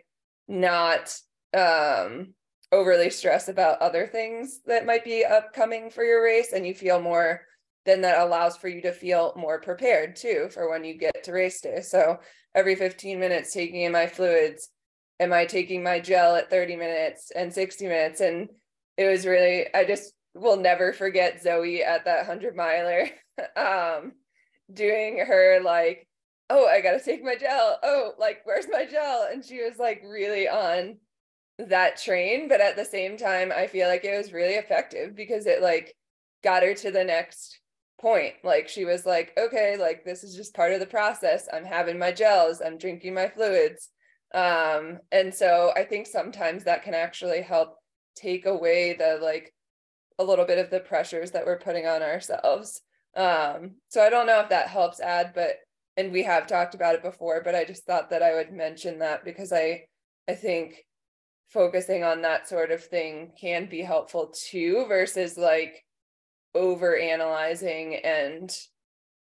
not 0.49 1.15
um 1.55 2.35
overly 2.73 3.11
stress 3.11 3.49
about 3.49 3.81
other 3.81 4.07
things 4.07 4.61
that 4.67 4.87
might 4.87 5.05
be 5.05 5.25
upcoming 5.25 5.91
for 5.91 6.03
your 6.03 6.25
race 6.25 6.53
and 6.53 6.67
you 6.67 6.75
feel 6.75 7.01
more 7.01 7.43
then 7.85 8.01
that 8.03 8.21
allows 8.21 8.57
for 8.57 8.69
you 8.69 8.81
to 8.83 8.93
feel 8.93 9.33
more 9.37 9.61
prepared 9.61 10.17
too 10.17 10.49
for 10.53 10.71
when 10.71 10.85
you 10.85 10.95
get 10.97 11.25
to 11.25 11.33
race 11.33 11.61
day. 11.61 11.81
So 11.81 12.21
every 12.55 12.75
15 12.75 13.19
minutes 13.19 13.53
taking 13.53 13.83
in 13.83 13.93
my 13.93 14.07
fluids 14.07 14.69
am 15.21 15.33
i 15.33 15.45
taking 15.45 15.83
my 15.83 16.01
gel 16.01 16.37
at 16.37 16.51
30 16.51 16.77
minutes 16.77 17.31
and 17.35 17.53
60 17.53 17.87
minutes? 17.87 18.21
And 18.21 18.49
it 18.97 19.09
was 19.09 19.27
really 19.27 19.67
i 19.75 19.85
just 19.85 20.13
will 20.35 20.57
never 20.57 20.93
forget 20.93 21.43
zoe 21.43 21.83
at 21.83 22.05
that 22.05 22.27
100 22.27 22.57
miler 22.57 23.09
um 23.57 24.13
doing 24.73 25.19
her 25.19 25.61
like 25.63 26.07
oh 26.51 26.67
i 26.67 26.81
gotta 26.81 27.01
take 27.01 27.25
my 27.25 27.37
gel. 27.37 27.79
Oh 27.83 28.13
like 28.19 28.41
where's 28.45 28.67
my 28.71 28.87
gel? 28.87 29.29
And 29.31 29.45
she 29.45 29.63
was 29.63 29.79
like 29.79 30.03
really 30.05 30.49
on 30.49 30.99
that 31.69 31.97
train 31.97 32.49
but 32.49 32.61
at 32.61 32.77
the 32.77 32.85
same 32.85 33.17
time 33.17 33.53
i 33.55 33.67
feel 33.67 33.89
like 33.89 34.05
it 34.05 34.17
was 34.17 34.33
really 34.33 34.55
effective 34.55 35.15
because 35.15 35.47
it 35.47 35.63
like 35.63 35.95
got 36.43 36.63
her 36.63 36.75
to 36.75 36.91
the 36.91 37.05
next 37.05 37.61
point. 38.03 38.35
Like 38.43 38.69
she 38.69 38.85
was 38.85 39.07
like 39.07 39.33
okay 39.39 39.77
like 39.79 40.05
this 40.05 40.25
is 40.25 40.35
just 40.37 40.55
part 40.55 40.73
of 40.73 40.81
the 40.81 40.87
process. 40.87 41.49
I'm 41.51 41.65
having 41.65 41.99
my 41.99 42.13
gels. 42.13 42.61
I'm 42.61 42.77
drinking 42.77 43.15
my 43.15 43.29
fluids. 43.29 43.89
Um 44.35 44.99
and 45.13 45.33
so 45.33 45.73
i 45.77 45.85
think 45.85 46.07
sometimes 46.07 46.65
that 46.65 46.83
can 46.83 46.95
actually 46.95 47.43
help 47.43 47.77
take 48.17 48.47
away 48.47 48.95
the 48.95 49.19
like 49.23 49.55
a 50.19 50.25
little 50.25 50.45
bit 50.45 50.59
of 50.59 50.71
the 50.71 50.81
pressures 50.81 51.31
that 51.31 51.47
we're 51.47 51.59
putting 51.59 51.87
on 51.87 52.03
ourselves. 52.03 52.83
Um 53.17 53.77
so 53.89 54.03
i 54.03 54.11
don't 54.11 54.27
know 54.27 54.41
if 54.41 54.49
that 54.49 54.69
helps 54.69 55.01
add 55.01 55.33
but 55.35 55.57
and 55.97 56.11
we 56.13 56.23
have 56.25 56.47
talked 56.47 56.75
about 56.75 56.95
it 56.95 57.03
before 57.03 57.43
but 57.45 57.55
i 57.55 57.65
just 57.65 57.85
thought 57.85 58.11
that 58.11 58.23
i 58.23 58.35
would 58.35 58.51
mention 58.51 59.01
that 59.01 59.25
because 59.25 59.53
i 59.53 59.83
i 60.27 60.35
think 60.35 60.87
focusing 61.53 62.03
on 62.03 62.23
that 62.23 62.49
sort 62.49 62.71
of 62.71 62.83
thing 62.83 63.33
can 63.39 63.67
be 63.67 63.83
helpful 63.83 64.33
too 64.35 64.87
versus 64.89 65.37
like 65.37 65.85
over 66.55 66.97
analyzing 66.97 67.97
and 67.97 68.57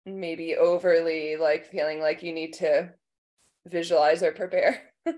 maybe 0.04 0.56
overly 0.56 1.36
like 1.36 1.66
feeling 1.66 2.00
like 2.00 2.22
you 2.22 2.32
need 2.32 2.52
to 2.54 2.90
visualize 3.66 4.22
or 4.22 4.32
prepare. 4.32 4.80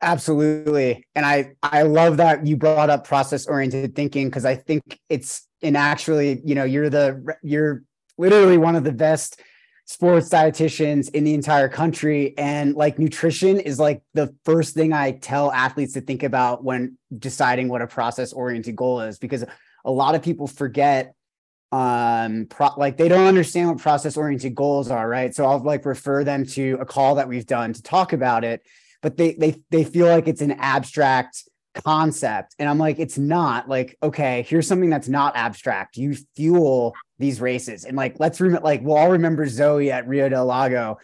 Absolutely. 0.00 1.04
And 1.14 1.26
i 1.26 1.52
i 1.62 1.82
love 1.82 2.18
that 2.18 2.46
you 2.46 2.56
brought 2.56 2.90
up 2.90 3.04
process 3.06 3.46
oriented 3.46 3.96
thinking 3.96 4.28
because 4.28 4.44
i 4.44 4.54
think 4.54 5.00
it's 5.08 5.48
in 5.60 5.74
actually 5.74 6.40
you 6.44 6.54
know 6.54 6.62
you're 6.62 6.88
the 6.88 7.36
you're 7.42 7.82
literally 8.16 8.58
one 8.58 8.76
of 8.76 8.84
the 8.84 8.92
best 8.92 9.40
sports 9.88 10.28
dietitians 10.28 11.08
in 11.14 11.24
the 11.24 11.32
entire 11.32 11.66
country 11.66 12.34
and 12.36 12.74
like 12.74 12.98
nutrition 12.98 13.58
is 13.58 13.78
like 13.78 14.02
the 14.12 14.34
first 14.44 14.74
thing 14.74 14.92
i 14.92 15.10
tell 15.10 15.50
athletes 15.50 15.94
to 15.94 16.00
think 16.02 16.22
about 16.22 16.62
when 16.62 16.98
deciding 17.18 17.70
what 17.70 17.80
a 17.80 17.86
process 17.86 18.34
oriented 18.34 18.76
goal 18.76 19.00
is 19.00 19.18
because 19.18 19.46
a 19.86 19.90
lot 19.90 20.14
of 20.14 20.20
people 20.20 20.46
forget 20.46 21.14
um 21.72 22.44
pro- 22.50 22.74
like 22.76 22.98
they 22.98 23.08
don't 23.08 23.26
understand 23.26 23.70
what 23.70 23.78
process 23.78 24.18
oriented 24.18 24.54
goals 24.54 24.90
are 24.90 25.08
right 25.08 25.34
so 25.34 25.46
i'll 25.46 25.62
like 25.62 25.86
refer 25.86 26.22
them 26.22 26.44
to 26.44 26.76
a 26.82 26.84
call 26.84 27.14
that 27.14 27.26
we've 27.26 27.46
done 27.46 27.72
to 27.72 27.82
talk 27.82 28.12
about 28.12 28.44
it 28.44 28.60
but 29.00 29.16
they 29.16 29.32
they 29.34 29.56
they 29.70 29.84
feel 29.84 30.06
like 30.06 30.28
it's 30.28 30.42
an 30.42 30.52
abstract 30.52 31.48
concept. 31.84 32.54
And 32.58 32.68
I'm 32.68 32.78
like, 32.78 32.98
it's 32.98 33.18
not 33.18 33.68
like, 33.68 33.96
okay, 34.02 34.44
here's 34.48 34.66
something 34.66 34.90
that's 34.90 35.08
not 35.08 35.36
abstract. 35.36 35.96
You 35.96 36.16
fuel 36.36 36.94
these 37.18 37.40
races. 37.40 37.84
And 37.84 37.96
like, 37.96 38.18
let's 38.18 38.40
remember, 38.40 38.64
like, 38.64 38.82
we'll 38.82 38.96
all 38.96 39.10
remember 39.10 39.46
Zoe 39.46 39.90
at 39.90 40.06
Rio 40.06 40.28
del 40.28 40.46
Lago 40.46 40.98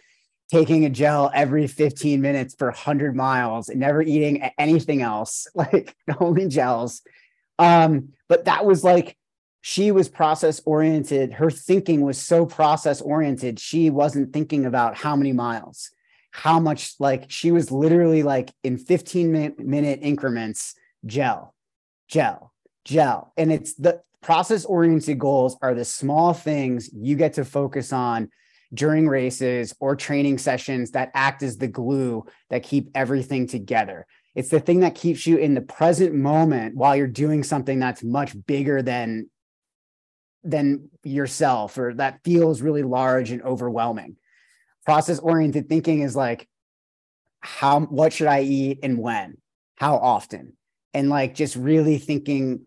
taking 0.51 0.85
a 0.85 0.89
gel 0.89 1.31
every 1.33 1.67
15 1.67 2.21
minutes 2.21 2.55
for 2.55 2.67
100 2.67 3.15
miles 3.15 3.69
and 3.69 3.79
never 3.79 4.01
eating 4.01 4.49
anything 4.57 5.01
else, 5.01 5.47
like 5.55 5.95
only 6.19 6.47
gels. 6.47 7.01
Um, 7.57 8.09
but 8.27 8.45
that 8.45 8.65
was 8.65 8.83
like, 8.83 9.17
she 9.61 9.91
was 9.91 10.07
process 10.07 10.61
oriented. 10.65 11.33
Her 11.33 11.49
thinking 11.49 12.01
was 12.01 12.21
so 12.21 12.45
process 12.45 13.01
oriented. 13.01 13.59
She 13.59 13.89
wasn't 13.89 14.31
thinking 14.31 14.65
about 14.65 14.95
how 14.95 15.15
many 15.15 15.33
miles 15.33 15.89
how 16.35 16.59
much 16.59 16.95
like 16.99 17.31
she 17.31 17.51
was 17.51 17.71
literally 17.71 18.21
like 18.21 18.51
in 18.61 18.77
15 18.77 19.31
minute, 19.31 19.57
minute 19.57 19.99
increments 20.01 20.75
gel 21.05 21.55
gel 22.09 22.51
gel 22.83 23.31
and 23.37 23.53
it's 23.53 23.73
the 23.75 24.01
process 24.25 24.65
oriented 24.65 25.19
goals 25.19 25.55
are 25.61 25.75
the 25.75 25.85
small 25.85 26.33
things 26.33 26.89
you 26.91 27.15
get 27.15 27.33
to 27.33 27.45
focus 27.45 27.93
on 27.93 28.27
during 28.73 29.07
races 29.07 29.71
or 29.79 29.95
training 29.95 30.39
sessions 30.39 30.89
that 30.89 31.11
act 31.13 31.43
as 31.43 31.59
the 31.59 31.67
glue 31.67 32.25
that 32.49 32.63
keep 32.63 32.89
everything 32.95 33.45
together 33.45 34.07
It's 34.33 34.49
the 34.49 34.59
thing 34.59 34.79
that 34.79 34.95
keeps 34.95 35.27
you 35.27 35.37
in 35.37 35.53
the 35.53 35.61
present 35.61 36.15
moment 36.15 36.75
while 36.75 36.95
you're 36.95 37.05
doing 37.05 37.43
something 37.43 37.77
that's 37.79 38.03
much 38.03 38.35
bigger 38.47 38.81
than 38.81 39.29
than 40.43 40.89
yourself 41.03 41.77
or 41.77 41.93
that 41.93 42.19
feels 42.23 42.63
really 42.63 42.83
large 42.83 43.29
and 43.29 43.43
overwhelming. 43.43 44.17
Process 44.85 45.19
oriented 45.19 45.69
thinking 45.69 46.01
is 46.01 46.15
like 46.15 46.49
how 47.41 47.81
what 47.81 48.11
should 48.11 48.27
I 48.27 48.41
eat 48.41 48.79
and 48.81 48.97
when? 48.97 49.37
How 49.75 49.97
often? 49.97 50.57
And 50.95 51.09
like 51.11 51.35
just 51.35 51.55
really 51.55 51.99
thinking 51.99 52.65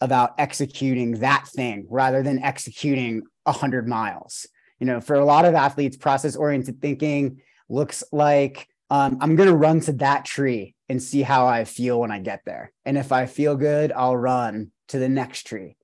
about 0.00 0.34
executing 0.38 1.12
that 1.20 1.46
thing 1.48 1.86
rather 1.90 2.22
than 2.22 2.38
executing 2.42 3.22
100 3.44 3.88
miles. 3.88 4.46
You 4.78 4.86
know, 4.86 5.00
for 5.00 5.16
a 5.16 5.24
lot 5.24 5.44
of 5.44 5.54
athletes, 5.54 5.96
process 5.96 6.36
oriented 6.36 6.80
thinking 6.80 7.40
looks 7.68 8.04
like 8.12 8.68
um, 8.90 9.18
I'm 9.20 9.36
going 9.36 9.48
to 9.48 9.56
run 9.56 9.80
to 9.80 9.92
that 9.94 10.24
tree 10.24 10.74
and 10.88 11.02
see 11.02 11.22
how 11.22 11.46
I 11.46 11.64
feel 11.64 12.00
when 12.00 12.10
I 12.10 12.20
get 12.20 12.42
there. 12.46 12.72
And 12.84 12.96
if 12.96 13.12
I 13.12 13.26
feel 13.26 13.56
good, 13.56 13.92
I'll 13.92 14.16
run 14.16 14.72
to 14.88 14.98
the 14.98 15.08
next 15.08 15.46
tree. 15.46 15.76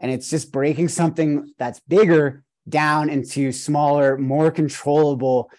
And 0.00 0.10
it's 0.10 0.28
just 0.28 0.52
breaking 0.52 0.88
something 0.88 1.52
that's 1.58 1.80
bigger 1.80 2.42
down 2.68 3.08
into 3.08 3.52
smaller, 3.52 4.18
more 4.18 4.50
controllable 4.50 5.50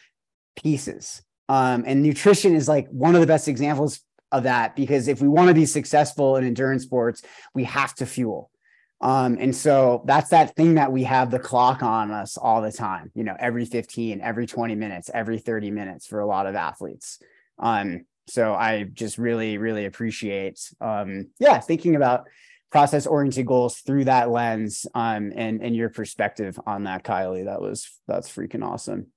pieces. 0.62 1.22
Um, 1.50 1.86
and 1.88 2.04
nutrition 2.04 2.54
is 2.54 2.68
like 2.68 2.88
one 2.90 3.16
of 3.16 3.22
the 3.22 3.28
best 3.28 3.48
examples 3.48 4.02
of 4.32 4.44
that 4.44 4.76
because 4.76 5.08
if 5.08 5.22
we 5.22 5.28
want 5.28 5.48
to 5.48 5.54
be 5.54 5.66
successful 5.66 6.36
in 6.36 6.46
endurance 6.46 6.84
sports, 6.84 7.22
we 7.54 7.64
have 7.64 7.94
to 7.96 8.06
fuel. 8.06 8.52
Um, 9.00 9.38
and 9.40 9.56
so 9.56 10.04
that's 10.06 10.30
that 10.30 10.56
thing 10.56 10.76
that 10.76 10.92
we 10.92 11.04
have 11.04 11.30
the 11.30 11.40
clock 11.40 11.84
on 11.84 12.12
us 12.12 12.36
all 12.36 12.62
the 12.62 12.72
time, 12.72 13.12
you 13.14 13.24
know, 13.24 13.36
every 13.40 13.66
15, 13.66 14.22
every 14.22 14.48
20 14.48 14.76
minutes, 14.76 15.12
every 15.14 15.38
30 15.38 15.70
minutes 15.70 16.08
for 16.08 16.20
a 16.20 16.26
lot 16.26 16.48
of 16.48 16.56
athletes. 16.56 17.20
Um, 17.60 18.06
so 18.28 18.54
I 18.54 18.84
just 18.84 19.18
really, 19.18 19.58
really 19.58 19.86
appreciate, 19.86 20.60
um, 20.82 21.28
yeah, 21.40 21.60
thinking 21.60 21.96
about 21.96 22.28
process 22.72 23.06
oriented 23.06 23.46
goals 23.46 23.78
through 23.78 24.06
that 24.06 24.30
lens 24.30 24.86
um, 24.96 25.32
and, 25.36 25.62
and 25.62 25.76
your 25.76 25.90
perspective 25.90 26.60
on 26.66 26.84
that, 26.84 27.04
Kylie. 27.04 27.46
That 27.46 27.62
was, 27.62 27.90
that's 28.08 28.30
freaking 28.30 28.66
awesome. 28.66 29.08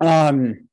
Um, 0.00 0.68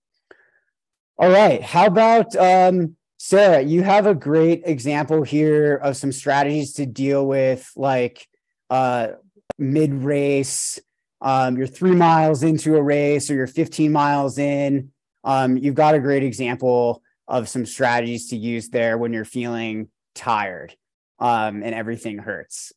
all 1.17 1.29
right. 1.29 1.61
How 1.61 1.87
about, 1.87 2.35
um, 2.35 2.95
Sarah, 3.25 3.61
you 3.61 3.83
have 3.83 4.05
a 4.05 4.13
great 4.13 4.63
example 4.65 5.23
here 5.23 5.75
of 5.77 5.95
some 5.95 6.11
strategies 6.11 6.73
to 6.73 6.85
deal 6.85 7.25
with 7.25 7.71
like 7.77 8.27
uh, 8.69 9.13
mid 9.57 9.93
race. 9.93 10.77
Um, 11.21 11.55
you're 11.55 11.65
three 11.65 11.95
miles 11.95 12.43
into 12.43 12.75
a 12.75 12.83
race 12.83 13.31
or 13.31 13.35
you're 13.35 13.47
15 13.47 13.93
miles 13.93 14.37
in. 14.37 14.91
Um, 15.23 15.55
you've 15.55 15.73
got 15.73 15.95
a 15.95 15.99
great 15.99 16.23
example 16.23 17.01
of 17.29 17.47
some 17.47 17.65
strategies 17.65 18.27
to 18.31 18.35
use 18.35 18.67
there 18.67 18.97
when 18.97 19.13
you're 19.13 19.23
feeling 19.23 19.87
tired 20.15 20.75
um, 21.19 21.63
and 21.63 21.73
everything 21.73 22.17
hurts. 22.17 22.73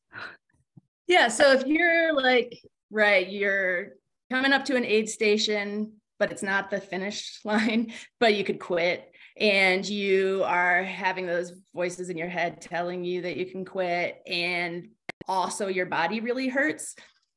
Yeah. 1.08 1.26
So 1.26 1.54
if 1.54 1.66
you're 1.66 2.14
like, 2.14 2.62
right, 2.92 3.28
you're 3.28 3.94
coming 4.30 4.52
up 4.52 4.64
to 4.66 4.76
an 4.76 4.84
aid 4.84 5.08
station, 5.08 5.94
but 6.20 6.30
it's 6.30 6.44
not 6.44 6.70
the 6.70 6.80
finish 6.80 7.40
line, 7.44 7.92
but 8.20 8.36
you 8.36 8.44
could 8.44 8.60
quit 8.60 9.12
and 9.38 9.86
you 9.86 10.42
are 10.44 10.82
having 10.82 11.26
those 11.26 11.52
voices 11.74 12.08
in 12.08 12.16
your 12.16 12.28
head 12.28 12.60
telling 12.60 13.04
you 13.04 13.22
that 13.22 13.36
you 13.36 13.46
can 13.46 13.64
quit 13.64 14.22
and 14.26 14.88
also 15.28 15.66
your 15.66 15.86
body 15.86 16.20
really 16.20 16.48
hurts 16.48 16.94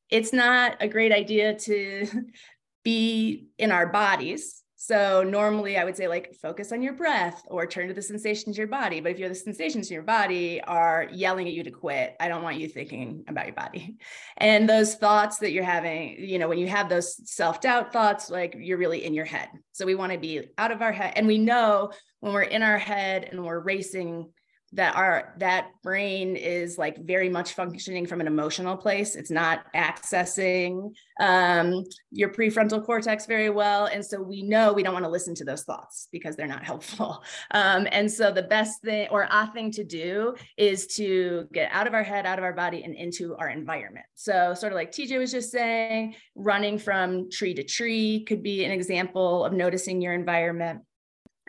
it's 0.10 0.34
not 0.34 0.78
a 0.80 0.88
great 0.88 1.12
idea 1.12 1.56
to 1.56 2.08
be 2.84 3.48
in 3.58 3.72
our 3.72 3.88
bodies 3.88 4.64
so 4.82 5.24
normally 5.24 5.78
I 5.78 5.84
would 5.84 5.98
say 5.98 6.08
like 6.08 6.34
focus 6.36 6.72
on 6.72 6.82
your 6.82 6.94
breath 6.94 7.44
or 7.50 7.66
turn 7.66 7.90
to 7.90 7.94
the 7.94 8.02
sensations 8.02 8.56
of 8.56 8.60
your 8.60 8.68
body. 8.68 9.02
But 9.02 9.12
if 9.12 9.20
you're 9.20 9.28
the 9.28 9.36
sensations 9.36 9.90
in 9.90 9.94
your 9.94 10.04
body 10.04 10.62
are 10.62 11.10
yelling 11.12 11.48
at 11.50 11.54
you 11.54 11.66
to 11.66 11.70
quit, 11.70 12.16
I 12.18 12.30
don't 12.30 12.44
want 12.44 12.56
you 12.56 12.70
thinking 12.70 13.26
about 13.28 13.46
your 13.46 13.56
body. 13.56 13.98
And 14.38 14.70
those 14.70 14.96
thoughts 14.96 15.40
that 15.40 15.52
you're 15.52 15.66
having, 15.66 16.16
you 16.20 16.40
know, 16.40 16.48
when 16.48 16.60
you 16.60 16.70
have 16.70 16.88
those 16.88 17.30
self-doubt 17.30 17.92
thoughts, 17.92 18.30
like 18.30 18.56
you're 18.58 18.78
really 18.78 19.04
in 19.04 19.14
your 19.14 19.26
head. 19.26 19.50
So 19.74 19.86
we 19.86 19.96
want 19.96 20.14
to 20.14 20.18
be 20.18 20.44
out 20.58 20.72
of 20.72 20.82
our 20.82 20.94
head. 20.94 21.12
And 21.18 21.28
we 21.28 21.40
know 21.40 21.92
when 22.22 22.32
we're 22.32 22.44
in 22.44 22.64
our 22.64 22.78
head 22.78 23.28
and 23.30 23.44
we're 23.44 23.60
racing 23.60 24.32
that 24.74 24.96
our 24.96 25.34
that 25.40 25.70
brain 25.82 26.36
is 26.36 26.78
like 26.78 27.04
very 27.04 27.30
much 27.30 27.54
functioning 27.54 28.06
from 28.06 28.22
an 28.22 28.28
emotional 28.28 28.78
place. 28.78 29.16
It's 29.16 29.32
not 29.32 29.62
accessing 29.76 30.94
um, 31.20 31.84
your 32.12 32.30
prefrontal 32.30 32.86
cortex 32.86 33.26
very 33.26 33.50
well. 33.50 33.86
And 33.88 34.06
so 34.06 34.22
we 34.22 34.44
know 34.44 34.72
we 34.72 34.84
don't 34.84 34.94
want 34.94 35.06
to 35.06 35.12
listen 35.12 35.34
to 35.36 35.44
those 35.44 35.64
thoughts 35.64 36.08
because 36.12 36.36
they're 36.36 36.48
not 36.48 36.64
helpful. 36.72 37.24
Um, 37.52 37.88
and 37.92 38.12
so 38.12 38.32
the 38.32 38.44
best 38.44 38.82
thing 38.82 39.08
or 39.10 39.28
a 39.30 39.52
thing 39.54 39.72
to 39.72 39.84
do 39.84 40.36
is 40.58 40.88
to 40.96 41.48
get 41.52 41.72
out 41.72 41.88
of 41.88 41.94
our 41.94 42.04
head 42.04 42.26
out 42.26 42.38
of 42.38 42.44
our 42.44 42.54
body 42.54 42.84
and 42.84 42.94
into 42.94 43.36
our 43.38 43.50
environment. 43.50 44.06
So 44.16 44.54
sort 44.54 44.72
of 44.72 44.76
like 44.76 44.92
tj 44.92 45.18
was 45.18 45.32
just 45.32 45.52
saying 45.52 46.16
running 46.36 46.78
from 46.78 47.30
tree 47.32 47.54
to 47.56 47.64
tree 47.64 48.24
could 48.26 48.44
be 48.44 48.66
an 48.66 48.72
example 48.72 49.46
of 49.46 49.54
noticing 49.54 50.02
your 50.02 50.14
environment. 50.14 50.82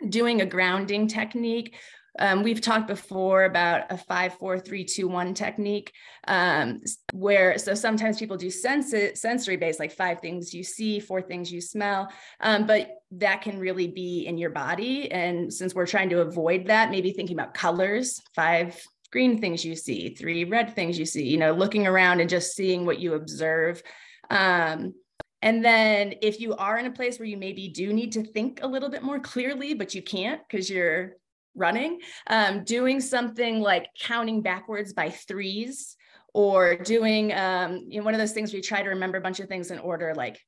Doing 0.08 0.40
a 0.40 0.46
grounding 0.46 1.08
technique 1.08 1.76
um, 2.18 2.42
we've 2.42 2.60
talked 2.60 2.88
before 2.88 3.44
about 3.44 3.90
a 3.90 3.96
five, 3.96 4.34
four, 4.34 4.58
three, 4.58 4.84
two, 4.84 5.08
one 5.08 5.34
technique, 5.34 5.92
um, 6.26 6.80
where 7.12 7.56
so 7.58 7.74
sometimes 7.74 8.18
people 8.18 8.36
do 8.36 8.50
sensi- 8.50 9.14
sensory 9.14 9.56
based, 9.56 9.78
like 9.78 9.92
five 9.92 10.20
things 10.20 10.52
you 10.52 10.64
see, 10.64 11.00
four 11.00 11.22
things 11.22 11.52
you 11.52 11.60
smell, 11.60 12.10
um, 12.40 12.66
but 12.66 12.96
that 13.12 13.42
can 13.42 13.58
really 13.58 13.86
be 13.86 14.26
in 14.26 14.38
your 14.38 14.50
body. 14.50 15.10
And 15.10 15.52
since 15.52 15.74
we're 15.74 15.86
trying 15.86 16.10
to 16.10 16.20
avoid 16.20 16.66
that, 16.66 16.90
maybe 16.90 17.12
thinking 17.12 17.36
about 17.36 17.54
colors, 17.54 18.20
five 18.34 18.80
green 19.12 19.40
things 19.40 19.64
you 19.64 19.74
see, 19.74 20.14
three 20.14 20.44
red 20.44 20.74
things 20.74 20.98
you 20.98 21.06
see, 21.06 21.26
you 21.26 21.36
know, 21.36 21.52
looking 21.52 21.86
around 21.86 22.20
and 22.20 22.30
just 22.30 22.54
seeing 22.54 22.86
what 22.86 23.00
you 23.00 23.14
observe. 23.14 23.82
Um, 24.30 24.94
and 25.42 25.64
then 25.64 26.14
if 26.20 26.38
you 26.38 26.54
are 26.56 26.78
in 26.78 26.86
a 26.86 26.92
place 26.92 27.18
where 27.18 27.26
you 27.26 27.36
maybe 27.36 27.68
do 27.68 27.92
need 27.92 28.12
to 28.12 28.22
think 28.22 28.60
a 28.62 28.66
little 28.66 28.90
bit 28.90 29.02
more 29.02 29.18
clearly, 29.18 29.74
but 29.74 29.94
you 29.94 30.02
can't 30.02 30.40
because 30.46 30.68
you're 30.68 31.14
running, 31.54 32.00
um, 32.26 32.64
doing 32.64 33.00
something 33.00 33.60
like 33.60 33.88
counting 33.98 34.42
backwards 34.42 34.92
by 34.92 35.10
threes 35.10 35.96
or 36.32 36.76
doing 36.76 37.32
um, 37.32 37.86
you 37.88 37.98
know, 37.98 38.04
one 38.04 38.14
of 38.14 38.20
those 38.20 38.32
things 38.32 38.52
where 38.52 38.58
you 38.58 38.62
try 38.62 38.82
to 38.82 38.90
remember 38.90 39.18
a 39.18 39.20
bunch 39.20 39.40
of 39.40 39.48
things 39.48 39.70
in 39.70 39.78
order 39.78 40.14
like 40.14 40.40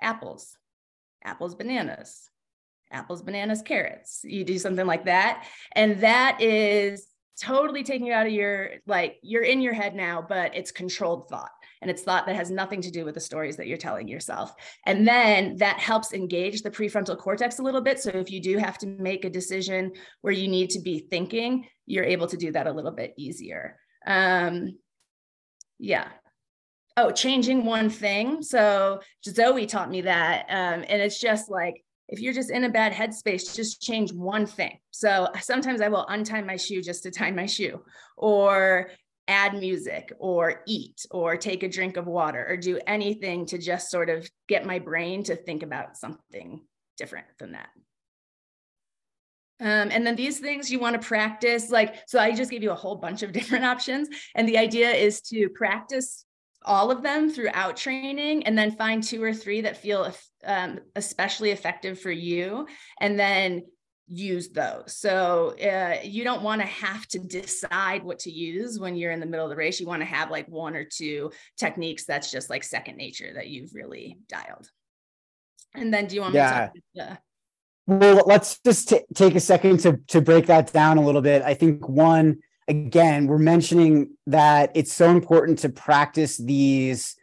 apples, 0.00 0.56
apples, 1.24 1.54
bananas, 1.54 2.28
apples, 2.90 3.22
bananas, 3.22 3.62
carrots. 3.62 4.20
You 4.24 4.44
do 4.44 4.58
something 4.58 4.86
like 4.86 5.04
that. 5.04 5.46
And 5.72 6.00
that 6.00 6.40
is 6.40 7.06
totally 7.40 7.84
taking 7.84 8.06
you 8.06 8.12
out 8.12 8.26
of 8.26 8.32
your, 8.32 8.70
like, 8.86 9.18
you're 9.22 9.44
in 9.44 9.60
your 9.60 9.72
head 9.72 9.94
now, 9.94 10.24
but 10.26 10.56
it's 10.56 10.72
controlled 10.72 11.28
thought 11.28 11.50
and 11.82 11.90
it's 11.90 12.02
thought 12.02 12.26
that 12.26 12.36
has 12.36 12.50
nothing 12.50 12.80
to 12.82 12.90
do 12.90 13.04
with 13.04 13.14
the 13.14 13.20
stories 13.20 13.56
that 13.56 13.66
you're 13.66 13.78
telling 13.78 14.08
yourself. 14.08 14.54
And 14.86 15.06
then 15.06 15.56
that 15.56 15.78
helps 15.78 16.12
engage 16.12 16.62
the 16.62 16.70
prefrontal 16.70 17.18
cortex 17.18 17.58
a 17.58 17.62
little 17.62 17.80
bit. 17.80 18.00
So 18.00 18.10
if 18.10 18.30
you 18.30 18.40
do 18.40 18.58
have 18.58 18.78
to 18.78 18.86
make 18.86 19.24
a 19.24 19.30
decision 19.30 19.92
where 20.20 20.32
you 20.32 20.48
need 20.48 20.70
to 20.70 20.80
be 20.80 20.98
thinking, 20.98 21.66
you're 21.86 22.04
able 22.04 22.26
to 22.28 22.36
do 22.36 22.52
that 22.52 22.66
a 22.66 22.72
little 22.72 22.92
bit 22.92 23.14
easier. 23.16 23.78
Um, 24.06 24.78
yeah. 25.78 26.08
Oh, 26.96 27.10
changing 27.10 27.64
one 27.64 27.88
thing. 27.88 28.42
So 28.42 29.00
Zoe 29.24 29.66
taught 29.66 29.90
me 29.90 30.02
that. 30.02 30.46
Um, 30.48 30.84
and 30.88 31.00
it's 31.00 31.20
just 31.20 31.50
like, 31.50 31.82
if 32.08 32.20
you're 32.20 32.34
just 32.34 32.50
in 32.50 32.64
a 32.64 32.68
bad 32.68 32.92
headspace, 32.92 33.54
just 33.54 33.80
change 33.80 34.12
one 34.12 34.44
thing. 34.44 34.78
So 34.90 35.28
sometimes 35.40 35.80
I 35.80 35.88
will 35.88 36.04
untie 36.08 36.42
my 36.42 36.56
shoe 36.56 36.82
just 36.82 37.04
to 37.04 37.10
tie 37.12 37.30
my 37.30 37.46
shoe, 37.46 37.84
or 38.16 38.90
add 39.30 39.54
music 39.54 40.12
or 40.18 40.62
eat 40.66 41.06
or 41.10 41.36
take 41.36 41.62
a 41.62 41.68
drink 41.68 41.96
of 41.96 42.06
water 42.06 42.44
or 42.48 42.56
do 42.56 42.80
anything 42.86 43.46
to 43.46 43.58
just 43.58 43.90
sort 43.90 44.10
of 44.10 44.28
get 44.48 44.66
my 44.66 44.80
brain 44.80 45.22
to 45.24 45.36
think 45.36 45.62
about 45.62 45.96
something 45.96 46.60
different 46.98 47.26
than 47.38 47.52
that. 47.52 47.68
Um, 49.60 49.90
and 49.92 50.06
then 50.06 50.16
these 50.16 50.40
things 50.40 50.70
you 50.70 50.80
want 50.80 51.00
to 51.00 51.06
practice, 51.06 51.70
like, 51.70 51.94
so 52.08 52.18
I 52.18 52.32
just 52.32 52.50
gave 52.50 52.62
you 52.62 52.72
a 52.72 52.74
whole 52.74 52.96
bunch 52.96 53.22
of 53.22 53.32
different 53.38 53.64
options. 53.64 54.08
And 54.34 54.48
the 54.48 54.58
idea 54.58 54.90
is 54.90 55.20
to 55.22 55.48
practice 55.50 56.24
all 56.64 56.90
of 56.90 57.02
them 57.02 57.30
throughout 57.30 57.76
training 57.76 58.42
and 58.46 58.58
then 58.58 58.72
find 58.72 59.02
two 59.02 59.22
or 59.22 59.32
three 59.32 59.60
that 59.62 59.76
feel 59.76 60.12
um, 60.44 60.80
especially 60.96 61.50
effective 61.50 62.00
for 62.00 62.10
you. 62.10 62.66
And 63.00 63.18
then 63.18 63.62
use 64.10 64.48
those. 64.48 64.96
So 64.96 65.54
uh, 65.62 66.00
you 66.02 66.24
don't 66.24 66.42
want 66.42 66.60
to 66.60 66.66
have 66.66 67.06
to 67.08 67.18
decide 67.18 68.02
what 68.02 68.18
to 68.20 68.30
use 68.30 68.78
when 68.78 68.96
you're 68.96 69.12
in 69.12 69.20
the 69.20 69.26
middle 69.26 69.46
of 69.46 69.50
the 69.50 69.56
race. 69.56 69.80
You 69.80 69.86
want 69.86 70.02
to 70.02 70.06
have 70.06 70.30
like 70.30 70.48
one 70.48 70.74
or 70.74 70.84
two 70.84 71.30
techniques 71.56 72.04
that's 72.04 72.30
just 72.30 72.50
like 72.50 72.64
second 72.64 72.96
nature 72.96 73.32
that 73.34 73.48
you've 73.48 73.74
really 73.74 74.18
dialed. 74.28 74.68
And 75.74 75.94
then 75.94 76.06
do 76.06 76.16
you 76.16 76.20
want 76.22 76.34
yeah. 76.34 76.70
me 76.74 76.80
to? 76.96 77.18
Well, 77.86 78.22
let's 78.26 78.58
just 78.64 78.88
t- 78.88 79.04
take 79.14 79.34
a 79.34 79.40
second 79.40 79.80
to 79.80 80.00
to 80.08 80.20
break 80.20 80.46
that 80.46 80.72
down 80.72 80.98
a 80.98 81.04
little 81.04 81.22
bit. 81.22 81.42
I 81.42 81.54
think 81.54 81.88
one 81.88 82.40
again, 82.68 83.26
we're 83.26 83.38
mentioning 83.38 84.16
that 84.26 84.70
it's 84.74 84.92
so 84.92 85.10
important 85.10 85.60
to 85.60 85.68
practice 85.68 86.36
these 86.36 87.16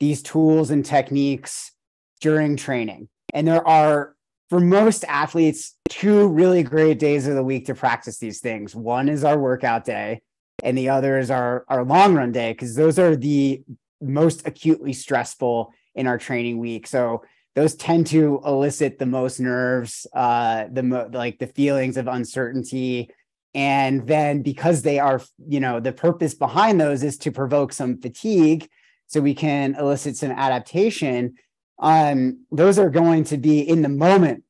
these 0.00 0.22
tools 0.22 0.70
and 0.70 0.84
techniques 0.84 1.72
during 2.20 2.56
training. 2.56 3.08
And 3.32 3.46
there 3.46 3.66
are 3.66 4.14
for 4.50 4.60
most 4.60 5.04
athletes, 5.04 5.73
two 5.88 6.28
really 6.28 6.62
great 6.62 6.98
days 6.98 7.26
of 7.26 7.34
the 7.34 7.42
week 7.42 7.66
to 7.66 7.74
practice 7.74 8.18
these 8.18 8.40
things. 8.40 8.74
One 8.74 9.08
is 9.08 9.24
our 9.24 9.38
workout 9.38 9.84
day, 9.84 10.22
and 10.62 10.76
the 10.76 10.88
other 10.88 11.18
is 11.18 11.30
our, 11.30 11.64
our 11.68 11.84
long 11.84 12.14
run 12.14 12.32
day, 12.32 12.52
because 12.52 12.74
those 12.74 12.98
are 12.98 13.16
the 13.16 13.62
most 14.00 14.46
acutely 14.46 14.92
stressful 14.92 15.72
in 15.94 16.06
our 16.06 16.18
training 16.18 16.58
week. 16.58 16.86
So 16.86 17.22
those 17.54 17.74
tend 17.74 18.06
to 18.08 18.40
elicit 18.44 18.98
the 18.98 19.06
most 19.06 19.40
nerves, 19.40 20.06
uh, 20.14 20.66
the 20.72 20.82
mo- 20.82 21.10
like 21.12 21.38
the 21.38 21.46
feelings 21.46 21.96
of 21.96 22.08
uncertainty. 22.08 23.10
And 23.54 24.06
then 24.06 24.42
because 24.42 24.82
they 24.82 24.98
are, 24.98 25.22
you 25.46 25.60
know, 25.60 25.78
the 25.78 25.92
purpose 25.92 26.34
behind 26.34 26.80
those 26.80 27.04
is 27.04 27.16
to 27.18 27.30
provoke 27.30 27.72
some 27.72 28.00
fatigue 28.00 28.68
so 29.06 29.20
we 29.20 29.34
can 29.34 29.76
elicit 29.76 30.16
some 30.16 30.32
adaptation 30.32 31.36
um, 31.78 32.46
those 32.52 32.78
are 32.78 32.90
going 32.90 33.24
to 33.24 33.36
be 33.36 33.60
in 33.60 33.82
the 33.82 33.88
moment 33.88 34.44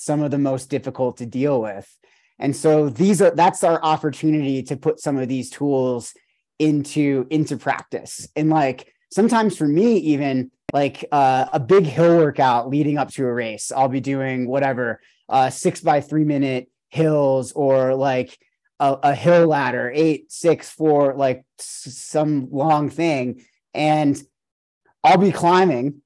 some 0.00 0.22
of 0.22 0.30
the 0.30 0.38
most 0.38 0.70
difficult 0.70 1.18
to 1.18 1.26
deal 1.26 1.60
with. 1.60 1.86
And 2.38 2.56
so 2.56 2.88
these 2.88 3.20
are 3.20 3.32
that's 3.32 3.62
our 3.62 3.82
opportunity 3.84 4.62
to 4.62 4.76
put 4.76 4.98
some 4.98 5.18
of 5.18 5.28
these 5.28 5.50
tools 5.50 6.14
into 6.58 7.26
into 7.28 7.58
practice. 7.58 8.26
And 8.34 8.48
like 8.48 8.90
sometimes 9.12 9.58
for 9.58 9.68
me, 9.68 9.98
even 9.98 10.50
like 10.72 11.04
uh, 11.12 11.46
a 11.52 11.60
big 11.60 11.84
hill 11.84 12.16
workout 12.16 12.70
leading 12.70 12.96
up 12.96 13.10
to 13.10 13.26
a 13.26 13.32
race, 13.32 13.70
I'll 13.70 13.88
be 13.88 14.00
doing 14.00 14.48
whatever 14.48 15.00
uh, 15.28 15.50
six 15.50 15.80
by 15.82 16.00
three 16.00 16.24
minute 16.24 16.70
hills 16.88 17.52
or 17.52 17.94
like 17.94 18.38
a, 18.78 18.96
a 19.02 19.14
hill 19.14 19.48
ladder, 19.48 19.92
eight, 19.94 20.32
six, 20.32 20.70
four, 20.70 21.14
like 21.14 21.44
s- 21.58 21.94
some 21.94 22.48
long 22.50 22.88
thing. 22.88 23.44
And 23.74 24.20
I'll 25.04 25.18
be 25.18 25.30
climbing 25.32 26.00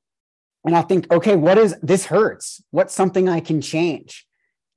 and 0.64 0.74
I 0.74 0.82
think, 0.82 1.12
okay, 1.12 1.36
what 1.36 1.58
is 1.58 1.76
this 1.82 2.06
hurts? 2.06 2.62
What's 2.70 2.94
something 2.94 3.28
I 3.28 3.40
can 3.40 3.60
change? 3.60 4.26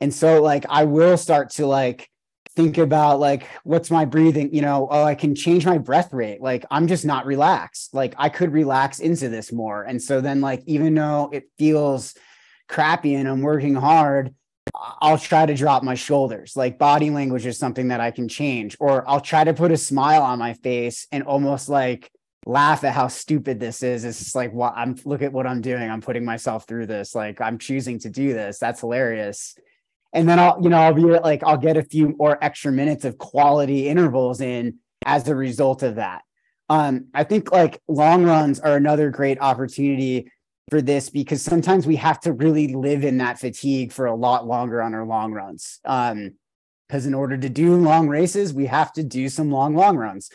And 0.01 0.13
so 0.13 0.41
like 0.41 0.65
I 0.69 0.83
will 0.83 1.17
start 1.17 1.51
to 1.51 1.65
like 1.65 2.09
think 2.55 2.77
about 2.77 3.19
like 3.19 3.47
what's 3.63 3.91
my 3.91 4.05
breathing, 4.05 4.53
you 4.53 4.61
know, 4.61 4.88
oh, 4.89 5.03
I 5.03 5.15
can 5.15 5.35
change 5.35 5.65
my 5.65 5.77
breath 5.77 6.11
rate. 6.11 6.41
Like 6.41 6.65
I'm 6.69 6.88
just 6.88 7.05
not 7.05 7.25
relaxed. 7.25 7.93
Like 7.93 8.15
I 8.17 8.29
could 8.29 8.51
relax 8.51 8.99
into 8.99 9.29
this 9.29 9.51
more. 9.51 9.83
And 9.83 10.01
so 10.01 10.21
then 10.21 10.41
like 10.41 10.63
even 10.65 10.93
though 10.93 11.29
it 11.31 11.45
feels 11.57 12.15
crappy 12.67 13.15
and 13.15 13.27
I'm 13.27 13.41
working 13.41 13.75
hard, 13.75 14.33
I'll 14.75 15.17
try 15.17 15.45
to 15.45 15.55
drop 15.55 15.83
my 15.83 15.95
shoulders. 15.95 16.55
Like 16.55 16.77
body 16.77 17.09
language 17.09 17.45
is 17.45 17.57
something 17.57 17.88
that 17.88 18.01
I 18.01 18.11
can 18.11 18.27
change, 18.27 18.75
or 18.79 19.07
I'll 19.09 19.21
try 19.21 19.43
to 19.43 19.53
put 19.53 19.71
a 19.71 19.77
smile 19.77 20.21
on 20.21 20.39
my 20.39 20.53
face 20.53 21.07
and 21.11 21.23
almost 21.23 21.69
like 21.69 22.11
laugh 22.47 22.85
at 22.85 22.93
how 22.93 23.09
stupid 23.09 23.59
this 23.59 23.83
is. 23.83 24.05
It's 24.05 24.19
just 24.19 24.35
like, 24.35 24.51
well, 24.53 24.73
I'm 24.75 24.95
look 25.03 25.21
at 25.21 25.33
what 25.33 25.45
I'm 25.45 25.61
doing. 25.61 25.89
I'm 25.89 26.01
putting 26.01 26.23
myself 26.23 26.65
through 26.65 26.87
this. 26.87 27.13
Like 27.13 27.41
I'm 27.41 27.57
choosing 27.57 27.99
to 27.99 28.09
do 28.09 28.33
this. 28.33 28.57
That's 28.57 28.79
hilarious. 28.79 29.57
And 30.13 30.27
then 30.27 30.39
I'll, 30.39 30.57
you 30.61 30.69
know, 30.69 30.77
I'll 30.77 30.93
be 30.93 31.01
like, 31.01 31.43
I'll 31.43 31.57
get 31.57 31.75
a 31.75 31.83
few 31.83 32.15
more 32.17 32.41
extra 32.41 32.71
minutes 32.71 33.03
of 33.03 33.17
quality 33.17 33.89
intervals 33.89 34.39
in 34.39 34.79
as 35.05 35.27
a 35.27 35.35
result 35.35 35.83
of 35.83 35.95
that. 35.95 36.21
Um, 36.69 37.07
I 37.13 37.25
think 37.25 37.51
like 37.51 37.81
long 37.87 38.23
runs 38.23 38.59
are 38.61 38.77
another 38.77 39.09
great 39.09 39.39
opportunity 39.41 40.31
for 40.69 40.81
this 40.81 41.09
because 41.09 41.41
sometimes 41.41 41.85
we 41.85 41.97
have 41.97 42.19
to 42.21 42.33
really 42.33 42.73
live 42.73 43.03
in 43.03 43.17
that 43.17 43.39
fatigue 43.39 43.91
for 43.91 44.05
a 44.05 44.15
lot 44.15 44.47
longer 44.47 44.81
on 44.81 44.93
our 44.93 45.05
long 45.05 45.33
runs. 45.33 45.79
Um, 45.83 46.33
because 46.87 47.05
in 47.05 47.13
order 47.13 47.37
to 47.37 47.49
do 47.49 47.75
long 47.75 48.07
races, 48.07 48.53
we 48.53 48.67
have 48.67 48.93
to 48.93 49.03
do 49.03 49.27
some 49.27 49.51
long, 49.51 49.75
long 49.75 49.97
runs. 49.97 50.29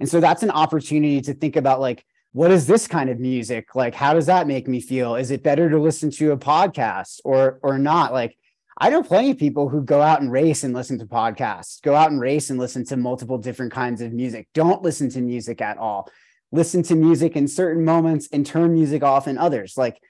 And 0.00 0.08
so 0.08 0.20
that's 0.20 0.42
an 0.42 0.50
opportunity 0.50 1.20
to 1.22 1.34
think 1.34 1.56
about 1.56 1.80
like, 1.80 2.04
what 2.32 2.50
is 2.50 2.66
this 2.66 2.86
kind 2.86 3.10
of 3.10 3.18
music? 3.18 3.74
Like, 3.74 3.94
how 3.94 4.14
does 4.14 4.26
that 4.26 4.46
make 4.46 4.68
me 4.68 4.80
feel? 4.80 5.16
Is 5.16 5.30
it 5.30 5.42
better 5.42 5.70
to 5.70 5.78
listen 5.78 6.10
to 6.12 6.32
a 6.32 6.36
podcast 6.36 7.20
or 7.24 7.58
or 7.62 7.78
not? 7.78 8.12
Like, 8.12 8.36
I 8.80 8.90
know 8.90 9.02
plenty 9.02 9.32
of 9.32 9.38
people 9.38 9.68
who 9.68 9.82
go 9.82 10.00
out 10.00 10.20
and 10.20 10.30
race 10.30 10.62
and 10.62 10.72
listen 10.72 10.98
to 11.00 11.06
podcasts, 11.06 11.82
go 11.82 11.94
out 11.94 12.10
and 12.10 12.20
race 12.20 12.50
and 12.50 12.58
listen 12.58 12.84
to 12.86 12.96
multiple 12.96 13.38
different 13.38 13.72
kinds 13.72 14.00
of 14.00 14.12
music. 14.12 14.48
Don't 14.54 14.82
listen 14.82 15.10
to 15.10 15.20
music 15.20 15.60
at 15.60 15.78
all. 15.78 16.08
Listen 16.52 16.82
to 16.84 16.94
music 16.94 17.34
in 17.34 17.48
certain 17.48 17.84
moments 17.84 18.28
and 18.32 18.46
turn 18.46 18.72
music 18.72 19.02
off 19.02 19.26
in 19.26 19.36
others. 19.36 19.76
Like 19.76 20.00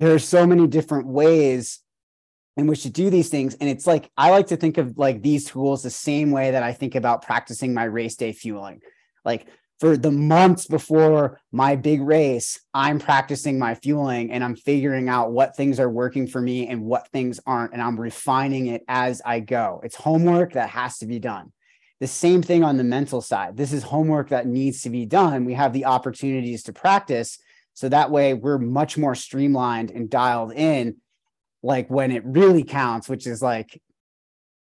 there 0.00 0.14
are 0.14 0.18
so 0.18 0.46
many 0.46 0.66
different 0.66 1.06
ways 1.06 1.80
in 2.56 2.66
which 2.66 2.82
to 2.82 2.90
do 2.90 3.10
these 3.10 3.28
things. 3.28 3.54
And 3.54 3.68
it's 3.68 3.86
like, 3.86 4.10
I 4.16 4.30
like 4.30 4.46
to 4.48 4.56
think 4.56 4.78
of 4.78 4.96
like 4.96 5.22
these 5.22 5.44
tools 5.44 5.82
the 5.82 5.90
same 5.90 6.30
way 6.30 6.52
that 6.52 6.62
I 6.62 6.72
think 6.72 6.94
about 6.94 7.22
practicing 7.22 7.74
my 7.74 7.84
race 7.84 8.16
day 8.16 8.32
fueling. 8.32 8.80
Like 9.24 9.46
for 9.78 9.96
the 9.96 10.10
months 10.10 10.66
before 10.66 11.38
my 11.52 11.76
big 11.76 12.00
race, 12.00 12.60
I'm 12.72 12.98
practicing 12.98 13.58
my 13.58 13.74
fueling 13.74 14.32
and 14.32 14.42
I'm 14.42 14.56
figuring 14.56 15.08
out 15.10 15.32
what 15.32 15.54
things 15.54 15.78
are 15.78 15.90
working 15.90 16.26
for 16.26 16.40
me 16.40 16.66
and 16.68 16.82
what 16.82 17.08
things 17.08 17.40
aren't. 17.46 17.74
And 17.74 17.82
I'm 17.82 18.00
refining 18.00 18.68
it 18.68 18.84
as 18.88 19.20
I 19.24 19.40
go. 19.40 19.80
It's 19.84 19.96
homework 19.96 20.54
that 20.54 20.70
has 20.70 20.98
to 20.98 21.06
be 21.06 21.18
done. 21.18 21.52
The 22.00 22.06
same 22.06 22.42
thing 22.42 22.64
on 22.64 22.78
the 22.78 22.84
mental 22.84 23.20
side. 23.20 23.56
This 23.56 23.72
is 23.72 23.82
homework 23.82 24.30
that 24.30 24.46
needs 24.46 24.82
to 24.82 24.90
be 24.90 25.04
done. 25.04 25.44
We 25.44 25.54
have 25.54 25.74
the 25.74 25.86
opportunities 25.86 26.62
to 26.64 26.72
practice. 26.72 27.38
So 27.74 27.90
that 27.90 28.10
way 28.10 28.32
we're 28.32 28.58
much 28.58 28.96
more 28.96 29.14
streamlined 29.14 29.90
and 29.90 30.08
dialed 30.08 30.52
in 30.52 30.96
like 31.66 31.90
when 31.90 32.12
it 32.12 32.24
really 32.24 32.62
counts, 32.62 33.08
which 33.08 33.26
is 33.26 33.42
like 33.42 33.80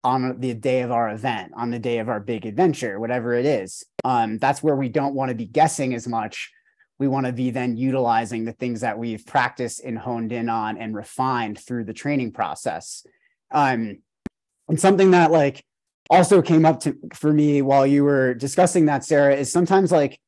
on 0.04 0.40
the 0.40 0.54
day 0.54 0.82
of 0.82 0.92
our 0.92 1.10
event, 1.10 1.54
on 1.56 1.72
the 1.72 1.80
day 1.80 2.00
of 2.00 2.10
our 2.10 2.20
big 2.20 2.46
adventure, 2.46 3.00
whatever 3.00 3.34
it 3.34 3.46
is. 3.46 3.84
Um, 4.04 4.38
that's 4.38 4.62
where 4.62 4.76
we 4.76 4.90
don't 4.90 5.16
want 5.16 5.30
to 5.30 5.36
be 5.36 5.46
guessing 5.46 5.94
as 5.94 6.08
much. 6.08 6.52
We 7.00 7.08
want 7.08 7.26
to 7.26 7.32
be 7.32 7.52
then 7.52 7.78
utilizing 7.78 8.44
the 8.44 8.52
things 8.52 8.82
that 8.82 9.00
we've 9.00 9.26
practiced 9.26 9.82
and 9.84 9.98
honed 9.98 10.34
in 10.34 10.50
on 10.50 10.78
and 10.78 10.94
refined 10.94 11.60
through 11.60 11.86
the 11.86 11.94
training 11.94 12.34
process. 12.34 13.06
Um, 13.52 14.00
and 14.68 14.80
something 14.80 15.12
that 15.12 15.32
like 15.32 15.64
also 16.10 16.42
came 16.42 16.66
up 16.66 16.82
to 16.82 16.98
for 17.14 17.32
me 17.32 17.62
while 17.62 17.88
you 17.88 18.04
were 18.04 18.34
discussing 18.34 18.86
that, 18.86 19.06
Sarah, 19.06 19.36
is 19.36 19.52
sometimes 19.52 19.92
like 19.92 20.20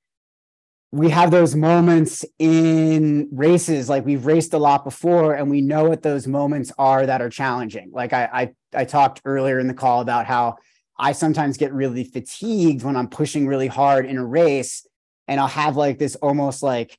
we 0.93 1.09
have 1.09 1.31
those 1.31 1.55
moments 1.55 2.25
in 2.37 3.29
races 3.31 3.87
like 3.87 4.05
we've 4.05 4.25
raced 4.25 4.53
a 4.53 4.57
lot 4.57 4.83
before 4.83 5.35
and 5.35 5.49
we 5.49 5.61
know 5.61 5.85
what 5.85 6.01
those 6.01 6.27
moments 6.27 6.71
are 6.77 7.05
that 7.05 7.21
are 7.21 7.29
challenging. 7.29 7.91
Like 7.93 8.13
I, 8.13 8.29
I 8.33 8.53
i 8.73 8.85
talked 8.85 9.21
earlier 9.25 9.59
in 9.59 9.67
the 9.67 9.73
call 9.73 9.99
about 9.99 10.25
how 10.25 10.55
i 10.97 11.11
sometimes 11.11 11.57
get 11.57 11.73
really 11.73 12.05
fatigued 12.05 12.83
when 12.83 12.95
i'm 12.95 13.09
pushing 13.09 13.45
really 13.45 13.67
hard 13.67 14.05
in 14.05 14.17
a 14.17 14.25
race 14.25 14.87
and 15.27 15.41
i'll 15.41 15.47
have 15.47 15.75
like 15.75 15.99
this 15.99 16.15
almost 16.15 16.63
like 16.63 16.97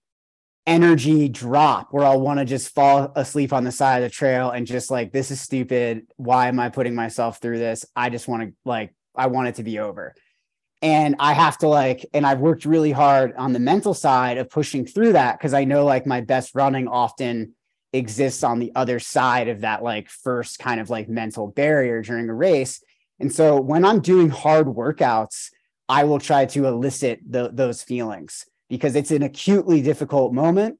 energy 0.67 1.31
drop 1.31 1.89
where 1.93 2.05
i'll 2.05 2.21
want 2.21 2.39
to 2.39 2.45
just 2.45 2.75
fall 2.75 3.11
asleep 3.17 3.55
on 3.55 3.65
the 3.65 3.73
side 3.73 4.03
of 4.03 4.11
the 4.11 4.15
trail 4.15 4.51
and 4.51 4.67
just 4.67 4.91
like 4.91 5.13
this 5.13 5.31
is 5.31 5.41
stupid. 5.41 6.07
Why 6.17 6.49
am 6.49 6.61
i 6.61 6.69
putting 6.69 6.95
myself 6.95 7.41
through 7.41 7.59
this? 7.59 7.85
I 7.97 8.11
just 8.11 8.29
want 8.29 8.43
to 8.43 8.55
like 8.65 8.95
i 9.17 9.27
want 9.27 9.49
it 9.49 9.55
to 9.57 9.63
be 9.63 9.79
over 9.79 10.15
and 10.83 11.17
i 11.19 11.33
have 11.33 11.57
to 11.57 11.69
like 11.69 12.05
and 12.13 12.27
i've 12.27 12.41
worked 12.41 12.65
really 12.65 12.93
hard 12.93 13.33
on 13.37 13.53
the 13.53 13.59
mental 13.59 13.95
side 13.95 14.37
of 14.37 14.51
pushing 14.51 14.85
through 14.85 15.13
that 15.13 15.39
because 15.39 15.55
i 15.55 15.65
know 15.65 15.85
like 15.85 16.07
my 16.07 16.21
best 16.21 16.55
running 16.55 16.89
often 16.89 17.55
exists 17.93 18.43
on 18.43 18.59
the 18.59 18.73
other 18.75 18.99
side 18.99 19.49
of 19.49 19.61
that 19.61 19.83
like 19.83 20.09
first 20.09 20.59
kind 20.59 20.81
of 20.81 20.91
like 20.91 21.09
mental 21.09 21.49
barrier 21.49 22.01
during 22.03 22.29
a 22.29 22.35
race. 22.35 22.83
And 23.21 23.33
so 23.33 23.61
when 23.61 23.85
i'm 23.85 24.01
doing 24.01 24.31
hard 24.31 24.67
workouts 24.67 25.51
i 25.89 26.05
will 26.05 26.19
try 26.19 26.47
to 26.47 26.67
elicit 26.67 27.21
the, 27.29 27.51
those 27.53 27.83
feelings 27.83 28.47
because 28.69 28.97
it's 28.97 29.11
an 29.11 29.23
acutely 29.23 29.83
difficult 29.83 30.33
moment 30.33 30.79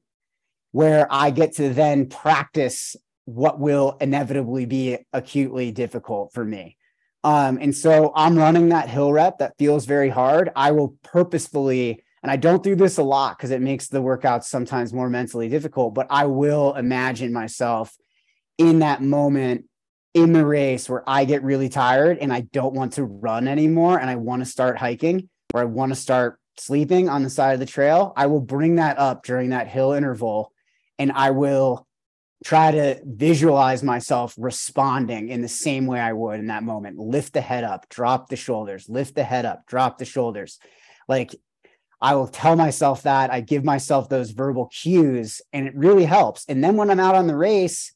where 0.71 1.07
i 1.09 1.29
get 1.29 1.53
to 1.53 1.73
then 1.73 2.09
practice 2.09 2.95
what 3.25 3.59
will 3.59 3.95
inevitably 4.01 4.65
be 4.65 4.97
acutely 5.13 5.71
difficult 5.71 6.33
for 6.33 6.43
me 6.43 6.75
um, 7.23 7.57
and 7.61 7.75
so 7.75 8.11
I'm 8.15 8.37
running 8.37 8.69
that 8.69 8.89
hill 8.89 9.11
rep 9.13 9.37
that 9.39 9.57
feels 9.57 9.85
very 9.85 10.09
hard. 10.09 10.51
I 10.55 10.71
will 10.71 10.97
purposefully, 11.03 12.03
and 12.21 12.31
I 12.31 12.35
don't 12.35 12.63
do 12.63 12.75
this 12.75 12.97
a 12.97 13.03
lot 13.03 13.37
because 13.37 13.51
it 13.51 13.61
makes 13.61 13.87
the 13.87 14.01
workouts 14.01 14.45
sometimes 14.45 14.93
more 14.93 15.09
mentally 15.09 15.47
difficult, 15.47 15.93
but 15.93 16.07
I 16.09 16.25
will 16.25 16.73
imagine 16.75 17.31
myself 17.31 17.95
in 18.57 18.79
that 18.79 19.01
moment 19.01 19.65
in 20.13 20.33
the 20.33 20.45
race 20.45 20.87
where 20.89 21.03
I 21.07 21.25
get 21.25 21.43
really 21.43 21.69
tired 21.69 22.19
and 22.19 22.31
I 22.31 22.41
don't 22.41 22.75
want 22.75 22.93
to 22.93 23.03
run 23.03 23.47
anymore 23.47 23.99
and 23.99 24.09
I 24.09 24.15
want 24.15 24.41
to 24.41 24.45
start 24.45 24.77
hiking 24.77 25.29
or 25.53 25.61
I 25.61 25.65
want 25.65 25.91
to 25.91 25.95
start 25.95 26.39
sleeping 26.59 27.09
on 27.09 27.23
the 27.23 27.29
side 27.29 27.53
of 27.53 27.59
the 27.59 27.65
trail. 27.65 28.13
I 28.15 28.27
will 28.27 28.41
bring 28.41 28.75
that 28.75 28.99
up 28.99 29.23
during 29.23 29.49
that 29.49 29.67
hill 29.67 29.93
interval 29.93 30.51
and 30.99 31.11
I 31.11 31.31
will 31.31 31.87
try 32.43 32.71
to 32.71 32.99
visualize 33.05 33.83
myself 33.83 34.35
responding 34.37 35.29
in 35.29 35.41
the 35.41 35.47
same 35.47 35.85
way 35.85 35.99
I 35.99 36.13
would 36.13 36.39
in 36.39 36.47
that 36.47 36.63
moment. 36.63 36.97
Lift 36.97 37.33
the 37.33 37.41
head 37.41 37.63
up, 37.63 37.87
drop 37.89 38.29
the 38.29 38.35
shoulders, 38.35 38.89
lift 38.89 39.15
the 39.15 39.23
head 39.23 39.45
up, 39.45 39.65
drop 39.65 39.97
the 39.97 40.05
shoulders. 40.05 40.59
Like 41.07 41.35
I 42.01 42.15
will 42.15 42.27
tell 42.27 42.57
myself 42.57 43.03
that, 43.03 43.31
I 43.31 43.39
give 43.39 43.63
myself 43.63 44.09
those 44.09 44.31
verbal 44.31 44.67
cues, 44.67 45.41
and 45.53 45.65
it 45.65 45.73
really 45.73 46.03
helps. 46.03 46.45
And 46.49 46.61
then 46.61 46.75
when 46.75 46.89
I'm 46.89 46.99
out 46.99 47.15
on 47.15 47.27
the 47.27 47.35
race, 47.35 47.93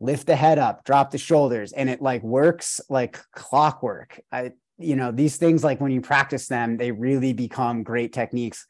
lift 0.00 0.26
the 0.26 0.36
head 0.36 0.58
up, 0.58 0.84
drop 0.84 1.10
the 1.10 1.18
shoulders, 1.18 1.72
and 1.72 1.90
it 1.90 2.00
like 2.00 2.22
works 2.22 2.80
like 2.88 3.20
clockwork. 3.32 4.18
I, 4.32 4.52
you 4.78 4.96
know, 4.96 5.12
these 5.12 5.36
things, 5.36 5.62
like 5.62 5.82
when 5.82 5.92
you 5.92 6.00
practice 6.00 6.48
them, 6.48 6.78
they 6.78 6.92
really 6.92 7.34
become 7.34 7.82
great 7.82 8.14
techniques 8.14 8.66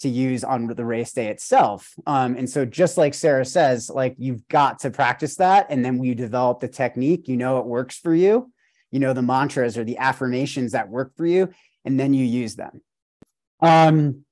to 0.00 0.08
use 0.08 0.44
on 0.44 0.66
the 0.66 0.84
race 0.84 1.12
day 1.12 1.28
itself. 1.28 1.94
Um, 2.06 2.36
and 2.36 2.48
so 2.48 2.64
just 2.66 2.98
like 2.98 3.14
Sarah 3.14 3.44
says, 3.44 3.88
like 3.88 4.14
you've 4.18 4.46
got 4.48 4.80
to 4.80 4.90
practice 4.90 5.36
that. 5.36 5.66
And 5.70 5.84
then 5.84 6.04
you 6.04 6.14
develop 6.14 6.60
the 6.60 6.68
technique, 6.68 7.28
you 7.28 7.36
know, 7.36 7.58
it 7.58 7.66
works 7.66 7.96
for 7.98 8.14
you, 8.14 8.52
you 8.90 9.00
know, 9.00 9.14
the 9.14 9.22
mantras 9.22 9.78
or 9.78 9.84
the 9.84 9.98
affirmations 9.98 10.72
that 10.72 10.90
work 10.90 11.16
for 11.16 11.26
you, 11.26 11.48
and 11.84 11.98
then 11.98 12.12
you 12.12 12.24
use 12.24 12.56
them. 12.56 12.82
Um, 13.60 14.24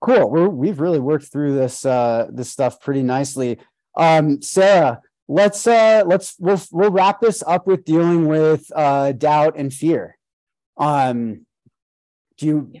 cool. 0.00 0.28
We're, 0.28 0.48
we've 0.48 0.80
really 0.80 0.98
worked 0.98 1.30
through 1.30 1.54
this, 1.54 1.86
uh, 1.86 2.26
this 2.32 2.50
stuff 2.50 2.80
pretty 2.80 3.02
nicely. 3.04 3.58
Um, 3.96 4.42
Sarah, 4.42 5.00
let's, 5.28 5.66
uh, 5.66 6.02
let's, 6.04 6.34
we'll, 6.40 6.60
we'll 6.72 6.90
wrap 6.90 7.20
this 7.20 7.44
up 7.46 7.68
with 7.68 7.84
dealing 7.84 8.26
with, 8.26 8.70
uh, 8.74 9.12
doubt 9.12 9.54
and 9.56 9.72
fear. 9.72 10.18
Um, 10.76 11.46
do 12.38 12.46
you, 12.46 12.72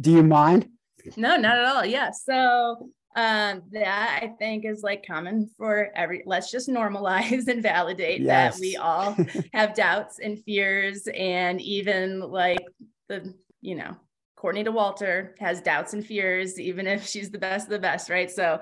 do 0.00 0.12
you 0.12 0.22
mind? 0.22 0.68
No, 1.16 1.36
not 1.36 1.58
at 1.58 1.64
all. 1.64 1.84
Yeah. 1.84 2.10
So 2.10 2.88
um 3.16 3.62
that 3.70 4.20
I 4.22 4.32
think 4.38 4.64
is 4.64 4.82
like 4.82 5.06
common 5.06 5.48
for 5.56 5.90
every 5.94 6.22
let's 6.26 6.50
just 6.50 6.68
normalize 6.68 7.46
and 7.48 7.62
validate 7.62 8.20
yes. 8.20 8.54
that 8.54 8.60
we 8.60 8.76
all 8.76 9.16
have 9.54 9.74
doubts 9.74 10.18
and 10.18 10.42
fears 10.42 11.06
and 11.14 11.60
even 11.60 12.20
like 12.20 12.66
the 13.08 13.34
you 13.60 13.76
know 13.76 13.96
Courtney 14.36 14.64
Dauwalter 14.64 15.38
has 15.38 15.62
doubts 15.62 15.94
and 15.94 16.04
fears 16.04 16.58
even 16.58 16.86
if 16.86 17.06
she's 17.06 17.30
the 17.30 17.38
best 17.38 17.66
of 17.66 17.70
the 17.70 17.78
best 17.78 18.10
right 18.10 18.30
so 18.30 18.60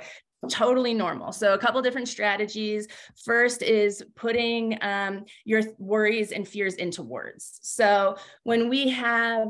totally 0.50 0.92
normal 0.92 1.32
so 1.32 1.54
a 1.54 1.58
couple 1.58 1.80
different 1.80 2.08
strategies 2.08 2.88
first 3.24 3.62
is 3.62 4.04
putting 4.16 4.76
um, 4.82 5.24
your 5.44 5.62
worries 5.78 6.32
and 6.32 6.46
fears 6.46 6.74
into 6.74 7.02
words 7.02 7.58
so 7.62 8.16
when 8.42 8.68
we 8.68 8.88
have 8.88 9.48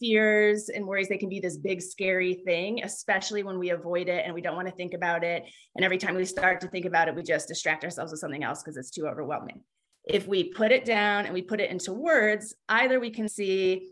fears 0.00 0.68
and 0.70 0.86
worries 0.86 1.08
they 1.08 1.18
can 1.18 1.28
be 1.28 1.38
this 1.38 1.56
big 1.56 1.80
scary 1.82 2.34
thing 2.34 2.82
especially 2.82 3.42
when 3.42 3.58
we 3.58 3.70
avoid 3.70 4.08
it 4.08 4.24
and 4.24 4.34
we 4.34 4.40
don't 4.40 4.56
want 4.56 4.66
to 4.66 4.74
think 4.74 4.94
about 4.94 5.22
it. 5.22 5.44
And 5.76 5.84
every 5.84 5.98
time 5.98 6.14
we 6.14 6.24
start 6.24 6.60
to 6.62 6.68
think 6.68 6.86
about 6.86 7.08
it 7.08 7.14
we 7.14 7.22
just 7.22 7.48
distract 7.48 7.84
ourselves 7.84 8.10
with 8.10 8.20
something 8.20 8.42
else 8.42 8.62
because 8.62 8.76
it's 8.76 8.90
too 8.90 9.06
overwhelming. 9.06 9.62
If 10.04 10.26
we 10.26 10.44
put 10.44 10.72
it 10.72 10.84
down 10.84 11.26
and 11.26 11.34
we 11.34 11.42
put 11.42 11.60
it 11.60 11.70
into 11.70 11.92
words 11.92 12.54
either 12.68 12.98
we 12.98 13.10
can 13.10 13.28
see 13.28 13.90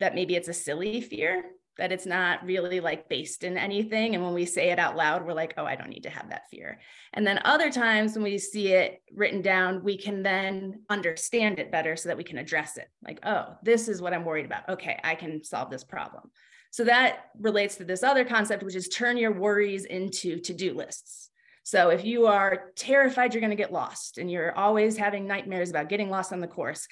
that 0.00 0.14
maybe 0.14 0.36
it's 0.36 0.48
a 0.48 0.54
silly 0.54 1.00
fear 1.00 1.44
that 1.78 1.92
it's 1.92 2.06
not 2.06 2.44
really 2.44 2.80
like 2.80 3.08
based 3.08 3.44
in 3.44 3.56
anything. 3.56 4.14
And 4.14 4.24
when 4.24 4.34
we 4.34 4.44
say 4.44 4.70
it 4.70 4.78
out 4.78 4.96
loud, 4.96 5.24
we're 5.24 5.32
like, 5.32 5.54
oh, 5.56 5.64
I 5.64 5.76
don't 5.76 5.88
need 5.88 6.02
to 6.02 6.10
have 6.10 6.28
that 6.30 6.50
fear. 6.50 6.80
And 7.14 7.26
then 7.26 7.40
other 7.44 7.70
times 7.70 8.14
when 8.14 8.24
we 8.24 8.36
see 8.36 8.72
it 8.72 9.00
written 9.14 9.40
down, 9.40 9.84
we 9.84 9.96
can 9.96 10.22
then 10.22 10.82
understand 10.90 11.58
it 11.58 11.70
better 11.70 11.96
so 11.96 12.08
that 12.08 12.18
we 12.18 12.24
can 12.24 12.38
address 12.38 12.76
it. 12.76 12.88
Like, 13.02 13.20
oh, 13.24 13.54
this 13.62 13.88
is 13.88 14.02
what 14.02 14.12
I'm 14.12 14.24
worried 14.24 14.44
about. 14.46 14.68
Okay, 14.68 14.98
I 15.04 15.14
can 15.14 15.42
solve 15.44 15.70
this 15.70 15.84
problem. 15.84 16.30
So 16.70 16.84
that 16.84 17.30
relates 17.38 17.76
to 17.76 17.84
this 17.84 18.02
other 18.02 18.24
concept, 18.24 18.62
which 18.62 18.74
is 18.74 18.88
turn 18.88 19.16
your 19.16 19.32
worries 19.32 19.84
into 19.84 20.40
to 20.40 20.52
do 20.52 20.74
lists. 20.74 21.30
So 21.62 21.90
if 21.90 22.04
you 22.04 22.26
are 22.26 22.72
terrified 22.76 23.34
you're 23.34 23.42
going 23.42 23.50
to 23.50 23.56
get 23.56 23.72
lost 23.72 24.16
and 24.16 24.30
you're 24.30 24.56
always 24.56 24.96
having 24.96 25.26
nightmares 25.26 25.68
about 25.68 25.90
getting 25.90 26.08
lost 26.08 26.32
on 26.32 26.40
the 26.40 26.46
course, 26.46 26.88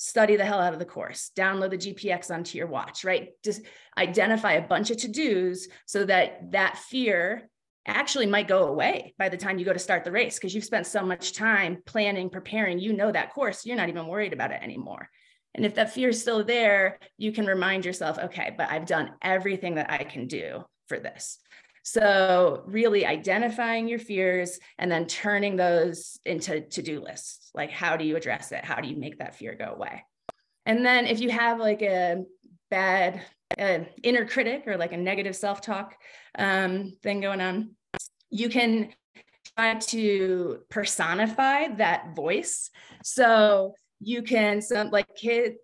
study 0.00 0.36
the 0.36 0.44
hell 0.46 0.60
out 0.60 0.72
of 0.72 0.78
the 0.78 0.84
course, 0.86 1.30
download 1.36 1.68
the 1.68 1.76
GPX 1.76 2.30
onto 2.30 2.56
your 2.56 2.66
watch, 2.66 3.04
right? 3.04 3.32
Just 3.44 3.60
identify 3.98 4.52
a 4.52 4.66
bunch 4.66 4.90
of 4.90 4.96
to 4.96 5.08
dos 5.08 5.68
so 5.84 6.06
that 6.06 6.52
that 6.52 6.78
fear 6.78 7.50
actually 7.84 8.24
might 8.24 8.48
go 8.48 8.68
away 8.68 9.14
by 9.18 9.28
the 9.28 9.36
time 9.36 9.58
you 9.58 9.64
go 9.66 9.74
to 9.74 9.78
start 9.78 10.04
the 10.04 10.10
race 10.10 10.38
because 10.38 10.54
you've 10.54 10.64
spent 10.64 10.86
so 10.86 11.04
much 11.04 11.34
time 11.34 11.82
planning, 11.84 12.30
preparing. 12.30 12.78
You 12.78 12.94
know 12.94 13.12
that 13.12 13.34
course, 13.34 13.66
you're 13.66 13.76
not 13.76 13.90
even 13.90 14.06
worried 14.06 14.32
about 14.32 14.52
it 14.52 14.62
anymore. 14.62 15.10
And 15.54 15.66
if 15.66 15.74
that 15.74 15.92
fear 15.92 16.08
is 16.08 16.20
still 16.22 16.44
there, 16.44 16.98
you 17.18 17.30
can 17.30 17.44
remind 17.44 17.84
yourself, 17.84 18.18
okay, 18.18 18.54
but 18.56 18.70
I've 18.70 18.86
done 18.86 19.12
everything 19.20 19.74
that 19.74 19.90
I 19.90 20.04
can 20.04 20.28
do 20.28 20.64
for 20.88 20.98
this. 20.98 21.38
So, 21.82 22.62
really 22.66 23.06
identifying 23.06 23.88
your 23.88 23.98
fears 23.98 24.58
and 24.78 24.90
then 24.90 25.06
turning 25.06 25.56
those 25.56 26.18
into 26.24 26.60
to 26.60 26.82
do 26.82 27.00
lists. 27.00 27.50
Like, 27.54 27.70
how 27.70 27.96
do 27.96 28.04
you 28.04 28.16
address 28.16 28.52
it? 28.52 28.64
How 28.64 28.80
do 28.80 28.88
you 28.88 28.96
make 28.96 29.18
that 29.18 29.34
fear 29.34 29.54
go 29.54 29.72
away? 29.74 30.04
And 30.66 30.84
then, 30.84 31.06
if 31.06 31.20
you 31.20 31.30
have 31.30 31.58
like 31.58 31.82
a 31.82 32.24
bad 32.70 33.22
uh, 33.58 33.80
inner 34.02 34.26
critic 34.26 34.64
or 34.66 34.76
like 34.76 34.92
a 34.92 34.96
negative 34.96 35.34
self 35.34 35.60
talk 35.60 35.96
um, 36.38 36.92
thing 37.02 37.20
going 37.20 37.40
on, 37.40 37.70
you 38.28 38.48
can 38.48 38.92
try 39.56 39.74
to 39.74 40.60
personify 40.68 41.68
that 41.76 42.14
voice. 42.14 42.70
So, 43.02 43.74
you 44.00 44.22
can, 44.22 44.62
some 44.62 44.90
like 44.90 45.06
kid, 45.16 45.54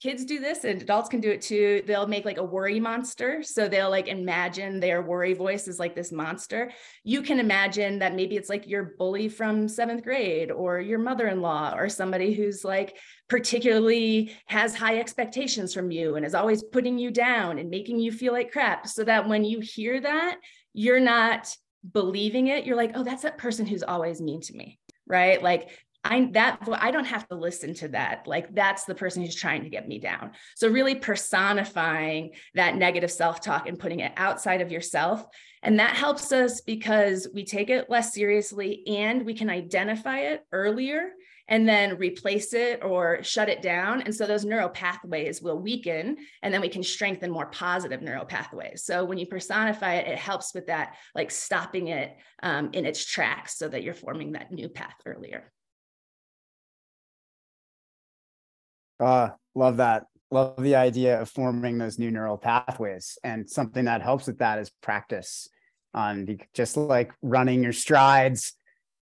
kids 0.00 0.24
do 0.24 0.38
this 0.38 0.64
and 0.64 0.80
adults 0.80 1.08
can 1.08 1.20
do 1.20 1.30
it 1.30 1.42
too. 1.42 1.82
They'll 1.86 2.06
make 2.06 2.24
like 2.24 2.38
a 2.38 2.44
worry 2.44 2.78
monster. 2.78 3.42
So 3.42 3.68
they'll 3.68 3.90
like 3.90 4.06
imagine 4.06 4.78
their 4.78 5.02
worry 5.02 5.34
voice 5.34 5.66
is 5.66 5.78
like 5.78 5.96
this 5.96 6.12
monster. 6.12 6.70
You 7.02 7.22
can 7.22 7.40
imagine 7.40 7.98
that 7.98 8.14
maybe 8.14 8.36
it's 8.36 8.48
like 8.48 8.68
your 8.68 8.94
bully 8.98 9.28
from 9.28 9.66
seventh 9.66 10.04
grade 10.04 10.52
or 10.52 10.80
your 10.80 11.00
mother-in-law 11.00 11.74
or 11.76 11.88
somebody 11.88 12.32
who's 12.32 12.64
like 12.64 12.96
particularly 13.28 14.32
has 14.46 14.74
high 14.74 14.98
expectations 14.98 15.74
from 15.74 15.90
you 15.90 16.14
and 16.14 16.24
is 16.24 16.34
always 16.34 16.62
putting 16.62 16.96
you 16.98 17.10
down 17.10 17.58
and 17.58 17.68
making 17.68 17.98
you 17.98 18.12
feel 18.12 18.32
like 18.32 18.52
crap. 18.52 18.86
So 18.86 19.02
that 19.04 19.28
when 19.28 19.44
you 19.44 19.60
hear 19.60 20.00
that 20.00 20.36
you're 20.74 21.00
not 21.00 21.54
believing 21.92 22.48
it. 22.48 22.64
You're 22.64 22.76
like 22.76 22.92
oh 22.94 23.02
that's 23.02 23.22
that 23.22 23.38
person 23.38 23.66
who's 23.66 23.82
always 23.82 24.20
mean 24.20 24.40
to 24.42 24.52
me 24.54 24.78
right? 25.08 25.42
Like 25.42 25.70
I 26.04 26.30
that 26.32 26.60
I 26.72 26.90
don't 26.90 27.06
have 27.06 27.26
to 27.28 27.34
listen 27.34 27.74
to 27.74 27.88
that. 27.88 28.26
Like 28.26 28.54
that's 28.54 28.84
the 28.84 28.94
person 28.94 29.22
who's 29.22 29.34
trying 29.34 29.64
to 29.64 29.70
get 29.70 29.88
me 29.88 29.98
down. 29.98 30.32
So 30.56 30.68
really 30.68 30.94
personifying 30.94 32.32
that 32.54 32.76
negative 32.76 33.10
self-talk 33.10 33.68
and 33.68 33.78
putting 33.78 34.00
it 34.00 34.12
outside 34.16 34.60
of 34.60 34.70
yourself. 34.70 35.24
And 35.62 35.80
that 35.80 35.96
helps 35.96 36.30
us 36.32 36.60
because 36.60 37.28
we 37.34 37.44
take 37.44 37.68
it 37.68 37.90
less 37.90 38.14
seriously 38.14 38.84
and 38.86 39.26
we 39.26 39.34
can 39.34 39.50
identify 39.50 40.20
it 40.20 40.44
earlier 40.52 41.10
and 41.48 41.66
then 41.66 41.96
replace 41.96 42.52
it 42.52 42.84
or 42.84 43.22
shut 43.22 43.48
it 43.48 43.62
down. 43.62 44.02
And 44.02 44.14
so 44.14 44.26
those 44.26 44.44
neural 44.44 44.68
pathways 44.68 45.40
will 45.42 45.58
weaken 45.58 46.18
and 46.42 46.52
then 46.52 46.60
we 46.60 46.68
can 46.68 46.82
strengthen 46.82 47.30
more 47.30 47.46
positive 47.46 48.02
neural 48.02 48.26
pathways. 48.26 48.84
So 48.84 49.04
when 49.04 49.18
you 49.18 49.26
personify 49.26 49.94
it, 49.94 50.08
it 50.08 50.18
helps 50.18 50.54
with 50.54 50.66
that, 50.66 50.94
like 51.14 51.30
stopping 51.30 51.88
it 51.88 52.16
um, 52.42 52.70
in 52.72 52.84
its 52.84 53.04
tracks 53.04 53.56
so 53.58 53.66
that 53.68 53.82
you're 53.82 53.94
forming 53.94 54.32
that 54.32 54.52
new 54.52 54.68
path 54.68 54.94
earlier. 55.06 55.50
Uh, 59.00 59.30
love 59.54 59.78
that. 59.78 60.06
Love 60.30 60.62
the 60.62 60.76
idea 60.76 61.20
of 61.20 61.30
forming 61.30 61.78
those 61.78 61.98
new 61.98 62.10
neural 62.10 62.36
pathways. 62.36 63.18
And 63.24 63.48
something 63.48 63.86
that 63.86 64.02
helps 64.02 64.26
with 64.26 64.38
that 64.38 64.58
is 64.58 64.70
practice. 64.82 65.48
Um, 65.94 66.26
just 66.52 66.76
like 66.76 67.12
running 67.22 67.62
your 67.62 67.72
strides, 67.72 68.54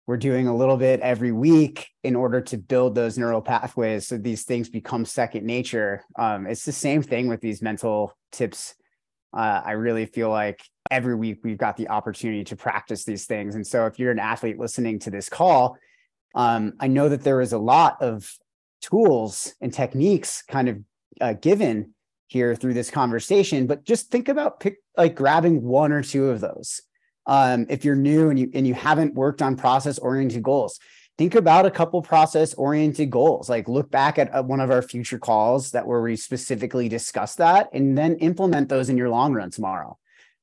we're 0.07 0.17
doing 0.17 0.47
a 0.47 0.55
little 0.55 0.77
bit 0.77 1.01
every 1.01 1.31
week 1.31 1.87
in 2.03 2.15
order 2.15 2.41
to 2.41 2.57
build 2.57 2.95
those 2.95 3.17
neural 3.17 3.41
pathways 3.41 4.07
so 4.07 4.17
these 4.17 4.43
things 4.43 4.67
become 4.69 5.05
second 5.05 5.45
nature. 5.45 6.03
Um, 6.17 6.47
it's 6.47 6.65
the 6.65 6.71
same 6.71 7.03
thing 7.03 7.27
with 7.27 7.41
these 7.41 7.61
mental 7.61 8.17
tips. 8.31 8.73
Uh, 9.37 9.61
I 9.63 9.73
really 9.73 10.07
feel 10.07 10.29
like 10.29 10.63
every 10.89 11.15
week 11.15 11.41
we've 11.43 11.59
got 11.59 11.77
the 11.77 11.89
opportunity 11.89 12.43
to 12.45 12.55
practice 12.55 13.03
these 13.03 13.25
things. 13.25 13.53
And 13.53 13.67
so 13.67 13.85
if 13.85 13.99
you're 13.99 14.11
an 14.11 14.17
athlete 14.17 14.57
listening 14.57 14.97
to 14.99 15.11
this 15.11 15.29
call, 15.29 15.77
um, 16.33 16.73
I 16.79 16.87
know 16.87 17.09
that 17.09 17.23
there 17.23 17.41
is 17.41 17.53
a 17.53 17.59
lot 17.59 18.01
of 18.01 18.31
tools 18.81 19.53
and 19.61 19.73
techniques 19.73 20.41
kind 20.43 20.69
of 20.69 20.77
uh, 21.21 21.33
given 21.33 21.93
here 22.27 22.55
through 22.55 22.73
this 22.73 22.91
conversation 22.91 23.67
but 23.67 23.83
just 23.83 24.11
think 24.11 24.29
about 24.29 24.59
pick 24.59 24.77
like 24.95 25.15
grabbing 25.15 25.61
one 25.63 25.91
or 25.91 26.03
two 26.03 26.29
of 26.29 26.39
those 26.39 26.81
um, 27.29 27.67
if 27.69 27.85
you're 27.85 27.95
new 27.95 28.31
and 28.31 28.39
you 28.39 28.49
and 28.55 28.65
you 28.65 28.73
haven't 28.73 29.13
worked 29.13 29.43
on 29.43 29.55
process 29.55 29.99
oriented 29.99 30.41
goals. 30.41 30.79
Think 31.17 31.35
about 31.35 31.65
a 31.65 31.71
couple 31.71 32.01
process 32.01 32.55
oriented 32.55 33.11
goals 33.11 33.49
like 33.49 33.69
look 33.69 33.91
back 33.91 34.17
at 34.17 34.33
uh, 34.33 34.41
one 34.41 34.59
of 34.59 34.71
our 34.71 34.81
future 34.81 35.19
calls 35.19 35.71
that 35.71 35.85
where 35.85 36.01
we 36.01 36.15
specifically 36.15 36.89
discuss 36.89 37.35
that 37.35 37.69
and 37.71 37.95
then 37.95 38.15
implement 38.15 38.67
those 38.67 38.89
in 38.89 38.97
your 38.97 39.09
long 39.09 39.33
run 39.33 39.51
tomorrow. 39.51 39.97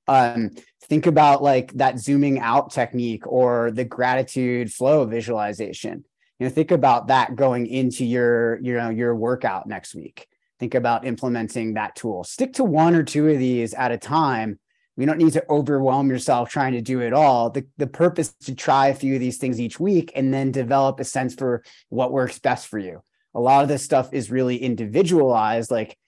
Um, 0.06 0.50
think 0.82 1.06
about 1.06 1.42
like 1.42 1.72
that 1.72 1.98
zooming 1.98 2.38
out 2.38 2.70
technique 2.70 3.26
or 3.26 3.72
the 3.72 3.84
gratitude 3.84 4.72
flow 4.72 5.04
visualization 5.06 6.04
you 6.38 6.46
know 6.46 6.50
think 6.50 6.70
about 6.70 7.08
that 7.08 7.36
going 7.36 7.66
into 7.66 8.04
your 8.04 8.58
you 8.60 8.74
know 8.74 8.90
your 8.90 9.14
workout 9.14 9.66
next 9.66 9.94
week. 9.94 10.26
Think 10.58 10.74
about 10.74 11.06
implementing 11.06 11.74
that 11.74 11.96
tool. 11.96 12.24
Stick 12.24 12.54
to 12.54 12.64
one 12.64 12.94
or 12.94 13.02
two 13.02 13.28
of 13.28 13.38
these 13.38 13.74
at 13.74 13.92
a 13.92 13.98
time. 13.98 14.58
We 14.96 15.04
don't 15.04 15.18
need 15.18 15.34
to 15.34 15.44
overwhelm 15.50 16.08
yourself 16.08 16.48
trying 16.48 16.72
to 16.72 16.80
do 16.80 17.00
it 17.00 17.12
all. 17.12 17.50
The, 17.50 17.66
the 17.76 17.86
purpose 17.86 18.32
to 18.44 18.54
try 18.54 18.86
a 18.86 18.94
few 18.94 19.12
of 19.14 19.20
these 19.20 19.36
things 19.36 19.60
each 19.60 19.78
week 19.78 20.10
and 20.16 20.32
then 20.32 20.52
develop 20.52 20.98
a 20.98 21.04
sense 21.04 21.34
for 21.34 21.62
what 21.90 22.12
works 22.12 22.38
best 22.38 22.68
for 22.68 22.78
you. 22.78 23.02
A 23.34 23.40
lot 23.40 23.62
of 23.62 23.68
this 23.68 23.82
stuff 23.82 24.14
is 24.14 24.30
really 24.30 24.56
individualized. 24.56 25.70
Like 25.70 25.98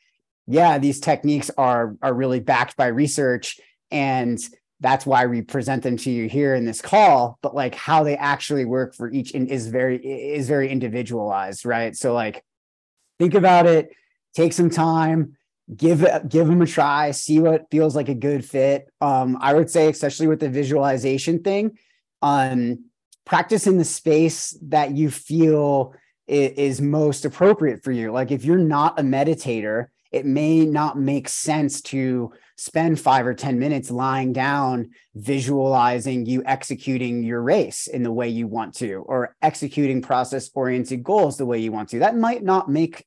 yeah 0.49 0.79
these 0.79 0.99
techniques 0.99 1.51
are 1.57 1.95
are 2.03 2.15
really 2.15 2.41
backed 2.41 2.77
by 2.77 2.87
research 2.87 3.61
and 3.91 4.39
that's 4.81 5.05
why 5.05 5.27
we 5.27 5.43
present 5.43 5.83
them 5.83 5.97
to 5.97 6.11
you 6.11 6.29
here 6.29 6.55
in 6.55 6.65
this 6.65 6.81
call 6.81 7.39
but 7.43 7.55
like 7.55 7.75
how 7.75 8.03
they 8.03 8.17
actually 8.17 8.65
work 8.65 8.95
for 8.95 9.11
each 9.11 9.35
is 9.35 9.67
very 9.69 9.97
is 9.97 10.49
very 10.49 10.69
individualized 10.71 11.65
right? 11.65 11.97
So 11.97 12.15
like 12.15 12.45
think 13.19 13.35
about 13.35 13.67
it 13.67 13.91
take 14.35 14.53
some 14.53 14.71
time 14.71 15.37
give 15.77 16.07
give 16.29 16.47
them 16.47 16.63
a 16.63 16.67
try 16.67 17.11
see 17.11 17.41
what 17.41 17.71
feels 17.71 17.95
like 17.97 18.09
a 18.09 18.15
good 18.15 18.45
fit. 18.45 18.89
Um 19.01 19.39
i 19.41 19.53
would 19.53 19.71
say 19.71 19.89
especially 19.89 20.29
with 20.29 20.41
the 20.41 20.49
visualization 20.49 21.43
thing 21.43 21.79
um 22.23 22.85
practice 23.25 23.67
in 23.67 23.77
the 23.77 23.85
space 23.85 24.57
that 24.63 24.97
you 24.97 25.11
feel 25.11 25.95
is, 26.27 26.81
most 26.81 27.25
appropriate 27.25 27.83
for 27.83 27.93
you. 27.93 28.11
Like 28.13 28.31
if 28.31 28.45
you're 28.45 28.59
not 28.59 28.99
a 28.99 29.03
meditator 29.03 29.89
it 30.11 30.25
may 30.25 30.65
not 30.65 30.99
make 30.99 31.29
sense 31.29 31.83
to 31.83 32.33
spend 32.59 33.01
five 33.01 33.25
or 33.25 33.35
10 33.35 33.59
minutes 33.61 33.89
lying 33.89 34.33
down, 34.33 34.91
visualizing 35.15 36.27
you 36.27 36.43
executing 36.45 37.23
your 37.23 37.41
race 37.41 37.87
in 37.87 38.03
the 38.03 38.13
way 38.13 38.29
you 38.29 38.49
want 38.49 38.75
to, 38.75 38.97
or 39.07 39.37
executing 39.41 40.03
process 40.03 40.51
oriented 40.55 41.05
goals 41.05 41.39
the 41.39 41.47
way 41.47 41.61
you 41.61 41.71
want 41.71 41.89
to. 41.89 42.01
That 42.01 42.17
might 42.17 42.43
not 42.43 42.69
make 42.69 43.07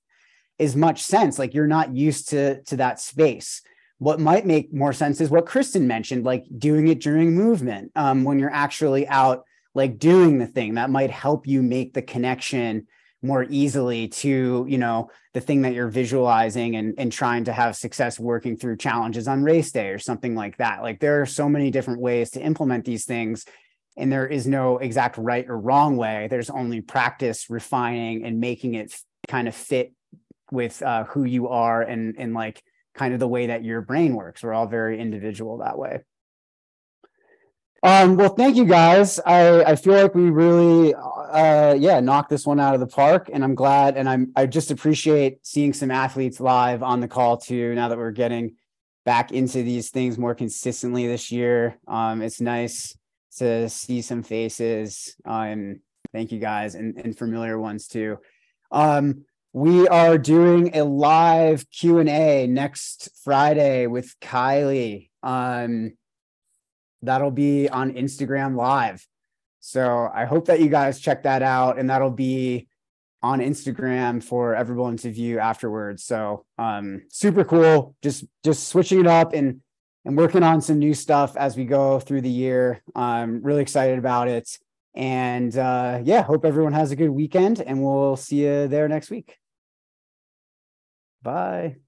as 0.58 0.74
much 0.76 1.04
sense. 1.04 1.38
Like 1.38 1.54
you're 1.54 1.68
not 1.68 1.94
used 1.94 2.30
to, 2.30 2.64
to 2.64 2.78
that 2.78 3.02
space. 3.02 3.62
What 3.98 4.22
might 4.22 4.46
make 4.46 4.74
more 4.74 4.94
sense 4.94 5.20
is 5.20 5.30
what 5.30 5.46
Kristen 5.46 5.86
mentioned, 5.86 6.24
like 6.24 6.46
doing 6.58 6.88
it 6.88 7.02
during 7.02 7.36
movement 7.36 7.92
um, 7.96 8.24
when 8.24 8.40
you're 8.40 8.50
actually 8.54 9.06
out, 9.10 9.44
like 9.76 10.00
doing 10.00 10.40
the 10.40 10.48
thing 10.48 10.76
that 10.76 10.90
might 10.90 11.12
help 11.12 11.46
you 11.46 11.62
make 11.62 11.94
the 11.94 12.02
connection 12.02 12.88
more 13.22 13.46
easily 13.50 14.08
to 14.08 14.66
you 14.68 14.78
know 14.78 15.10
the 15.34 15.42
thing 15.42 15.62
that 15.62 15.74
you're 15.74 15.90
visualizing 15.90 16.76
and 16.76 16.96
and 16.98 17.12
trying 17.12 17.44
to 17.46 17.54
have 17.54 17.76
success 17.76 18.20
working 18.20 18.58
through 18.58 18.78
challenges 18.78 19.28
on 19.28 19.44
race 19.44 19.72
day 19.72 19.90
or 19.90 20.00
something 20.00 20.36
like 20.36 20.58
that. 20.58 20.82
Like 20.82 21.00
there 21.00 21.22
are 21.22 21.26
so 21.26 21.48
many 21.48 21.72
different 21.72 22.02
ways 22.02 22.32
to 22.32 22.42
implement 22.42 22.86
these 22.86 23.06
things 23.06 23.46
and 23.98 24.12
there 24.12 24.28
is 24.28 24.48
no 24.48 24.78
exact 24.78 25.18
right 25.18 25.46
or 25.48 25.60
wrong 25.60 25.98
way. 25.98 26.28
There's 26.30 26.50
only 26.50 26.82
practice 26.82 27.50
refining 27.50 28.26
and 28.26 28.40
making 28.40 28.76
it 28.76 28.96
kind 29.28 29.48
of 29.48 29.56
fit 29.56 29.94
with 30.52 30.82
uh, 30.82 31.04
who 31.06 31.24
you 31.24 31.50
are 31.50 31.82
and 31.82 32.16
and 32.18 32.34
like 32.34 32.64
kind 32.94 33.14
of 33.14 33.20
the 33.20 33.28
way 33.28 33.48
that 33.48 33.64
your 33.64 33.82
brain 33.82 34.16
works. 34.16 34.44
We're 34.44 34.54
all 34.54 34.68
very 34.68 35.00
individual 35.00 35.60
that 35.60 35.78
way 35.78 36.02
um, 37.84 38.16
well, 38.16 38.30
thank 38.30 38.56
you 38.56 38.66
guys. 38.66 39.20
I, 39.26 39.64
I 39.64 39.76
feel 39.76 39.94
like 39.94 40.14
we 40.14 40.30
really, 40.30 40.94
uh, 40.94 41.76
yeah, 41.80 42.00
knocked 42.00 42.30
this 42.30 42.46
one 42.46 42.60
out 42.60 42.76
of 42.76 42.80
the 42.80 42.88
park, 42.88 43.30
and 43.34 43.44
I'm 43.44 43.56
glad. 43.56 43.98
And 43.98 44.08
I'm 44.08 44.32
I 44.36 44.46
just 44.46 44.70
appreciate 44.70 45.46
seeing 45.46 45.74
some 45.74 45.90
athletes 45.90 46.40
live 46.40 46.84
on 46.84 47.00
the 47.00 47.08
call 47.08 47.38
too. 47.38 47.74
Now 47.74 47.88
that 47.90 47.98
we're 47.98 48.12
getting 48.12 48.56
back 49.04 49.32
into 49.32 49.64
these 49.64 49.90
things 49.90 50.20
more 50.20 50.36
consistently 50.36 51.08
this 51.08 51.32
year, 51.32 51.80
um, 51.88 52.22
it's 52.22 52.40
nice 52.40 52.96
to 53.38 53.68
see 53.68 54.04
some 54.04 54.22
faces. 54.22 55.16
Um, 55.26 55.80
thank 56.14 56.32
you 56.32 56.40
guys, 56.40 56.76
and 56.76 56.98
and 56.98 57.18
familiar 57.18 57.58
ones 57.58 57.88
too. 57.88 58.20
Um, 58.70 59.26
we 59.54 59.88
are 59.88 60.20
doing 60.20 60.78
a 60.78 60.84
live 60.84 61.68
Q 61.72 61.98
and 61.98 62.10
A 62.10 62.46
next 62.46 63.10
Friday 63.24 63.88
with 63.88 64.16
Kylie. 64.20 65.10
Um 65.24 65.94
that'll 67.02 67.32
be 67.32 67.70
on 67.70 67.94
Instagram 67.94 68.56
Live. 68.56 69.06
So 69.60 70.10
I 70.14 70.26
hope 70.26 70.46
that 70.46 70.60
you 70.60 70.70
guys 70.70 71.00
check 71.00 71.24
that 71.24 71.44
out, 71.44 71.78
and 71.78 71.90
that'll 71.90 72.10
be 72.10 72.68
on 73.24 73.40
Instagram 73.40 74.24
for 74.24 74.56
everyone 74.56 74.98
to 74.98 75.12
view 75.12 75.40
afterwards. 75.40 76.04
So 76.04 76.46
um, 76.58 77.04
super 77.10 77.44
cool. 77.44 77.96
Just 78.02 78.26
just 78.44 78.68
switching 78.70 79.00
it 79.00 79.08
up 79.08 79.34
and 79.34 79.62
and 80.06 80.18
working 80.18 80.44
on 80.44 80.62
some 80.62 80.80
new 80.80 80.94
stuff 80.94 81.38
as 81.38 81.56
we 81.56 81.66
go 81.66 82.00
through 82.00 82.22
the 82.22 82.30
year. 82.30 82.82
I'm 82.96 83.44
really 83.44 83.62
excited 83.62 84.00
about 84.00 84.28
it. 84.28 84.58
And 84.96 85.56
uh, 85.56 86.02
yeah, 86.04 86.24
hope 86.24 86.44
everyone 86.44 86.74
has 86.74 86.92
a 86.92 86.96
good 86.96 87.12
weekend, 87.12 87.62
and 87.62 87.84
we'll 87.84 88.18
see 88.18 88.44
you 88.44 88.68
there 88.68 88.88
next 88.88 89.10
week. 89.10 89.38
Bye. 91.22 91.81